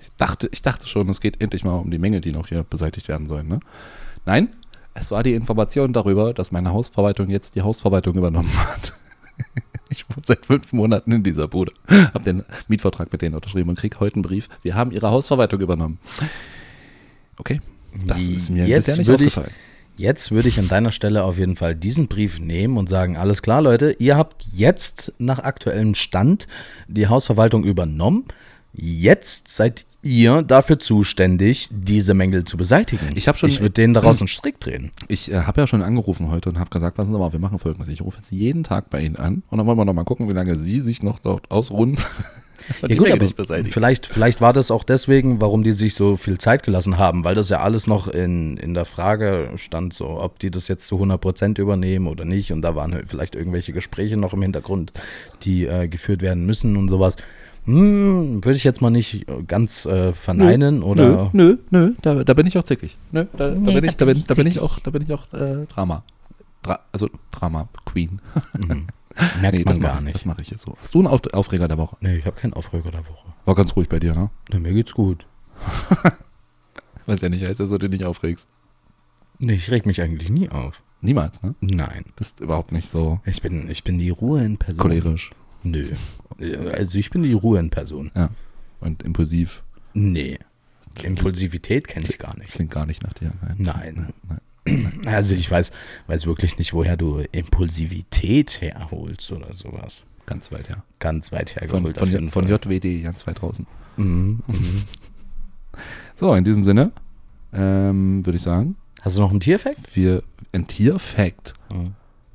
Ich 0.00 0.08
dachte, 0.16 0.48
ich 0.52 0.62
dachte 0.62 0.88
schon, 0.88 1.08
es 1.10 1.20
geht 1.20 1.40
endlich 1.42 1.64
mal 1.64 1.74
um 1.74 1.90
die 1.90 1.98
Mängel, 1.98 2.20
die 2.22 2.32
noch 2.32 2.48
hier 2.48 2.62
beseitigt 2.62 3.08
werden 3.08 3.26
sollen. 3.26 3.46
Ne? 3.48 3.60
Nein, 4.24 4.48
es 4.94 5.10
war 5.10 5.22
die 5.22 5.34
Information 5.34 5.92
darüber, 5.92 6.32
dass 6.32 6.50
meine 6.50 6.72
Hausverwaltung 6.72 7.28
jetzt 7.28 7.54
die 7.54 7.62
Hausverwaltung 7.62 8.14
übernommen 8.16 8.52
hat. 8.56 8.92
Ich 9.90 10.04
wohne 10.10 10.22
seit 10.26 10.44
fünf 10.44 10.74
Monaten 10.74 11.12
in 11.12 11.22
dieser 11.22 11.48
Bude, 11.48 11.72
habe 11.88 12.22
den 12.22 12.44
Mietvertrag 12.68 13.10
mit 13.10 13.22
denen 13.22 13.34
unterschrieben 13.34 13.70
und 13.70 13.78
krieg 13.78 13.98
heute 14.00 14.16
einen 14.16 14.22
Brief. 14.22 14.50
Wir 14.60 14.74
haben 14.74 14.90
ihre 14.90 15.10
Hausverwaltung 15.10 15.60
übernommen. 15.62 15.98
Okay, 17.38 17.62
das 18.04 18.22
ist 18.24 18.50
mir 18.50 18.66
Jetzt 18.66 18.84
bisher 18.84 18.98
nicht 18.98 19.10
aufgefallen. 19.10 19.50
Jetzt 19.98 20.30
würde 20.30 20.48
ich 20.48 20.58
an 20.60 20.68
deiner 20.68 20.92
Stelle 20.92 21.24
auf 21.24 21.38
jeden 21.38 21.56
Fall 21.56 21.74
diesen 21.74 22.06
Brief 22.06 22.38
nehmen 22.38 22.76
und 22.76 22.88
sagen, 22.88 23.16
alles 23.16 23.42
klar, 23.42 23.60
Leute, 23.60 23.96
ihr 23.98 24.16
habt 24.16 24.44
jetzt 24.54 25.12
nach 25.18 25.40
aktuellem 25.40 25.94
Stand 25.96 26.46
die 26.86 27.08
Hausverwaltung 27.08 27.64
übernommen. 27.64 28.24
Jetzt 28.72 29.48
seid 29.48 29.84
ihr 30.04 30.42
dafür 30.42 30.78
zuständig, 30.78 31.68
diese 31.72 32.14
Mängel 32.14 32.44
zu 32.44 32.56
beseitigen. 32.56 33.10
Ich 33.16 33.26
hab 33.26 33.36
schon- 33.36 33.48
Ich 33.48 33.58
würde 33.60 33.72
denen 33.72 33.92
daraus 33.92 34.20
einen 34.20 34.28
Strick 34.28 34.60
drehen. 34.60 34.92
Ich 35.08 35.32
äh, 35.32 35.42
habe 35.42 35.60
ja 35.60 35.66
schon 35.66 35.82
angerufen 35.82 36.30
heute 36.30 36.48
und 36.48 36.60
habe 36.60 36.70
gesagt, 36.70 36.96
passen 36.96 37.12
Sie 37.12 37.18
mal, 37.18 37.32
wir 37.32 37.40
machen 37.40 37.58
folgendes. 37.58 37.88
Ich 37.88 38.00
rufe 38.00 38.18
jetzt 38.18 38.30
jeden 38.30 38.62
Tag 38.62 38.90
bei 38.90 39.00
Ihnen 39.02 39.16
an 39.16 39.42
und 39.50 39.58
dann 39.58 39.66
wollen 39.66 39.76
wir 39.78 39.84
noch 39.84 39.94
mal 39.94 40.04
gucken, 40.04 40.28
wie 40.28 40.32
lange 40.32 40.54
Sie 40.54 40.80
sich 40.80 41.02
noch 41.02 41.18
dort 41.18 41.50
ausruhen. 41.50 41.96
Ja, 42.82 42.96
gut, 42.96 43.10
aber 43.10 43.22
nicht 43.22 43.72
vielleicht, 43.72 44.06
vielleicht 44.06 44.40
war 44.40 44.52
das 44.52 44.70
auch 44.70 44.84
deswegen, 44.84 45.40
warum 45.40 45.62
die 45.62 45.72
sich 45.72 45.94
so 45.94 46.16
viel 46.16 46.38
Zeit 46.38 46.62
gelassen 46.62 46.98
haben, 46.98 47.24
weil 47.24 47.34
das 47.34 47.48
ja 47.48 47.60
alles 47.60 47.86
noch 47.86 48.08
in, 48.08 48.56
in 48.56 48.74
der 48.74 48.84
Frage 48.84 49.50
stand, 49.56 49.92
so 49.92 50.20
ob 50.20 50.38
die 50.38 50.50
das 50.50 50.68
jetzt 50.68 50.86
zu 50.86 50.96
100% 50.96 51.60
übernehmen 51.60 52.06
oder 52.06 52.24
nicht. 52.24 52.52
Und 52.52 52.62
da 52.62 52.74
waren 52.74 52.94
halt 52.94 53.08
vielleicht 53.08 53.34
irgendwelche 53.34 53.72
Gespräche 53.72 54.16
noch 54.16 54.32
im 54.32 54.42
Hintergrund, 54.42 54.92
die 55.42 55.66
äh, 55.66 55.88
geführt 55.88 56.22
werden 56.22 56.46
müssen 56.46 56.76
und 56.76 56.88
sowas. 56.88 57.16
Hm, 57.64 58.42
würde 58.44 58.56
ich 58.56 58.64
jetzt 58.64 58.80
mal 58.80 58.90
nicht 58.90 59.26
ganz 59.46 59.84
äh, 59.84 60.12
verneinen 60.14 60.82
oder. 60.82 61.30
Nö, 61.32 61.56
nö, 61.70 61.88
nö 61.88 61.92
da, 62.00 62.24
da 62.24 62.34
bin 62.34 62.46
ich 62.46 62.56
auch 62.56 62.64
zickig. 62.64 62.96
Nö, 63.12 63.26
da, 63.36 63.48
da 63.48 63.54
Nee, 63.54 63.74
bin 63.74 63.82
da 63.82 63.88
ich, 63.88 63.96
da 63.96 64.04
bin 64.06 64.14
bin, 64.14 64.20
ich 64.20 64.26
da 64.26 64.34
bin 64.34 64.46
ich 64.46 64.60
auch, 64.60 64.78
da 64.78 64.90
bin 64.90 65.02
ich 65.02 65.12
auch 65.12 65.30
äh, 65.34 65.66
Drama. 65.66 66.02
Dra 66.62 66.80
also 66.92 67.08
Drama 67.30 67.68
Queen. 67.84 68.20
Mhm. 68.56 68.86
Merkt 69.40 69.56
Nee, 69.58 69.64
man 69.64 69.74
das 69.74 69.80
gar 69.80 69.88
mache 69.90 69.98
ich, 69.98 70.04
nicht. 70.04 70.14
das 70.16 70.24
mache 70.24 70.42
ich 70.42 70.50
jetzt 70.50 70.62
so. 70.62 70.76
Hast 70.80 70.94
du 70.94 70.98
einen 70.98 71.06
Auf 71.08 71.20
Aufreger 71.32 71.68
der 71.68 71.78
Woche? 71.78 71.96
Nee, 72.00 72.16
ich 72.16 72.26
habe 72.26 72.36
keinen 72.36 72.52
Aufreger 72.54 72.90
der 72.90 73.06
Woche. 73.06 73.28
War 73.44 73.54
ganz 73.54 73.74
ruhig 73.76 73.88
bei 73.88 73.98
dir, 73.98 74.14
ne? 74.14 74.30
Nee, 74.52 74.58
mir 74.60 74.72
geht's 74.74 74.92
gut. 74.94 75.26
Was 77.06 77.20
ja 77.20 77.28
nicht 77.28 77.46
heißt, 77.46 77.58
dass 77.60 77.70
du 77.70 77.78
dich 77.78 77.90
nicht 77.90 78.04
aufregst. 78.04 78.48
Nee, 79.38 79.54
ich 79.54 79.70
reg 79.70 79.86
mich 79.86 80.02
eigentlich 80.02 80.30
nie 80.30 80.48
auf. 80.50 80.82
Niemals, 81.00 81.42
ne? 81.42 81.54
Nein. 81.60 82.04
Bist 82.16 82.40
überhaupt 82.40 82.72
nicht 82.72 82.90
so 82.90 83.20
Ich 83.24 83.40
bin, 83.40 83.70
ich 83.70 83.84
bin 83.84 83.98
die 83.98 84.10
Ruhe 84.10 84.44
in 84.44 84.58
Person. 84.58 84.82
cholerisch 84.82 85.30
Nö. 85.62 85.90
Also 86.72 86.98
ich 86.98 87.10
bin 87.10 87.22
die 87.22 87.32
Ruhe 87.32 87.58
in 87.58 87.70
Person. 87.70 88.10
und 88.80 89.02
impulsiv. 89.02 89.62
Nee. 89.94 90.38
Impulsivität 91.02 91.86
kenne 91.88 92.06
ich 92.08 92.18
gar 92.18 92.36
nicht. 92.38 92.50
Klingt 92.52 92.70
gar 92.72 92.86
nicht 92.86 93.02
nach 93.02 93.12
dir. 93.14 93.32
Nein. 93.56 94.12
Nein. 94.28 94.40
Also 95.06 95.34
ich 95.34 95.50
weiß, 95.50 95.72
weiß 96.06 96.26
wirklich 96.26 96.58
nicht, 96.58 96.72
woher 96.72 96.96
du 96.96 97.24
Impulsivität 97.32 98.60
herholst 98.60 99.32
oder 99.32 99.52
sowas. 99.54 100.02
Ganz 100.26 100.52
weit, 100.52 100.68
ja. 100.68 100.82
Ganz 100.98 101.32
weit 101.32 101.50
Von, 101.50 101.60
hergeholt. 101.60 101.96
auf 101.96 102.00
von, 102.00 102.10
jeden 102.10 102.30
von. 102.30 102.46
JWD 102.46 103.02
ganz 103.02 103.26
weit 103.26 103.40
draußen. 103.40 103.66
Mhm. 103.96 104.40
Mhm. 104.48 104.82
So, 106.16 106.34
in 106.34 106.42
diesem 106.44 106.64
Sinne 106.64 106.90
ähm, 107.52 108.26
würde 108.26 108.36
ich 108.36 108.42
sagen, 108.42 108.76
Hast 109.02 109.16
du 109.16 109.20
noch 109.20 109.30
einen 109.30 109.40
Tierfact? 109.40 109.94
wir 109.94 110.22
ein 110.52 110.66
Tierfact. 110.66 111.54
Mhm. 111.72 111.94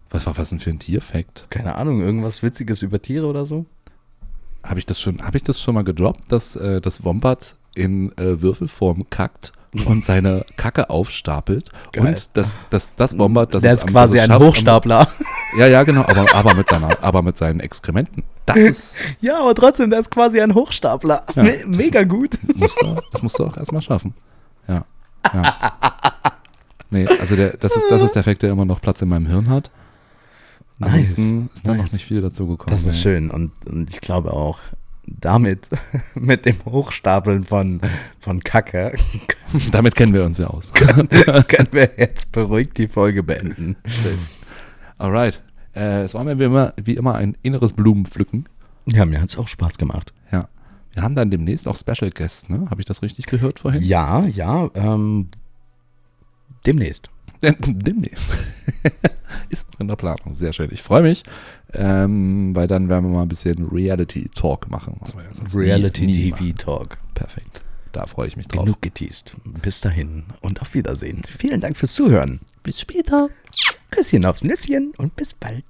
Was 0.10 0.26
war 0.26 0.38
was 0.38 0.50
denn 0.52 0.60
für 0.60 0.70
ein 0.70 0.80
Tierfact? 0.80 1.48
Keine 1.50 1.76
Ahnung, 1.76 2.00
irgendwas 2.00 2.42
Witziges 2.44 2.82
über 2.84 3.02
Tiere 3.02 3.26
oder 3.28 3.46
so? 3.46 3.66
Habe 4.64 4.80
ich 4.80 4.86
das 4.86 5.02
schon, 5.02 5.22
habe 5.22 5.36
ich 5.36 5.44
das 5.44 5.60
schon 5.60 5.74
mal 5.76 5.84
gedroppt, 5.84 6.32
dass 6.32 6.56
äh, 6.56 6.80
das 6.80 7.04
Wombat 7.04 7.58
in 7.76 8.16
äh, 8.18 8.42
Würfelform 8.42 9.10
kackt 9.10 9.52
und 9.86 10.06
seine 10.06 10.46
Kacke 10.58 10.90
aufstapelt 10.90 11.70
Geil. 11.92 12.06
und 12.08 12.30
das, 12.34 12.58
das, 12.70 12.92
das 12.96 13.18
Wombat, 13.18 13.54
das 13.54 13.62
Der 13.64 13.74
ist 13.74 13.84
am- 13.84 13.90
quasi 13.90 14.20
ein 14.20 14.28
schafft, 14.28 14.46
Hochstapler. 14.46 15.08
Ja, 15.58 15.68
ja, 15.68 15.84
genau, 15.84 16.02
aber, 16.02 16.34
aber, 16.34 16.54
mit 16.56 16.70
seiner, 16.70 17.04
aber 17.04 17.22
mit 17.22 17.38
seinen 17.38 17.60
Exkrementen. 17.60 18.24
Das 18.46 18.58
ist, 18.58 18.96
ja, 19.22 19.40
aber 19.40 19.54
trotzdem, 19.56 19.90
der 19.90 20.00
ist 20.00 20.12
quasi 20.12 20.42
ein 20.42 20.54
Hochstapler. 20.54 21.24
Ja, 21.36 21.44
Me 21.44 21.60
mega 21.68 22.04
gut. 22.04 22.38
musst 22.56 22.82
du, 22.82 22.96
das 23.12 23.22
musst 23.24 23.40
du 23.40 23.46
auch 23.46 23.58
erstmal 23.58 23.82
schaffen. 23.82 24.14
Ja. 24.68 24.86
ja. 25.34 25.44
Nee, 26.90 27.08
also 27.08 27.36
der, 27.36 27.58
das, 27.58 27.76
ist, 27.76 27.86
das 27.90 28.02
ist 28.02 28.14
der 28.16 28.20
Effekt, 28.22 28.44
der 28.44 28.52
immer 28.52 28.66
noch 28.66 28.80
Platz 28.82 29.02
in 29.02 29.10
meinem 29.10 29.26
Hirn 29.28 29.50
hat. 29.50 29.72
Ansonsten 30.80 31.50
ist 31.54 31.66
da 31.66 31.72
noch 31.76 31.84
nice. 31.84 31.94
nicht 31.94 32.06
viel 32.06 32.22
dazu 32.22 32.48
gekommen. 32.48 32.72
Das 32.76 32.86
ist 32.86 33.02
schön 33.02 33.32
und, 33.32 33.52
und 33.68 33.90
ich 33.90 34.02
glaube 34.02 34.34
auch, 34.34 34.60
damit, 35.06 35.70
mit 36.16 36.46
dem 36.46 36.64
Hochstapeln 36.66 37.44
von, 37.44 37.82
von 38.20 38.42
Kacke, 38.42 38.96
Damit 39.72 39.96
kennen 39.96 40.14
wir 40.14 40.24
uns 40.24 40.38
ja 40.38 40.48
aus. 40.48 40.72
können 40.74 41.68
wir 41.72 41.92
jetzt 41.98 42.32
beruhigt 42.32 42.78
die 42.78 42.88
Folge 42.88 43.22
beenden. 43.24 43.76
Alright. 44.98 45.42
Äh, 45.76 46.04
es 46.04 46.14
war 46.14 46.24
mir 46.24 46.40
wie 46.40 46.44
immer, 46.44 46.74
wie 46.84 46.96
immer 46.96 47.16
ein 47.16 47.38
inneres 47.42 47.74
Blumenpflücken. 47.74 48.48
Ja, 48.86 49.06
mir 49.06 49.22
hat 49.22 49.30
es 49.30 49.38
auch 49.38 49.48
Spaß 49.48 49.78
gemacht. 49.78 50.14
Ja. 50.32 50.48
Wir 50.92 51.04
haben 51.04 51.16
dann 51.16 51.32
demnächst 51.32 51.68
auch 51.68 51.76
Special 51.76 52.12
Guests, 52.12 52.50
ne? 52.50 52.68
Habe 52.70 52.82
ich 52.82 52.86
das 52.86 53.02
richtig 53.02 53.26
gehört 53.26 53.60
vorhin? 53.60 53.82
Ja, 53.82 54.26
ja, 54.26 54.70
ähm, 54.76 55.30
demnächst. 56.66 57.10
Demnächst. 57.44 58.38
Ist 59.50 59.68
in 59.80 59.88
der 59.88 59.96
Planung. 59.96 60.34
Sehr 60.34 60.54
schön. 60.54 60.70
Ich 60.72 60.82
freue 60.82 61.04
mich, 61.04 61.24
ähm, 61.74 62.56
weil 62.56 62.68
dann 62.68 62.90
werden 62.90 63.06
wir 63.06 63.16
mal 63.18 63.22
ein 63.24 63.28
bisschen 63.28 63.64
Reality 63.70 64.30
Talk 64.34 64.70
machen. 64.72 65.00
ja 65.02 65.10
sonst 65.34 65.56
nie- 65.56 65.62
Reality 65.64 66.06
nie 66.06 66.32
TV 66.32 66.38
machen. 66.38 66.58
Talk. 66.58 66.98
Perfekt. 67.14 67.62
Da 67.92 68.08
freue 68.08 68.28
ich 68.28 68.38
mich 68.38 68.48
drauf. 68.48 68.64
Genug 68.66 68.82
geteased. 68.82 69.36
Bis 69.62 69.82
dahin 69.82 70.24
und 70.42 70.62
auf 70.62 70.74
Wiedersehen. 70.74 71.22
Vielen 71.28 71.62
Dank 71.62 71.78
fürs 71.78 71.94
Zuhören. 71.94 72.40
Bis 72.64 72.80
später. 72.80 73.30
Küsschen 73.92 74.26
aufs 74.26 74.44
Nüsschen 74.44 74.94
und 74.98 75.16
bis 75.16 75.34
bald. 75.36 75.64